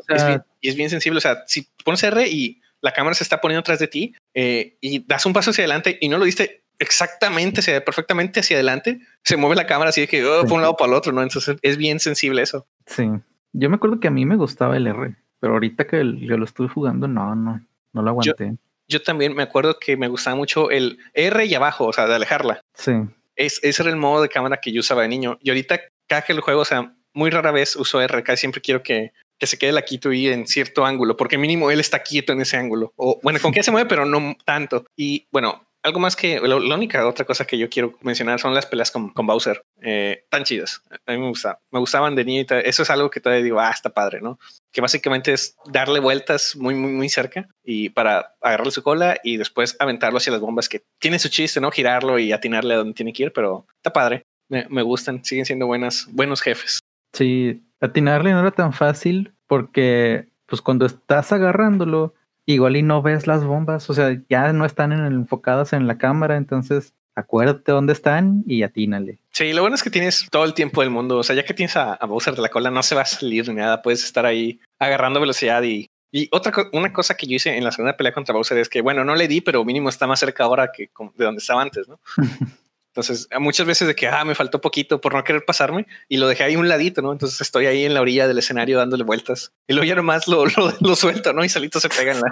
y 0.61 0.69
es 0.69 0.75
bien 0.75 0.89
sensible. 0.89 1.17
O 1.17 1.21
sea, 1.21 1.43
si 1.47 1.67
pones 1.83 2.01
R 2.03 2.27
y 2.27 2.61
la 2.81 2.91
cámara 2.93 3.13
se 3.13 3.23
está 3.23 3.39
poniendo 3.39 3.59
atrás 3.59 3.79
de 3.79 3.87
ti 3.87 4.15
eh, 4.33 4.77
y 4.81 5.05
das 5.07 5.25
un 5.25 5.33
paso 5.33 5.51
hacia 5.51 5.63
adelante 5.63 5.97
y 6.01 6.09
no 6.09 6.17
lo 6.17 6.25
diste 6.25 6.62
exactamente, 6.79 7.61
se 7.61 7.71
ve 7.71 7.81
perfectamente 7.81 8.39
hacia 8.39 8.57
adelante, 8.57 8.99
se 9.23 9.37
mueve 9.37 9.55
la 9.55 9.67
cámara 9.67 9.89
así 9.89 10.01
de 10.01 10.07
que 10.07 10.25
oh, 10.25 10.41
por 10.43 10.53
un 10.53 10.61
lado 10.61 10.75
para 10.75 10.91
el 10.91 10.97
otro, 10.97 11.11
¿no? 11.11 11.21
Entonces 11.21 11.57
es 11.61 11.77
bien 11.77 11.99
sensible 11.99 12.41
eso. 12.41 12.65
Sí. 12.85 13.09
Yo 13.53 13.69
me 13.69 13.75
acuerdo 13.75 13.99
que 13.99 14.07
a 14.07 14.11
mí 14.11 14.25
me 14.25 14.35
gustaba 14.35 14.77
el 14.77 14.87
R, 14.87 15.15
pero 15.39 15.53
ahorita 15.53 15.85
que 15.85 15.97
yo 15.97 16.37
lo 16.37 16.45
estuve 16.45 16.67
jugando, 16.67 17.07
no, 17.07 17.35
no, 17.35 17.65
no 17.93 18.01
lo 18.01 18.09
aguanté. 18.09 18.55
Yo, 18.87 19.01
también 19.01 19.33
me 19.33 19.43
acuerdo 19.43 19.79
que 19.79 19.95
me 19.97 20.07
gustaba 20.07 20.35
mucho 20.35 20.69
el 20.69 20.99
R 21.13 21.45
y 21.45 21.55
abajo, 21.55 21.85
o 21.85 21.93
sea, 21.93 22.05
de 22.05 22.15
alejarla. 22.15 22.61
Sí. 22.73 22.93
Es, 23.35 23.59
ese 23.63 23.81
era 23.81 23.91
el 23.91 23.97
modo 23.97 24.21
de 24.21 24.29
cámara 24.29 24.57
que 24.57 24.71
yo 24.71 24.81
usaba 24.81 25.03
de 25.03 25.07
niño. 25.07 25.37
Y 25.41 25.49
ahorita, 25.49 25.79
cada 26.07 26.21
que 26.21 26.33
el 26.33 26.41
juego, 26.41 26.61
o 26.61 26.65
sea, 26.65 26.93
muy 27.13 27.29
rara 27.29 27.51
vez 27.51 27.75
uso 27.75 28.01
R, 28.01 28.23
casi 28.23 28.41
siempre 28.41 28.61
quiero 28.61 28.83
que 28.83 29.13
que 29.43 29.47
se 29.47 29.57
quede 29.57 29.71
la 29.71 29.81
quito 29.81 30.11
y 30.13 30.27
en 30.27 30.47
cierto 30.47 30.85
ángulo, 30.85 31.17
porque 31.17 31.37
mínimo 31.37 31.71
él 31.71 31.79
está 31.79 31.99
quieto 31.99 32.33
en 32.33 32.41
ese 32.41 32.57
ángulo. 32.57 32.93
O 32.95 33.19
bueno, 33.23 33.39
con 33.41 33.51
que 33.51 33.63
se 33.63 33.71
mueve, 33.71 33.89
pero 33.89 34.05
no 34.05 34.35
tanto. 34.45 34.85
Y 34.95 35.27
bueno, 35.31 35.65
algo 35.83 35.99
más 35.99 36.15
que 36.15 36.39
la, 36.39 36.55
única 36.55 37.05
otra 37.05 37.25
cosa 37.25 37.45
que 37.45 37.57
yo 37.57 37.69
quiero 37.69 37.93
mencionar 38.01 38.39
son 38.39 38.53
las 38.53 38.65
peleas 38.65 38.89
con, 38.89 39.09
con 39.09 39.27
Bowser. 39.27 39.63
Eh, 39.81 40.25
tan 40.29 40.45
chidas. 40.45 40.81
A 41.05 41.11
mí 41.11 41.17
me 41.17 41.27
gusta. 41.27 41.59
Me 41.71 41.79
gustaban 41.79 42.15
de 42.15 42.23
niño 42.23 42.45
Eso 42.63 42.83
es 42.83 42.89
algo 42.89 43.09
que 43.09 43.19
todavía 43.19 43.43
digo, 43.43 43.59
ah, 43.59 43.69
está 43.69 43.89
padre, 43.89 44.21
¿no? 44.21 44.39
Que 44.71 44.79
básicamente 44.79 45.33
es 45.33 45.57
darle 45.65 45.99
vueltas 45.99 46.55
muy, 46.55 46.73
muy, 46.73 46.93
muy 46.93 47.09
cerca 47.09 47.49
y 47.63 47.89
para 47.89 48.33
agarrarle 48.41 48.71
su 48.71 48.81
cola 48.81 49.17
y 49.23 49.37
después 49.37 49.75
aventarlo 49.79 50.17
hacia 50.17 50.31
las 50.31 50.41
bombas 50.41 50.69
que 50.69 50.83
tiene 50.99 51.19
su 51.19 51.27
chiste, 51.27 51.59
¿no? 51.59 51.69
Girarlo 51.69 52.17
y 52.17 52.31
atinarle 52.31 52.75
a 52.75 52.77
donde 52.77 52.93
tiene 52.93 53.11
que 53.11 53.23
ir, 53.23 53.33
pero 53.33 53.67
está 53.75 53.91
padre. 53.91 54.23
Me, 54.47 54.65
me 54.69 54.83
gustan. 54.83 55.23
Siguen 55.25 55.45
siendo 55.45 55.67
buenas, 55.67 56.07
buenos 56.11 56.41
jefes. 56.41 56.79
Sí, 57.11 57.61
atinarle 57.81 58.31
no 58.31 58.39
era 58.39 58.51
tan 58.51 58.71
fácil 58.71 59.33
porque 59.47 60.29
pues 60.45 60.61
cuando 60.61 60.85
estás 60.85 61.31
agarrándolo, 61.33 62.13
igual 62.45 62.75
y 62.75 62.83
no 62.83 63.01
ves 63.01 63.27
las 63.27 63.43
bombas, 63.43 63.89
o 63.89 63.93
sea, 63.93 64.19
ya 64.29 64.53
no 64.53 64.65
están 64.65 64.91
enfocadas 64.91 65.73
en 65.73 65.87
la 65.87 65.97
cámara, 65.97 66.37
entonces 66.37 66.93
acuérdate 67.15 67.71
dónde 67.71 67.93
están 67.93 68.43
y 68.47 68.63
atínale. 68.63 69.19
Sí, 69.31 69.53
lo 69.53 69.61
bueno 69.61 69.75
es 69.75 69.83
que 69.83 69.89
tienes 69.89 70.27
todo 70.31 70.45
el 70.45 70.53
tiempo 70.53 70.81
del 70.81 70.89
mundo, 70.89 71.17
o 71.17 71.23
sea, 71.23 71.35
ya 71.35 71.45
que 71.45 71.53
tienes 71.53 71.75
a, 71.77 71.97
Bowser 72.05 72.35
de 72.35 72.41
la 72.41 72.49
cola, 72.49 72.71
no 72.71 72.83
se 72.83 72.95
va 72.95 73.01
a 73.01 73.05
salir 73.05 73.47
ni 73.49 73.55
nada, 73.55 73.81
puedes 73.81 74.03
estar 74.03 74.25
ahí 74.25 74.59
agarrando 74.79 75.19
velocidad 75.19 75.63
y... 75.63 75.87
Y 76.15 76.29
otra 76.31 76.53
una 76.73 76.93
cosa 76.93 77.17
que 77.17 77.25
yo 77.25 77.37
hice 77.37 77.57
en 77.57 77.63
la 77.63 77.71
segunda 77.71 77.97
pelea 77.97 78.13
contra 78.13 78.35
Bowser 78.35 78.59
es 78.59 78.69
que, 78.69 78.81
bueno, 78.81 79.03
no 79.03 79.15
le 79.15 79.27
di, 79.27 79.41
pero 79.41 79.65
mínimo 79.65 79.89
está 79.89 80.05
más 80.05 80.19
cerca 80.19 80.43
ahora 80.43 80.71
que 80.71 80.91
de 81.15 81.25
donde 81.25 81.39
estaba 81.39 81.63
antes, 81.63 81.87
¿no? 81.87 81.99
Entonces, 82.95 83.27
muchas 83.39 83.65
veces 83.65 83.87
de 83.87 83.95
que, 83.95 84.07
ah, 84.07 84.23
me 84.23 84.35
faltó 84.35 84.61
poquito 84.61 85.01
por 85.01 85.15
no 85.15 85.23
querer 85.23 85.43
pasarme 85.45 85.87
y 86.07 86.17
lo 86.17 86.27
dejé 86.27 86.43
ahí 86.43 86.55
un 86.55 86.69
ladito, 86.69 87.01
¿no? 87.01 87.11
Entonces 87.11 87.41
estoy 87.41 87.65
ahí 87.65 87.85
en 87.85 87.95
la 87.95 88.01
orilla 88.01 88.27
del 88.27 88.37
escenario 88.37 88.77
dándole 88.77 89.03
vueltas 89.03 89.51
y 89.67 89.73
luego 89.73 89.85
ya 89.87 89.95
nomás 89.95 90.27
lo, 90.27 90.45
lo, 90.79 90.95
suelto, 90.95 91.33
¿no? 91.33 91.43
Y 91.43 91.49
solito 91.49 91.79
se 91.79 91.89
pega 91.89 92.11
en 92.11 92.21
la, 92.21 92.31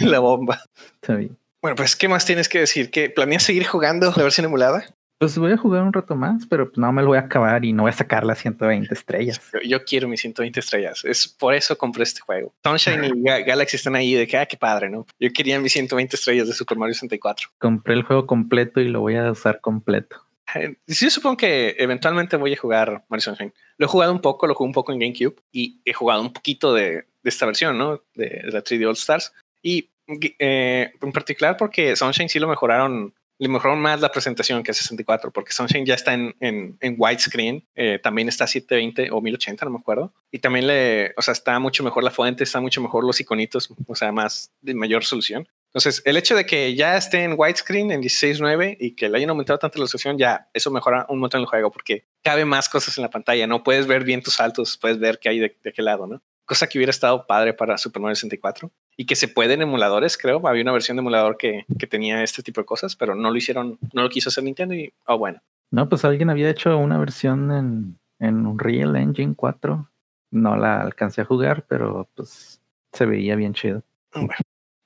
en 0.00 0.10
la 0.12 0.20
bomba. 0.20 0.62
Está 1.02 1.16
bien. 1.16 1.36
Bueno, 1.60 1.74
pues, 1.74 1.96
¿qué 1.96 2.06
más 2.06 2.24
tienes 2.24 2.48
que 2.48 2.60
decir? 2.60 2.92
¿Que 2.92 3.10
planeas 3.10 3.42
seguir 3.42 3.66
jugando 3.66 4.12
la 4.14 4.22
versión 4.22 4.44
emulada? 4.44 4.86
Pues 5.18 5.36
voy 5.36 5.50
a 5.50 5.56
jugar 5.56 5.82
un 5.82 5.92
rato 5.92 6.14
más, 6.14 6.46
pero 6.46 6.70
no 6.76 6.92
me 6.92 7.02
lo 7.02 7.08
voy 7.08 7.18
a 7.18 7.22
acabar 7.22 7.64
y 7.64 7.72
no 7.72 7.82
voy 7.82 7.90
a 7.90 7.92
sacar 7.92 8.24
las 8.24 8.38
120 8.38 8.94
estrellas. 8.94 9.40
Yo, 9.64 9.84
quiero 9.84 10.06
mis 10.06 10.20
120 10.20 10.60
estrellas. 10.60 11.04
Es 11.04 11.26
por 11.26 11.54
eso 11.54 11.76
compré 11.76 12.04
este 12.04 12.20
juego. 12.20 12.54
Sunshine 12.62 13.04
y 13.04 13.22
Galaxy 13.24 13.76
están 13.76 13.96
ahí 13.96 14.14
de 14.14 14.28
que, 14.28 14.36
ah, 14.36 14.46
qué 14.46 14.56
padre, 14.56 14.88
¿no? 14.88 15.06
Yo 15.18 15.28
quería 15.32 15.58
mis 15.58 15.72
120 15.72 16.14
estrellas 16.14 16.46
de 16.46 16.54
Super 16.54 16.78
Mario 16.78 16.94
64. 16.94 17.48
Compré 17.58 17.94
el 17.94 18.04
juego 18.04 18.28
completo 18.28 18.80
y 18.80 18.88
lo 18.88 19.00
voy 19.00 19.16
a 19.16 19.32
usar 19.32 19.60
completo. 19.60 20.24
Eh, 20.54 20.76
sí, 20.86 21.06
yo 21.06 21.10
supongo 21.10 21.36
que 21.36 21.74
eventualmente 21.78 22.36
voy 22.36 22.52
a 22.52 22.56
jugar 22.56 23.04
Mario 23.08 23.22
Sunshine. 23.22 23.52
Lo 23.76 23.86
he 23.86 23.88
jugado 23.88 24.12
un 24.12 24.20
poco, 24.20 24.46
lo 24.46 24.54
jugué 24.54 24.68
un 24.68 24.74
poco 24.74 24.92
en 24.92 25.00
GameCube 25.00 25.34
y 25.50 25.80
he 25.84 25.92
jugado 25.92 26.22
un 26.22 26.32
poquito 26.32 26.72
de, 26.72 27.06
esta 27.24 27.44
versión, 27.44 27.76
¿no? 27.76 28.04
De, 28.14 28.42
la 28.44 28.62
3D 28.62 28.86
All 28.86 28.92
Stars. 28.92 29.32
Y 29.62 29.90
eh, 30.38 30.92
en 31.02 31.12
particular 31.12 31.56
porque 31.56 31.96
Sunshine 31.96 32.28
sí 32.28 32.38
lo 32.38 32.46
mejoraron 32.46 33.14
le 33.38 33.48
mejoraron 33.48 33.80
más 33.80 34.00
la 34.00 34.10
presentación 34.10 34.62
que 34.62 34.72
a 34.72 34.74
64, 34.74 35.30
porque 35.30 35.52
Sunshine 35.52 35.86
ya 35.86 35.94
está 35.94 36.12
en, 36.14 36.34
en, 36.40 36.76
en 36.80 36.96
widescreen, 36.98 37.64
eh, 37.76 38.00
también 38.02 38.28
está 38.28 38.44
a 38.44 38.48
720 38.48 39.10
o 39.12 39.20
1080, 39.20 39.64
no 39.64 39.70
me 39.70 39.78
acuerdo. 39.78 40.12
Y 40.32 40.40
también 40.40 40.66
le, 40.66 41.14
o 41.16 41.22
sea, 41.22 41.32
está 41.32 41.58
mucho 41.60 41.84
mejor 41.84 42.02
la 42.02 42.10
fuente, 42.10 42.42
está 42.44 42.60
mucho 42.60 42.80
mejor 42.80 43.04
los 43.04 43.20
iconitos, 43.20 43.72
o 43.86 43.94
sea, 43.94 44.10
más 44.10 44.52
de 44.60 44.74
mayor 44.74 45.04
solución. 45.04 45.48
Entonces, 45.66 46.02
el 46.04 46.16
hecho 46.16 46.34
de 46.34 46.46
que 46.46 46.74
ya 46.74 46.96
esté 46.96 47.22
en 47.22 47.34
widescreen 47.36 47.92
en 47.92 48.02
16.9 48.02 48.76
y 48.80 48.96
que 48.96 49.08
le 49.08 49.18
hayan 49.18 49.30
aumentado 49.30 49.58
tanto 49.58 49.78
la 49.78 49.84
resolución, 49.84 50.18
ya 50.18 50.48
eso 50.52 50.70
mejora 50.70 51.06
un 51.08 51.20
montón 51.20 51.40
el 51.40 51.46
juego 51.46 51.70
porque 51.70 52.06
cabe 52.22 52.44
más 52.44 52.68
cosas 52.68 52.96
en 52.98 53.02
la 53.02 53.10
pantalla. 53.10 53.46
No 53.46 53.62
puedes 53.62 53.86
ver 53.86 54.02
bien 54.02 54.22
tus 54.22 54.34
saltos, 54.34 54.78
puedes 54.78 54.98
ver 54.98 55.18
qué 55.20 55.28
hay 55.28 55.38
de, 55.38 55.56
de 55.62 55.72
qué 55.72 55.82
lado, 55.82 56.06
¿no? 56.06 56.22
Cosa 56.44 56.66
que 56.66 56.78
hubiera 56.78 56.90
estado 56.90 57.26
padre 57.26 57.52
para 57.52 57.76
Super 57.76 58.00
Mario 58.00 58.16
64 58.16 58.72
y 59.00 59.06
que 59.06 59.14
se 59.14 59.28
puede 59.28 59.54
en 59.54 59.62
emuladores, 59.62 60.18
creo. 60.18 60.46
Había 60.46 60.62
una 60.62 60.72
versión 60.72 60.96
de 60.96 61.02
emulador 61.02 61.36
que, 61.36 61.64
que, 61.78 61.86
tenía 61.86 62.24
este 62.24 62.42
tipo 62.42 62.60
de 62.60 62.66
cosas, 62.66 62.96
pero 62.96 63.14
no 63.14 63.30
lo 63.30 63.36
hicieron, 63.36 63.78
no 63.92 64.02
lo 64.02 64.08
quiso 64.10 64.28
hacer 64.28 64.42
Nintendo 64.42 64.74
y, 64.74 64.92
oh, 65.06 65.16
bueno. 65.16 65.40
No, 65.70 65.88
pues 65.88 66.04
alguien 66.04 66.30
había 66.30 66.50
hecho 66.50 66.76
una 66.76 66.98
versión 66.98 67.52
en, 67.52 67.98
en 68.18 68.44
Unreal 68.44 68.96
Engine 68.96 69.34
4. 69.36 69.88
No 70.32 70.56
la 70.56 70.80
alcancé 70.80 71.20
a 71.20 71.26
jugar, 71.26 71.64
pero 71.68 72.08
pues 72.16 72.60
se 72.92 73.06
veía 73.06 73.36
bien 73.36 73.54
chido. 73.54 73.84
Bueno, 74.12 74.34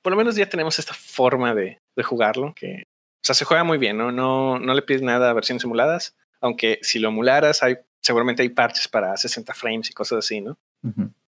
por 0.03 0.11
lo 0.11 0.17
menos 0.17 0.35
ya 0.35 0.47
tenemos 0.47 0.77
esta 0.77 0.93
forma 0.93 1.55
de, 1.55 1.79
de 1.95 2.03
jugarlo, 2.03 2.53
que, 2.55 2.83
o 2.85 3.23
sea, 3.23 3.33
se 3.33 3.45
juega 3.45 3.63
muy 3.63 3.79
bien, 3.79 3.97
¿no? 3.97 4.11
No, 4.11 4.59
no 4.59 4.75
le 4.75 4.83
pides 4.83 5.01
nada 5.01 5.31
a 5.31 5.33
versiones 5.33 5.63
emuladas, 5.63 6.15
aunque 6.39 6.77
si 6.83 6.99
lo 6.99 7.09
emularas, 7.09 7.63
hay, 7.63 7.77
seguramente 7.99 8.43
hay 8.43 8.49
parches 8.49 8.87
para 8.87 9.17
60 9.17 9.53
frames 9.55 9.89
y 9.89 9.93
cosas 9.93 10.19
así, 10.19 10.39
¿no? 10.39 10.59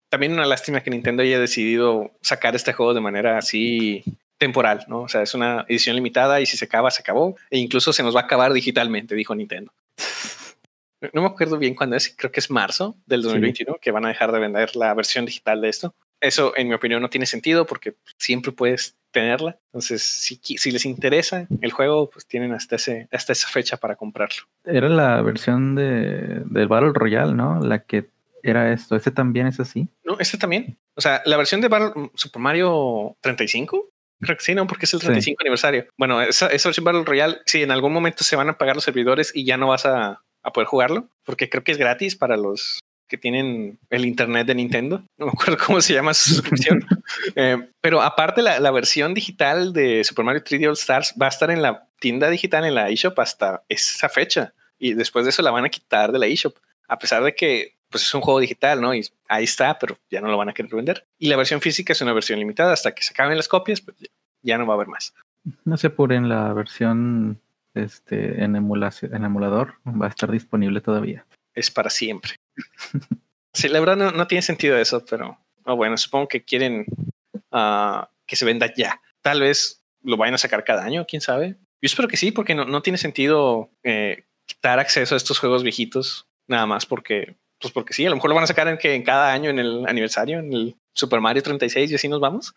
También 0.09 0.33
una 0.33 0.45
lástima 0.45 0.81
que 0.81 0.89
Nintendo 0.89 1.23
haya 1.23 1.39
decidido 1.39 2.11
sacar 2.21 2.55
este 2.55 2.73
juego 2.73 2.93
de 2.93 3.01
manera 3.01 3.37
así 3.37 4.03
temporal, 4.37 4.85
¿no? 4.87 5.01
O 5.01 5.07
sea, 5.07 5.21
es 5.21 5.33
una 5.35 5.65
edición 5.67 5.95
limitada 5.95 6.41
y 6.41 6.45
si 6.45 6.57
se 6.57 6.65
acaba, 6.65 6.89
se 6.89 7.01
acabó. 7.01 7.35
E 7.51 7.59
incluso 7.59 7.93
se 7.93 8.03
nos 8.03 8.15
va 8.15 8.21
a 8.21 8.23
acabar 8.23 8.51
digitalmente, 8.53 9.15
dijo 9.15 9.35
Nintendo. 9.35 9.71
No 11.13 11.21
me 11.21 11.29
acuerdo 11.29 11.57
bien 11.57 11.75
cuándo 11.75 11.95
es, 11.95 12.13
creo 12.13 12.29
que 12.29 12.41
es 12.41 12.51
marzo 12.51 12.97
del 13.05 13.21
2021 13.21 13.77
que 13.81 13.91
van 13.91 14.03
a 14.03 14.09
dejar 14.09 14.33
de 14.33 14.39
vender 14.39 14.75
la 14.75 14.93
versión 14.93 15.23
digital 15.23 15.61
de 15.61 15.69
esto. 15.69 15.95
eso, 16.19 16.51
en 16.57 16.67
mi 16.67 16.73
opinión, 16.73 17.01
no 17.01 17.09
tiene 17.09 17.25
sentido 17.25 17.65
porque 17.65 17.95
siempre 18.17 18.51
puedes 18.51 18.97
tenerla. 19.11 19.57
Entonces, 19.67 20.03
si, 20.03 20.41
si 20.43 20.71
les 20.71 20.83
interesa 20.83 21.47
el 21.61 21.71
juego, 21.71 22.09
pues 22.09 22.25
tienen 22.25 22.51
hasta, 22.51 22.75
ese, 22.75 23.07
hasta 23.13 23.31
esa 23.31 23.47
fecha 23.47 23.77
para 23.77 23.95
comprarlo. 23.95 24.43
Era 24.65 24.89
la 24.89 25.21
versión 25.21 25.73
de, 25.75 26.41
del 26.43 26.67
Battle 26.67 26.91
Royale, 26.93 27.33
¿no? 27.33 27.61
La 27.61 27.79
que 27.79 28.09
era 28.43 28.71
esto. 28.71 28.95
¿Este 28.95 29.11
también 29.11 29.47
es 29.47 29.59
así? 29.59 29.87
No, 30.03 30.17
este 30.19 30.37
también. 30.37 30.77
O 30.95 31.01
sea, 31.01 31.21
la 31.25 31.37
versión 31.37 31.61
de 31.61 31.67
Battle, 31.67 32.11
Super 32.15 32.41
Mario 32.41 33.17
35 33.21 33.89
Creo 34.21 34.35
que 34.35 34.43
sí, 34.43 34.53
¿no? 34.53 34.67
Porque 34.67 34.85
es 34.85 34.93
el 34.93 34.99
35 34.99 35.41
aniversario. 35.41 35.87
Bueno, 35.97 36.21
esa, 36.21 36.47
esa 36.47 36.69
versión 36.69 36.83
Battle 36.83 37.05
Royale, 37.05 37.37
si 37.45 37.63
en 37.63 37.71
algún 37.71 37.93
momento 37.93 38.23
se 38.23 38.35
van 38.35 38.49
a 38.49 38.57
pagar 38.57 38.75
los 38.75 38.83
servidores 38.83 39.31
y 39.33 39.45
ya 39.45 39.55
no 39.57 39.67
vas 39.67 39.85
a, 39.85 40.21
a 40.43 40.53
poder 40.53 40.67
jugarlo, 40.67 41.09
porque 41.23 41.49
creo 41.49 41.63
que 41.63 41.71
es 41.71 41.77
gratis 41.77 42.15
para 42.15 42.35
los 42.35 42.79
que 43.07 43.17
tienen 43.17 43.79
el 43.89 44.05
internet 44.05 44.45
de 44.45 44.55
Nintendo. 44.55 45.03
No 45.17 45.27
me 45.27 45.31
acuerdo 45.31 45.57
cómo 45.65 45.81
se 45.81 45.93
llama 45.93 46.13
su 46.13 46.31
suscripción. 46.31 46.85
eh, 47.35 47.69
pero 47.81 48.01
aparte, 48.01 48.41
la, 48.41 48.59
la, 48.59 48.71
versión 48.71 49.13
digital 49.13 49.73
de 49.73 50.03
Super 50.03 50.25
Mario 50.25 50.43
3D 50.43 50.67
All 50.67 50.73
Stars 50.73 51.15
va 51.19 51.27
a 51.27 51.29
estar 51.29 51.49
en 51.49 51.61
la 51.61 51.87
tienda 51.99 52.29
digital, 52.29 52.65
en 52.65 52.75
la 52.75 52.89
eShop, 52.89 53.17
hasta 53.19 53.63
esa 53.69 54.09
fecha. 54.09 54.53
Y 54.77 54.93
después 54.93 55.25
de 55.25 55.29
eso 55.29 55.41
la 55.41 55.51
van 55.51 55.65
a 55.65 55.69
quitar 55.69 56.11
de 56.11 56.19
la 56.19 56.27
eShop. 56.27 56.57
A 56.87 56.99
pesar 56.99 57.23
de 57.23 57.33
que 57.33 57.78
pues 57.89 58.03
es 58.03 58.13
un 58.13 58.21
juego 58.21 58.39
digital, 58.39 58.81
¿no? 58.81 58.93
Y 58.93 59.07
ahí 59.27 59.43
está, 59.43 59.77
pero 59.79 59.97
ya 60.09 60.21
no 60.21 60.29
lo 60.29 60.37
van 60.37 60.49
a 60.49 60.53
querer 60.53 60.73
vender. 60.73 61.07
Y 61.17 61.27
la 61.27 61.37
versión 61.37 61.61
física 61.61 61.93
es 61.93 62.01
una 62.01 62.13
versión 62.13 62.39
limitada. 62.39 62.73
Hasta 62.73 62.93
que 62.93 63.03
se 63.03 63.13
acaben 63.13 63.37
las 63.37 63.47
copias, 63.47 63.81
pues 63.81 63.97
ya 64.41 64.57
no 64.57 64.65
va 64.65 64.73
a 64.73 64.75
haber 64.75 64.87
más. 64.87 65.13
No 65.65 65.77
se 65.77 65.87
apuren, 65.87 66.29
la 66.29 66.53
versión 66.53 67.41
este, 67.73 68.43
en, 68.43 68.55
emulación, 68.55 69.15
en 69.15 69.25
emulador 69.25 69.75
va 69.85 70.07
a 70.07 70.09
estar 70.09 70.31
disponible 70.31 70.81
todavía. 70.81 71.25
Es 71.53 71.71
para 71.71 71.89
siempre. 71.89 72.35
sí, 73.53 73.67
la 73.69 73.79
verdad 73.79 73.97
no, 73.97 74.11
no, 74.11 74.27
tiene 74.27 74.41
sentido 74.41 74.77
eso, 74.77 75.03
pero 75.05 75.39
oh, 75.65 75.75
bueno, 75.75 75.97
supongo 75.97 76.27
que 76.27 76.43
quieren 76.43 76.85
uh, 77.51 78.03
que 78.25 78.35
se 78.35 78.45
venda 78.45 78.71
ya. 78.75 79.01
Tal 79.21 79.41
vez 79.41 79.83
lo 80.03 80.17
vayan 80.17 80.35
a 80.35 80.39
sacar 80.39 80.63
cada 80.63 80.83
año, 80.83 81.05
quién 81.07 81.21
sabe. 81.21 81.55
Yo 81.81 81.85
espero 81.85 82.07
que 82.07 82.17
sí, 82.17 82.31
porque 82.31 82.55
no, 82.55 82.65
no 82.65 82.81
tiene 82.81 82.97
sentido 82.97 83.69
eh, 83.83 84.25
quitar 84.45 84.79
acceso 84.79 85.15
a 85.15 85.17
estos 85.17 85.39
juegos 85.39 85.63
viejitos, 85.63 86.27
nada 86.47 86.65
más 86.65 86.85
porque 86.85 87.37
pues 87.59 87.73
porque 87.73 87.93
sí, 87.93 88.05
a 88.05 88.09
lo 88.09 88.15
mejor 88.15 88.29
lo 88.29 88.35
van 88.35 88.43
a 88.43 88.47
sacar 88.47 88.67
en 88.67 88.77
que 88.77 88.95
en 88.95 89.03
cada 89.03 89.33
año 89.33 89.49
en 89.49 89.59
el 89.59 89.85
aniversario, 89.87 90.39
en 90.39 90.53
el 90.53 90.75
Super 90.93 91.21
Mario 91.21 91.43
36 91.43 91.91
y 91.91 91.95
así 91.95 92.07
nos 92.07 92.19
vamos. 92.19 92.53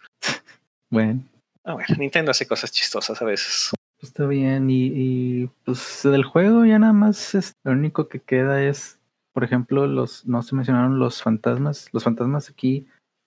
Bueno. 0.90 1.22
Ah, 1.64 1.74
bueno, 1.74 1.88
Nintendo 1.98 2.30
hace 2.30 2.46
cosas 2.46 2.72
chistosas 2.72 3.20
a 3.20 3.24
veces. 3.24 3.70
Pues 3.98 4.10
está 4.10 4.26
bien, 4.26 4.68
y, 4.68 4.86
y, 4.94 5.50
pues 5.64 6.00
del 6.02 6.24
juego 6.24 6.64
ya 6.64 6.78
nada 6.78 6.92
más 6.92 7.34
es, 7.34 7.52
lo 7.62 7.72
único 7.72 8.08
que 8.08 8.20
queda 8.20 8.62
es, 8.62 8.98
por 9.32 9.44
ejemplo, 9.44 9.86
los, 9.86 10.26
no 10.26 10.42
se 10.42 10.54
mencionaron 10.56 10.98
los 10.98 11.22
fantasmas. 11.22 11.88
Los 11.92 12.04
fantasmas 12.04 12.50
aquí, 12.50 12.86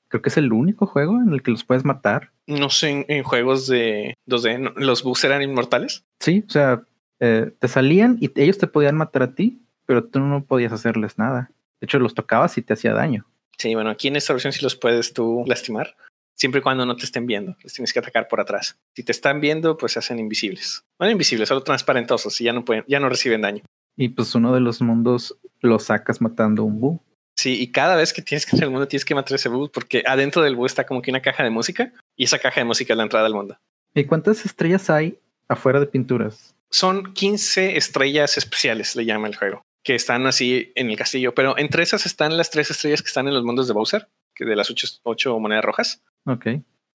creo 0.09 0.21
que 0.21 0.29
es 0.29 0.37
el 0.37 0.51
único 0.51 0.85
juego 0.85 1.21
en 1.21 1.31
el 1.33 1.41
que 1.41 1.51
los 1.51 1.63
puedes 1.63 1.85
matar. 1.85 2.31
No 2.45 2.69
sé, 2.69 2.89
en, 2.89 3.05
en 3.07 3.23
juegos 3.23 3.67
de 3.67 4.15
2D, 4.27 4.59
¿no? 4.59 4.71
¿los 4.75 5.03
bugs 5.03 5.23
eran 5.23 5.41
inmortales? 5.41 6.03
Sí, 6.19 6.43
o 6.47 6.51
sea, 6.51 6.83
eh, 7.19 7.51
te 7.57 7.67
salían 7.67 8.17
y 8.19 8.31
ellos 8.39 8.57
te 8.57 8.67
podían 8.67 8.97
matar 8.97 9.23
a 9.23 9.33
ti, 9.33 9.61
pero 9.85 10.03
tú 10.03 10.19
no 10.19 10.43
podías 10.43 10.73
hacerles 10.73 11.17
nada. 11.17 11.51
De 11.81 11.85
hecho, 11.85 11.99
los 11.99 12.13
tocabas 12.13 12.57
y 12.57 12.61
te 12.61 12.73
hacía 12.73 12.93
daño. 12.93 13.25
Sí, 13.57 13.73
bueno, 13.73 13.89
aquí 13.89 14.07
en 14.07 14.15
esta 14.15 14.33
versión 14.33 14.53
sí 14.53 14.61
los 14.61 14.75
puedes 14.75 15.13
tú 15.13 15.43
lastimar, 15.47 15.95
siempre 16.35 16.59
y 16.59 16.61
cuando 16.61 16.85
no 16.85 16.95
te 16.95 17.05
estén 17.05 17.25
viendo. 17.25 17.55
Les 17.63 17.73
tienes 17.73 17.93
que 17.93 17.99
atacar 17.99 18.27
por 18.27 18.39
atrás. 18.39 18.77
Si 18.95 19.03
te 19.03 19.11
están 19.11 19.39
viendo, 19.39 19.77
pues 19.77 19.93
se 19.93 19.99
hacen 19.99 20.19
invisibles. 20.19 20.83
No 20.99 21.09
invisibles, 21.09 21.49
solo 21.49 21.63
transparentosos 21.63 22.39
y 22.41 22.45
ya 22.45 22.53
no 22.53 22.65
pueden, 22.65 22.83
ya 22.87 22.99
no 22.99 23.09
reciben 23.09 23.41
daño. 23.41 23.63
Y 23.97 24.09
pues 24.09 24.35
uno 24.35 24.53
de 24.53 24.59
los 24.59 24.81
mundos 24.81 25.37
lo 25.61 25.79
sacas 25.79 26.21
matando 26.21 26.63
un 26.63 26.79
búho. 26.79 27.03
Sí, 27.37 27.61
y 27.61 27.71
cada 27.71 27.95
vez 27.95 28.13
que 28.13 28.21
tienes 28.21 28.45
que 28.45 28.55
hacer 28.55 28.65
el 28.65 28.71
mundo 28.71 28.87
tienes 28.87 29.05
que 29.05 29.15
matar 29.15 29.35
ese 29.35 29.49
búho 29.49 29.69
porque 29.69 30.03
adentro 30.05 30.41
del 30.41 30.55
búho 30.55 30.65
está 30.65 30.85
como 30.85 31.01
que 31.01 31.11
una 31.11 31.21
caja 31.21 31.43
de 31.43 31.49
música 31.49 31.91
y 32.15 32.23
esa 32.23 32.39
caja 32.39 32.61
de 32.61 32.65
música 32.65 32.93
es 32.93 32.97
la 32.97 33.03
entrada 33.03 33.25
al 33.25 33.33
mundo. 33.33 33.57
¿Y 33.93 34.05
cuántas 34.05 34.45
estrellas 34.45 34.89
hay 34.89 35.19
afuera 35.47 35.79
de 35.79 35.87
pinturas? 35.87 36.55
Son 36.69 37.13
15 37.13 37.77
estrellas 37.77 38.37
especiales, 38.37 38.95
le 38.95 39.05
llama 39.05 39.27
el 39.27 39.35
juego 39.35 39.64
que 39.85 39.93
están 39.93 40.25
así 40.25 40.73
en 40.75 40.89
el 40.89 40.97
castillo, 40.97 41.35
pero 41.35 41.57
entre 41.59 41.83
esas 41.83 42.07
están 42.07 42.35
las 42.35 42.49
tres 42.49 42.71
estrellas 42.71 43.03
que 43.03 43.07
están 43.07 43.27
en 43.27 43.35
los 43.35 43.43
mundos 43.43 43.67
de 43.67 43.73
Bowser, 43.73 44.09
que 44.33 44.43
de 44.43 44.55
las 44.55 44.69
ocho, 44.71 44.87
ocho 45.03 45.39
monedas 45.39 45.63
rojas. 45.63 46.03
Ok. 46.25 46.47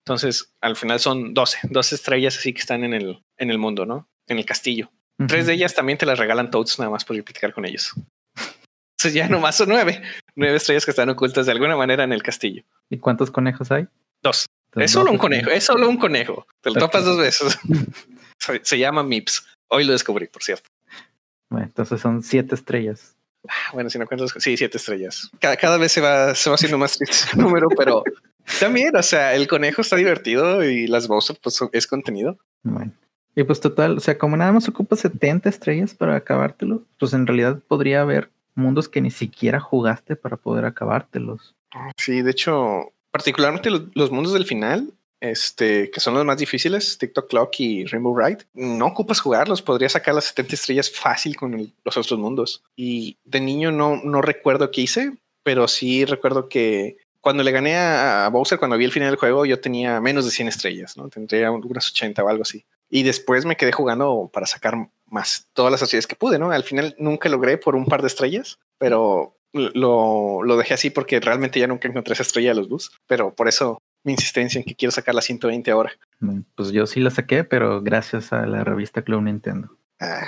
Entonces, 0.05 0.53
al 0.61 0.75
final 0.75 0.99
son 0.99 1.33
12, 1.33 1.69
12 1.71 1.95
estrellas 1.95 2.37
así 2.37 2.53
que 2.53 2.61
están 2.61 2.83
en 2.83 2.93
el, 2.93 3.23
en 3.39 3.51
el 3.51 3.59
mundo, 3.59 3.87
¿no? 3.87 4.09
En 4.27 4.39
el 4.39 4.45
castillo. 4.45 4.91
Uh 5.19 5.23
-huh. 5.25 5.29
Tres 5.29 5.47
de 5.47 5.53
ellas 5.53 5.75
también 5.75 5.99
te 5.99 6.07
las 6.07 6.19
regalan 6.19 6.51
Toads 6.51 6.81
nada 6.81 6.91
más 6.91 7.05
por 7.05 7.15
ir 7.15 7.25
platicar 7.25 7.55
con 7.55 7.65
ellos. 7.65 7.93
Entonces 8.99 9.15
ya 9.15 9.29
nomás 9.29 9.57
son 9.57 9.69
nueve, 9.69 10.03
nueve 10.35 10.57
estrellas 10.57 10.85
que 10.85 10.91
están 10.91 11.09
ocultas 11.11 11.47
de 11.47 11.53
alguna 11.53 11.77
manera 11.77 12.03
en 12.03 12.13
el 12.13 12.25
castillo. 12.25 12.65
¿Y 12.91 12.99
cuántos 12.99 13.31
conejos 13.31 13.71
hay? 13.71 13.87
Dos. 14.21 14.47
Es 14.75 14.91
solo 14.91 15.13
un 15.13 15.19
conejo, 15.19 15.51
es 15.51 15.65
solo 15.65 15.89
un 15.89 15.97
conejo. 15.97 16.45
Te 16.61 16.71
lo 16.71 16.81
topas 16.81 17.05
dos 17.05 17.19
veces. 17.19 17.57
se, 18.39 18.61
se 18.65 18.79
llama 18.79 19.05
Mips. 19.05 19.47
Hoy 19.69 19.85
lo 19.85 19.93
descubrí, 19.93 20.27
por 20.27 20.43
cierto. 20.43 20.70
Bueno, 21.51 21.67
entonces 21.67 22.01
son 22.01 22.23
siete 22.23 22.55
estrellas. 22.55 23.17
Bueno, 23.73 23.91
si 23.91 23.99
no 23.99 24.07
cuentas, 24.07 24.33
sí, 24.39 24.57
siete 24.57 24.79
estrellas. 24.79 25.31
Cada, 25.41 25.57
cada 25.57 25.79
vez 25.79 25.93
se 25.93 26.01
va, 26.01 26.35
se 26.35 26.49
va 26.51 26.55
haciendo 26.55 26.79
más 26.79 26.97
triste 26.97 27.31
el 27.33 27.41
número, 27.41 27.69
pero 27.77 28.05
también, 28.59 28.95
o 28.97 29.03
sea, 29.03 29.35
el 29.35 29.49
conejo 29.49 29.83
está 29.83 29.97
divertido 29.97 30.63
y 30.65 30.87
las 30.87 31.09
Bowser, 31.09 31.37
pues 31.43 31.61
es 31.73 31.87
contenido. 31.87 32.39
Bueno. 32.63 32.93
Y 33.35 33.45
pues 33.45 33.61
total, 33.61 33.97
o 33.97 34.01
sea, 34.01 34.19
como 34.19 34.37
nada 34.37 34.53
más 34.53 34.69
ocupa 34.69 34.97
70 34.97 35.49
estrellas 35.49 35.95
para 35.95 36.17
acabártelo, 36.17 36.83
pues 36.99 37.13
en 37.13 37.27
realidad 37.27 37.61
podría 37.67 38.03
haber 38.03 38.31
mundos 38.55 38.89
que 38.89 39.01
ni 39.01 39.11
siquiera 39.11 39.61
jugaste 39.61 40.17
para 40.17 40.37
poder 40.37 40.65
acabártelos. 40.65 41.55
Sí, 41.97 42.23
de 42.23 42.33
hecho, 42.33 42.93
particularmente 43.11 43.71
los, 43.71 43.85
los 43.95 44.11
mundos 44.11 44.33
del 44.33 44.45
final, 44.45 44.93
este, 45.21 45.91
que 45.91 46.01
son 46.01 46.15
los 46.15 46.25
más 46.25 46.39
difíciles, 46.39 46.99
TikTok 46.99 47.29
Clock 47.29 47.61
y 47.61 47.85
Rainbow 47.85 48.17
Ride, 48.17 48.45
no 48.55 48.87
ocupas 48.87 49.21
jugarlos, 49.21 49.63
podrías 49.63 49.93
sacar 49.93 50.15
las 50.15 50.25
70 50.27 50.55
estrellas 50.55 50.91
fácil 50.91 51.37
con 51.37 51.73
los 51.85 51.97
otros 51.97 52.19
mundos. 52.19 52.63
Y 52.75 53.19
de 53.25 53.41
niño 53.41 53.71
no, 53.71 54.01
no 54.03 54.23
recuerdo 54.23 54.71
qué 54.71 54.83
hice, 54.83 55.13
pero 55.43 55.69
sí 55.69 56.05
recuerdo 56.05 56.49
que 56.49 56.97
cuando 57.21 57.43
le 57.43 57.53
gané 57.53 57.77
a, 57.77 58.29
Bowser, 58.33 58.59
cuando 58.59 58.79
vi 58.79 58.87
el 58.87 58.93
final 58.93 59.11
del 59.11 59.19
juego, 59.19 59.45
yo 59.45 59.61
tenía 59.61 60.01
menos 60.01 60.25
de 60.25 60.31
100 60.31 60.49
estrellas, 60.49 60.97
¿no? 60.97 61.09
Tendría 61.09 61.51
unas 61.51 61.91
80 61.91 62.25
o 62.25 62.29
algo 62.29 62.43
así. 62.43 62.65
Y 62.89 63.03
después 63.03 63.45
me 63.45 63.57
quedé 63.57 63.73
jugando 63.73 64.31
para 64.33 64.47
sacar 64.47 64.89
más 65.07 65.47
todas 65.53 65.71
las 65.71 65.83
estrellas 65.83 66.07
que 66.07 66.17
pude, 66.17 66.39
¿no? 66.39 66.51
Al 66.51 66.65
final 66.65 66.95
nunca 66.99 67.29
logré 67.29 67.59
por 67.59 67.77
un 67.77 67.87
par 67.87 68.01
de 68.01 68.09
estrellas, 68.09 68.59
pero 68.79 69.37
lo, 69.53 70.43
lo 70.43 70.57
dejé 70.57 70.75
así 70.75 70.91
porque 70.91 71.21
realmente 71.21 71.61
ya 71.61 71.67
nunca 71.67 71.89
encontré 71.89 72.15
esa 72.15 72.23
estrella 72.23 72.51
de 72.51 72.57
los 72.57 72.69
bus. 72.69 72.91
Pero 73.07 73.35
por 73.35 73.49
eso 73.49 73.81
mi 74.03 74.13
insistencia 74.13 74.59
en 74.59 74.65
que 74.65 74.75
quiero 74.75 74.93
sacar 74.93 75.15
la 75.15 75.23
120 75.23 75.71
ahora. 75.71 75.93
Pues 76.55 76.73
yo 76.73 76.87
sí 76.87 77.01
la 77.01 77.11
saqué, 77.11 77.45
pero 77.45 77.83
gracias 77.83 78.33
a 78.33 78.47
la 78.47 78.65
revista 78.65 79.03
Club 79.03 79.23
Nintendo. 79.23 79.77
Ah. 80.01 80.27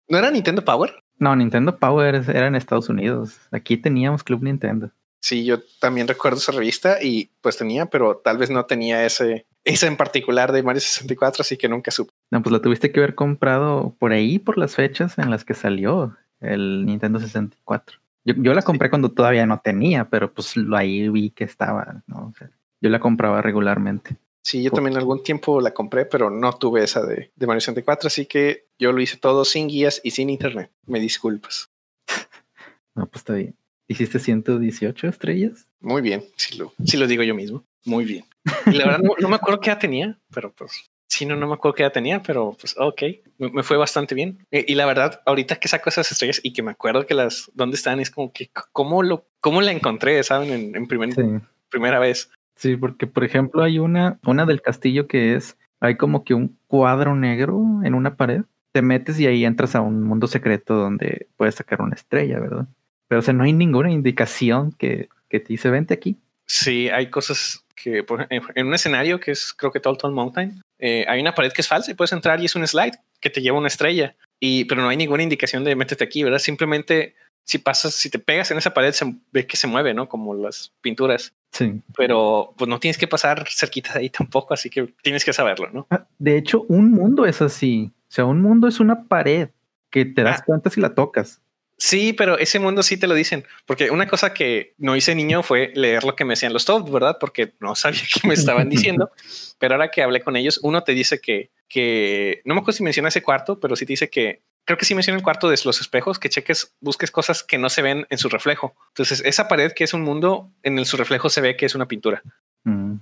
¿No 0.09 0.19
era 0.19 0.31
Nintendo 0.31 0.65
Power? 0.65 0.95
No, 1.19 1.35
Nintendo 1.35 1.79
Power 1.79 2.15
era 2.29 2.47
en 2.47 2.55
Estados 2.55 2.89
Unidos. 2.89 3.39
Aquí 3.51 3.77
teníamos 3.77 4.25
Club 4.25 4.43
Nintendo. 4.43 4.91
Sí, 5.21 5.45
yo 5.47 5.63
también 5.81 6.07
recuerdo 6.07 6.37
esa 6.37 6.53
revista 6.53 7.03
y 7.03 7.31
pues 7.41 7.57
tenía, 7.57 7.87
pero 7.87 8.19
tal 8.19 8.37
vez 8.37 8.51
no 8.51 8.67
tenía 8.67 9.07
ese, 9.07 9.47
esa 9.65 9.87
en 9.87 9.97
particular 9.97 10.53
de 10.53 10.63
Mario 10.63 10.83
64, 10.83 11.41
así 11.41 11.57
que 11.57 11.67
nunca 11.67 11.91
supe. 11.91 12.13
No, 12.31 12.43
pues 12.43 12.53
la 12.53 12.61
tuviste 12.61 12.93
que 12.93 13.01
haber 13.01 13.15
comprado 13.15 13.97
por 13.99 14.13
ahí, 14.13 14.39
por 14.39 14.59
las 14.59 14.75
fechas 14.75 15.17
en 15.19 15.31
las 15.31 15.47
que 15.47 15.55
salió 15.55 16.15
el 16.41 16.85
Nintendo 16.85 17.21
64. 17.21 17.99
Yo, 18.25 18.35
yo 18.37 18.55
la 18.55 18.63
compré 18.63 18.89
sí. 18.89 18.91
cuando 18.91 19.13
todavía 19.13 19.47
no 19.47 19.61
tenía, 19.61 20.09
pero 20.09 20.33
pues 20.33 20.57
lo 20.57 20.77
ahí 20.77 21.09
vi 21.09 21.31
que 21.31 21.45
estaba, 21.45 22.03
¿no? 22.07 22.29
O 22.29 22.33
sea, 22.37 22.51
yo 22.81 22.91
la 22.91 23.01
compraba 23.01 23.43
regularmente. 23.43 24.17
Sí, 24.43 24.63
yo 24.63 24.71
Por... 24.71 24.79
también 24.79 24.97
algún 24.97 25.23
tiempo 25.23 25.61
la 25.61 25.73
compré, 25.73 26.05
pero 26.05 26.31
no 26.31 26.53
tuve 26.53 26.85
esa 26.85 27.05
de, 27.05 27.33
de 27.35 27.47
Mario 27.47 27.61
64, 27.61 28.09
así 28.09 28.27
que 28.27 28.67
yo 28.79 28.93
lo 28.93 29.01
hice 29.01 29.17
todo 29.17 29.45
sin 29.45 29.69
guías 29.69 30.01
y 30.05 30.11
sin 30.11 30.29
internet. 30.29 30.71
Me 30.87 31.01
disculpas. 31.01 31.71
no, 32.95 33.07
pues 33.07 33.21
está 33.21 33.35
bien. 33.35 33.57
¿Hiciste 33.87 34.19
118 34.19 35.09
estrellas? 35.09 35.69
Muy 35.81 36.03
bien, 36.03 36.25
si 36.37 36.57
lo, 36.57 36.73
si 36.85 36.97
lo 36.97 37.07
digo 37.07 37.23
yo 37.23 37.35
mismo. 37.35 37.65
Muy 37.85 38.05
bien. 38.05 38.25
Y 38.67 38.73
la 38.73 38.85
verdad 38.85 39.01
no, 39.03 39.15
no, 39.19 39.29
me 39.29 39.37
acuerdo 39.37 39.61
qué 39.61 39.71
edad 39.71 39.79
tenía, 39.79 40.19
pero 40.31 40.53
pues 40.53 40.91
sí, 41.15 41.27
no, 41.27 41.37
no 41.37 41.47
me 41.47 41.55
acuerdo 41.55 41.75
qué 41.75 41.83
edad 41.83 41.93
tenía, 41.93 42.23
pero 42.23 42.57
pues 42.59 42.75
ok, 42.79 43.03
me, 43.39 43.51
me 43.51 43.63
fue 43.63 43.77
bastante 43.77 44.15
bien. 44.15 44.45
Y, 44.51 44.73
y, 44.73 44.75
la 44.75 44.87
verdad, 44.87 45.21
ahorita 45.27 45.57
que 45.57 45.69
saco 45.69 45.89
esas 45.89 46.11
estrellas 46.11 46.41
y 46.43 46.53
que 46.53 46.63
me 46.63 46.73
acuerdo 46.73 47.07
que 47.07 47.15
las, 47.15 47.51
dónde 47.55 47.77
están, 47.77 48.01
es 48.01 48.11
como 48.11 48.33
que, 48.33 48.51
¿cómo, 48.73 49.03
lo, 49.03 49.27
cómo 49.41 49.61
la 49.61 49.73
encontré, 49.73 50.23
saben, 50.23 50.53
en, 50.53 50.77
en 50.77 50.87
primer, 50.87 51.13
sí. 51.13 51.23
primera 51.71 51.99
vez? 51.99 52.31
Sí, 52.57 52.77
porque 52.77 53.07
por 53.07 53.25
ejemplo 53.25 53.63
hay 53.63 53.79
una, 53.79 54.19
una 54.25 54.47
del 54.47 54.63
castillo 54.63 55.07
que 55.07 55.35
es, 55.35 55.57
hay 55.81 55.97
como 55.97 56.25
que 56.25 56.35
un 56.35 56.59
cuadro 56.67 57.15
negro 57.15 57.63
en 57.85 57.95
una 57.95 58.17
pared. 58.17 58.43
Te 58.73 58.83
metes 58.83 59.21
y 59.21 59.27
ahí 59.27 59.45
entras 59.45 59.77
a 59.77 59.81
un 59.81 60.03
mundo 60.03 60.27
secreto 60.27 60.75
donde 60.75 61.29
puedes 61.37 61.55
sacar 61.55 61.81
una 61.81 61.95
estrella, 61.95 62.41
¿verdad? 62.41 62.67
Pero 63.07 63.21
o 63.21 63.23
sea, 63.23 63.35
no 63.35 63.45
hay 63.45 63.53
ninguna 63.53 63.91
indicación 63.93 64.73
que, 64.73 65.09
que 65.29 65.41
te 65.41 65.49
dice 65.49 65.71
vente 65.71 65.95
aquí. 65.95 66.19
Sí, 66.47 66.89
hay 66.89 67.09
cosas 67.09 67.65
que 67.75 68.03
por, 68.03 68.27
en 68.31 68.67
un 68.67 68.75
escenario 68.75 69.21
que 69.21 69.33
es 69.33 69.53
creo 69.53 69.73
que 69.73 69.81
Tall 69.81 69.97
Mountain, 70.13 70.63
eh, 70.79 71.05
hay 71.09 71.21
una 71.21 71.35
pared 71.35 71.53
que 71.53 71.61
es 71.63 71.69
falsa 71.69 71.91
y 71.91 71.95
puedes 71.95 72.13
entrar 72.13 72.41
y 72.41 72.47
es 72.47 72.55
un 72.57 72.67
slide 72.67 72.99
que 73.21 73.31
te 73.31 73.41
lleva 73.41 73.59
una 73.59 73.69
estrella. 73.69 74.17
Y, 74.41 74.65
pero 74.67 74.83
no 74.83 74.89
hay 74.89 74.97
ninguna 74.97 75.23
indicación 75.23 75.65
de 75.65 75.77
métete 75.77 76.05
aquí, 76.05 76.23
¿verdad? 76.23 76.39
Simplemente 76.39 77.15
si 77.45 77.59
pasas, 77.59 77.95
si 77.95 78.09
te 78.11 78.19
pegas 78.19 78.51
en 78.51 78.59
esa 78.59 78.73
pared, 78.75 78.93
se 78.93 79.15
ve 79.33 79.47
que 79.47 79.57
se 79.57 79.67
mueve, 79.67 79.93
¿no? 79.95 80.09
Como 80.09 80.35
las 80.35 80.73
pinturas. 80.81 81.35
Sí. 81.53 81.81
Pero 81.97 82.55
pues 82.57 82.69
no 82.69 82.81
tienes 82.81 82.99
que 82.99 83.07
pasar 83.07 83.47
cerquita 83.49 83.93
de 83.93 84.01
ahí 84.01 84.11
tampoco, 84.11 84.55
así 84.55 84.71
que 84.71 84.93
tienes 85.03 85.25
que 85.25 85.33
saberlo, 85.33 85.71
¿no? 85.71 85.87
Ah, 85.91 86.07
De 86.19 86.37
hecho, 86.37 86.63
un 86.69 86.91
mundo 86.91 87.27
es 87.27 87.41
así. 87.43 87.93
O 88.09 88.13
sea, 88.15 88.25
un 88.25 88.41
mundo 88.41 88.67
es 88.67 88.81
una 88.81 89.05
pared 89.05 89.51
que 89.91 90.05
te 90.05 90.23
das 90.23 90.41
Ah. 90.41 90.45
cuenta 90.47 90.71
si 90.71 90.81
la 90.81 90.95
tocas. 90.95 91.41
Sí, 91.77 92.13
pero 92.13 92.39
ese 92.39 92.59
mundo 92.59 92.83
sí 92.83 92.97
te 92.97 93.07
lo 93.07 93.15
dicen, 93.15 93.45
porque 93.67 93.91
una 93.91 94.07
cosa 94.07 94.33
que 94.33 94.75
no 94.79 94.95
hice 94.95 95.15
niño 95.15 95.43
fue 95.43 95.73
leer 95.75 96.05
lo 96.05 96.15
que 96.15 96.25
me 96.25 96.33
decían 96.33 96.53
los 96.53 96.65
top, 96.65 96.91
¿verdad? 96.91 97.17
Porque 97.19 97.55
no 97.61 97.75
sabía 97.75 98.03
qué 98.13 98.27
me 98.29 98.35
estaban 98.35 98.69
diciendo, 98.71 99.11
pero 99.59 99.75
ahora 99.75 99.91
que 99.91 100.03
hablé 100.03 100.21
con 100.21 100.37
ellos, 100.37 100.61
uno 100.63 100.85
te 100.85 100.93
dice 100.93 101.21
que, 101.21 101.51
que 101.69 102.43
no 102.45 102.55
me 102.55 102.61
acuerdo 102.61 102.77
si 102.77 102.85
menciona 102.85 103.09
ese 103.09 103.23
cuarto, 103.23 103.59
pero 103.59 103.77
sí 103.77 103.87
te 103.87 103.93
dice 103.93 104.09
que 104.09 104.43
creo 104.65 104.79
que 104.79 104.85
sí 104.85 104.95
menciona 104.95 105.19
el 105.19 105.25
cuarto 105.25 105.49
de 105.49 105.59
los 105.65 105.81
espejos, 105.81 106.19
que 106.19 106.29
cheques, 106.29 106.75
busques 106.81 107.11
cosas 107.11 107.43
que 107.43 107.59
no 107.59 107.69
se 107.69 107.83
ven 107.83 108.07
en 108.11 108.19
su 108.19 108.29
reflejo. 108.29 108.75
Entonces, 108.89 109.23
esa 109.25 109.49
pared 109.49 109.73
que 109.73 109.85
es 109.85 109.95
un 109.95 110.03
mundo, 110.03 110.51
en 110.63 110.79
el, 110.79 110.87
su 110.87 110.97
reflejo 110.97 111.29
se 111.29 111.41
ve 111.41 111.57
que 111.57 111.67
es 111.67 111.75
una 111.75 111.87
pintura. 111.87 112.23
Mm. 112.65 112.97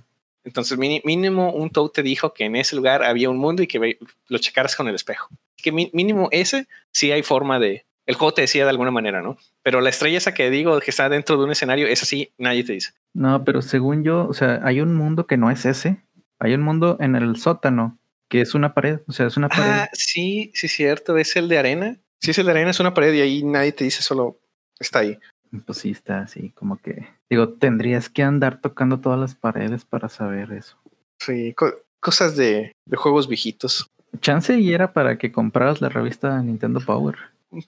Entonces, 0.45 0.77
mínimo 0.77 1.53
un 1.53 1.69
Toad 1.69 1.89
te 1.91 2.03
dijo 2.03 2.33
que 2.33 2.43
en 2.45 2.57
ese 2.57 2.75
lugar 2.75 3.03
había 3.03 3.29
un 3.29 3.37
mundo 3.37 3.63
y 3.63 3.67
que 3.67 3.97
lo 4.27 4.37
checaras 4.39 4.75
con 4.75 4.87
el 4.89 4.95
espejo. 4.95 5.29
Que 5.55 5.71
mínimo 5.71 6.27
ese 6.31 6.67
sí 6.91 7.11
hay 7.11 7.23
forma 7.23 7.59
de. 7.59 7.85
El 8.05 8.15
juego 8.15 8.33
te 8.33 8.41
decía 8.41 8.63
de 8.63 8.69
alguna 8.69 8.91
manera, 8.91 9.21
¿no? 9.21 9.37
Pero 9.61 9.79
la 9.81 9.89
estrella 9.89 10.17
esa 10.17 10.33
que 10.33 10.49
digo 10.49 10.79
que 10.81 10.91
está 10.91 11.07
dentro 11.09 11.37
de 11.37 11.45
un 11.45 11.51
escenario, 11.51 11.87
esa 11.87 12.05
sí 12.05 12.31
nadie 12.37 12.63
te 12.63 12.73
dice. 12.73 12.91
No, 13.13 13.43
pero 13.45 13.61
según 13.61 14.03
yo, 14.03 14.27
o 14.27 14.33
sea, 14.33 14.59
hay 14.63 14.81
un 14.81 14.95
mundo 14.95 15.25
que 15.27 15.37
no 15.37 15.49
es 15.51 15.65
ese. 15.65 16.03
Hay 16.39 16.53
un 16.53 16.61
mundo 16.61 16.97
en 16.99 17.15
el 17.15 17.37
sótano 17.37 17.97
que 18.29 18.41
es 18.41 18.55
una 18.55 18.73
pared. 18.73 18.99
O 19.07 19.11
sea, 19.13 19.27
es 19.27 19.37
una 19.37 19.47
pared. 19.47 19.63
Ah, 19.71 19.89
sí, 19.93 20.51
sí, 20.53 20.67
cierto. 20.67 21.17
Es 21.17 21.35
el 21.35 21.47
de 21.47 21.57
arena. 21.57 21.97
Sí, 22.19 22.31
es 22.31 22.37
el 22.37 22.45
de 22.45 22.51
arena, 22.51 22.71
es 22.71 22.79
una 22.79 22.93
pared 22.93 23.13
y 23.13 23.21
ahí 23.21 23.43
nadie 23.43 23.71
te 23.71 23.83
dice, 23.85 24.01
solo 24.01 24.39
está 24.79 24.99
ahí. 24.99 25.17
Pues 25.65 25.77
sí, 25.77 25.91
está 25.91 26.21
así, 26.21 26.49
como 26.49 26.77
que. 26.77 27.07
Digo, 27.29 27.49
tendrías 27.49 28.09
que 28.09 28.23
andar 28.23 28.59
tocando 28.59 28.99
todas 28.99 29.19
las 29.19 29.35
paredes 29.35 29.85
para 29.85 30.09
saber 30.09 30.51
eso. 30.51 30.77
Sí, 31.19 31.53
co- 31.53 31.73
cosas 31.99 32.35
de, 32.35 32.71
de 32.85 32.97
juegos 32.97 33.27
viejitos. 33.27 33.87
Chance 34.19 34.57
y 34.59 34.73
era 34.73 34.93
para 34.93 35.17
que 35.17 35.31
compraras 35.31 35.79
la 35.81 35.89
revista 35.89 36.41
Nintendo 36.41 36.79
Power. 36.81 37.15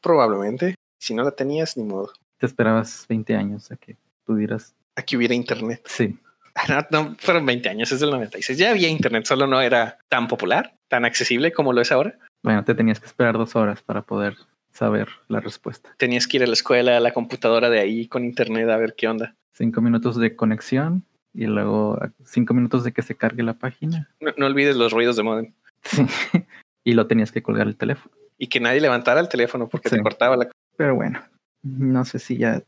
Probablemente. 0.02 0.76
Si 1.00 1.14
no 1.14 1.24
la 1.24 1.32
tenías, 1.32 1.78
ni 1.78 1.84
modo. 1.84 2.12
Te 2.38 2.46
esperabas 2.46 3.06
20 3.08 3.36
años 3.36 3.72
a 3.72 3.76
que 3.78 3.96
pudieras. 4.26 4.74
Aquí 4.96 5.16
hubiera 5.18 5.34
internet. 5.34 5.82
Sí. 5.86 6.18
No, 6.70 6.86
no 6.90 7.16
fueron 7.20 7.46
20 7.46 7.68
años, 7.68 7.92
es 7.92 8.00
del 8.00 8.12
96. 8.12 8.58
Ya 8.58 8.70
había 8.72 8.88
internet, 8.88 9.26
solo 9.26 9.46
no 9.46 9.60
era 9.60 9.98
tan 10.08 10.30
popular, 10.30 10.74
tan 10.88 11.04
accesible 11.04 11.52
como 11.52 11.74
lo 11.74 11.82
es 11.82 11.92
ahora. 11.92 12.18
Bueno, 12.44 12.64
te 12.64 12.74
tenías 12.74 13.02
que 13.02 13.08
esperar 13.08 13.38
dos 13.38 13.58
horas 13.58 13.82
para 13.84 14.04
poder 14.04 14.38
saber 14.72 15.10
la 15.28 15.42
respuesta. 15.42 15.94
Tenías 15.98 16.28
que 16.30 16.38
ir 16.38 16.44
a 16.44 16.48
la 16.48 16.54
escuela, 16.54 16.96
a 16.96 17.02
la 17.02 17.12
computadora 17.12 17.70
de 17.70 17.82
ahí 17.82 18.08
con 18.08 18.24
internet 18.24 18.70
a 18.70 18.78
ver 18.78 18.96
qué 18.96 19.10
onda. 19.10 19.36
Cinco 19.52 19.82
minutos 19.82 20.16
de 20.16 20.38
conexión 20.38 21.04
y 21.34 21.46
luego 21.48 22.00
cinco 22.24 22.54
minutos 22.54 22.86
de 22.86 22.94
que 22.94 23.02
se 23.02 23.16
cargue 23.18 23.44
la 23.44 23.56
página. 23.56 24.10
No, 24.22 24.32
no 24.38 24.46
olvides 24.46 24.78
los 24.78 24.94
ruidos 24.94 25.18
de 25.18 25.24
modem 25.24 25.54
Sí. 25.84 26.06
y 26.86 26.94
lo 26.94 27.06
tenías 27.08 27.34
que 27.34 27.44
colgar 27.44 27.68
el 27.68 27.76
teléfono. 27.76 28.16
Y 28.38 28.48
que 28.48 28.60
nadie 28.60 28.82
levantara 28.82 29.20
el 29.20 29.30
teléfono 29.30 29.68
porque 29.70 29.90
Sí. 29.90 29.96
te 29.96 30.02
cortaba 30.02 30.36
la. 30.38 30.50
Pero 30.78 30.96
bueno, 30.96 31.24
no 31.64 32.04
sé 32.06 32.20
si 32.20 32.38
ya 32.38 32.62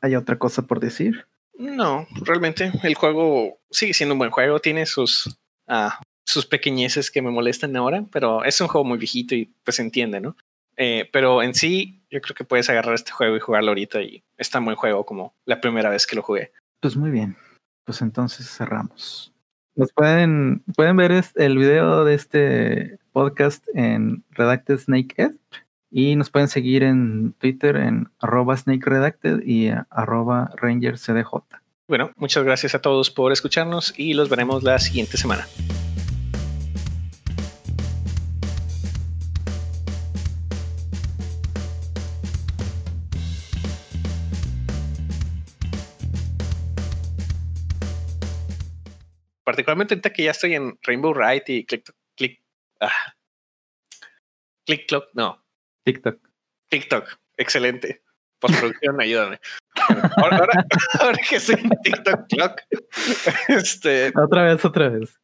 hay 0.00 0.14
otra 0.14 0.38
cosa 0.38 0.62
por 0.62 0.80
decir. 0.80 1.26
No, 1.58 2.06
realmente 2.22 2.70
el 2.84 2.94
juego 2.94 3.58
sigue 3.70 3.94
siendo 3.94 4.14
un 4.14 4.18
buen 4.20 4.30
juego. 4.30 4.60
Tiene 4.60 4.86
sus, 4.86 5.36
ah, 5.66 6.00
sus 6.24 6.46
pequeñeces 6.46 7.10
que 7.10 7.20
me 7.22 7.30
molestan 7.30 7.74
ahora, 7.76 8.04
pero 8.12 8.44
es 8.44 8.60
un 8.60 8.68
juego 8.68 8.84
muy 8.84 8.98
viejito 8.98 9.34
y 9.34 9.52
pues 9.64 9.76
se 9.76 9.82
entiende, 9.82 10.20
¿no? 10.20 10.36
Eh, 10.76 11.08
pero 11.12 11.42
en 11.42 11.54
sí, 11.54 12.00
yo 12.10 12.20
creo 12.20 12.36
que 12.36 12.44
puedes 12.44 12.70
agarrar 12.70 12.94
este 12.94 13.10
juego 13.10 13.36
y 13.36 13.40
jugarlo 13.40 13.70
ahorita 13.70 14.00
y 14.02 14.22
es 14.36 14.48
tan 14.50 14.64
buen 14.64 14.76
juego 14.76 15.04
como 15.04 15.34
la 15.44 15.60
primera 15.60 15.90
vez 15.90 16.06
que 16.06 16.14
lo 16.14 16.22
jugué. 16.22 16.52
Pues 16.80 16.96
muy 16.96 17.10
bien. 17.10 17.36
Pues 17.84 18.00
entonces 18.02 18.48
cerramos. 18.48 19.32
Nos 19.78 19.92
pueden, 19.92 20.64
pueden 20.74 20.96
ver 20.96 21.24
el 21.36 21.56
video 21.56 22.04
de 22.04 22.14
este 22.14 22.98
podcast 23.12 23.64
en 23.74 24.24
Redacted 24.32 24.76
Snake 24.76 25.14
Ed 25.16 25.30
y 25.88 26.16
nos 26.16 26.30
pueden 26.30 26.48
seguir 26.48 26.82
en 26.82 27.32
Twitter 27.34 27.76
en 27.76 28.08
arroba 28.18 28.56
Snake 28.56 28.84
Redacted 28.84 29.40
y 29.46 29.70
arroba 29.90 30.50
Ranger 30.56 30.98
CDJ. 30.98 31.44
Bueno, 31.86 32.10
muchas 32.16 32.42
gracias 32.42 32.74
a 32.74 32.80
todos 32.80 33.12
por 33.12 33.30
escucharnos 33.30 33.94
y 33.96 34.14
los 34.14 34.28
veremos 34.28 34.64
la 34.64 34.80
siguiente 34.80 35.16
semana. 35.16 35.46
Particularmente 49.48 49.94
ahorita 49.94 50.12
que 50.12 50.24
ya 50.24 50.32
estoy 50.32 50.56
en 50.56 50.78
Rainbow 50.82 51.14
Ride 51.14 51.44
y 51.46 51.64
Click 51.64 51.90
Click 52.14 52.42
ah, 52.80 53.14
Click 54.66 54.86
Clock, 54.86 55.08
no, 55.14 55.42
TikTok. 55.86 56.20
TikTok, 56.68 57.18
excelente. 57.38 58.02
Postproducción, 58.40 59.00
ayúdame. 59.00 59.40
Ahora, 60.18 60.36
ahora, 60.36 60.66
ahora 61.00 61.18
que 61.26 61.36
estoy 61.36 61.54
en 61.62 61.70
TikTok 61.82 62.26
Clock, 62.28 62.60
este, 63.48 64.12
Otra 64.14 64.42
vez, 64.42 64.62
otra 64.66 64.90
vez. 64.90 65.18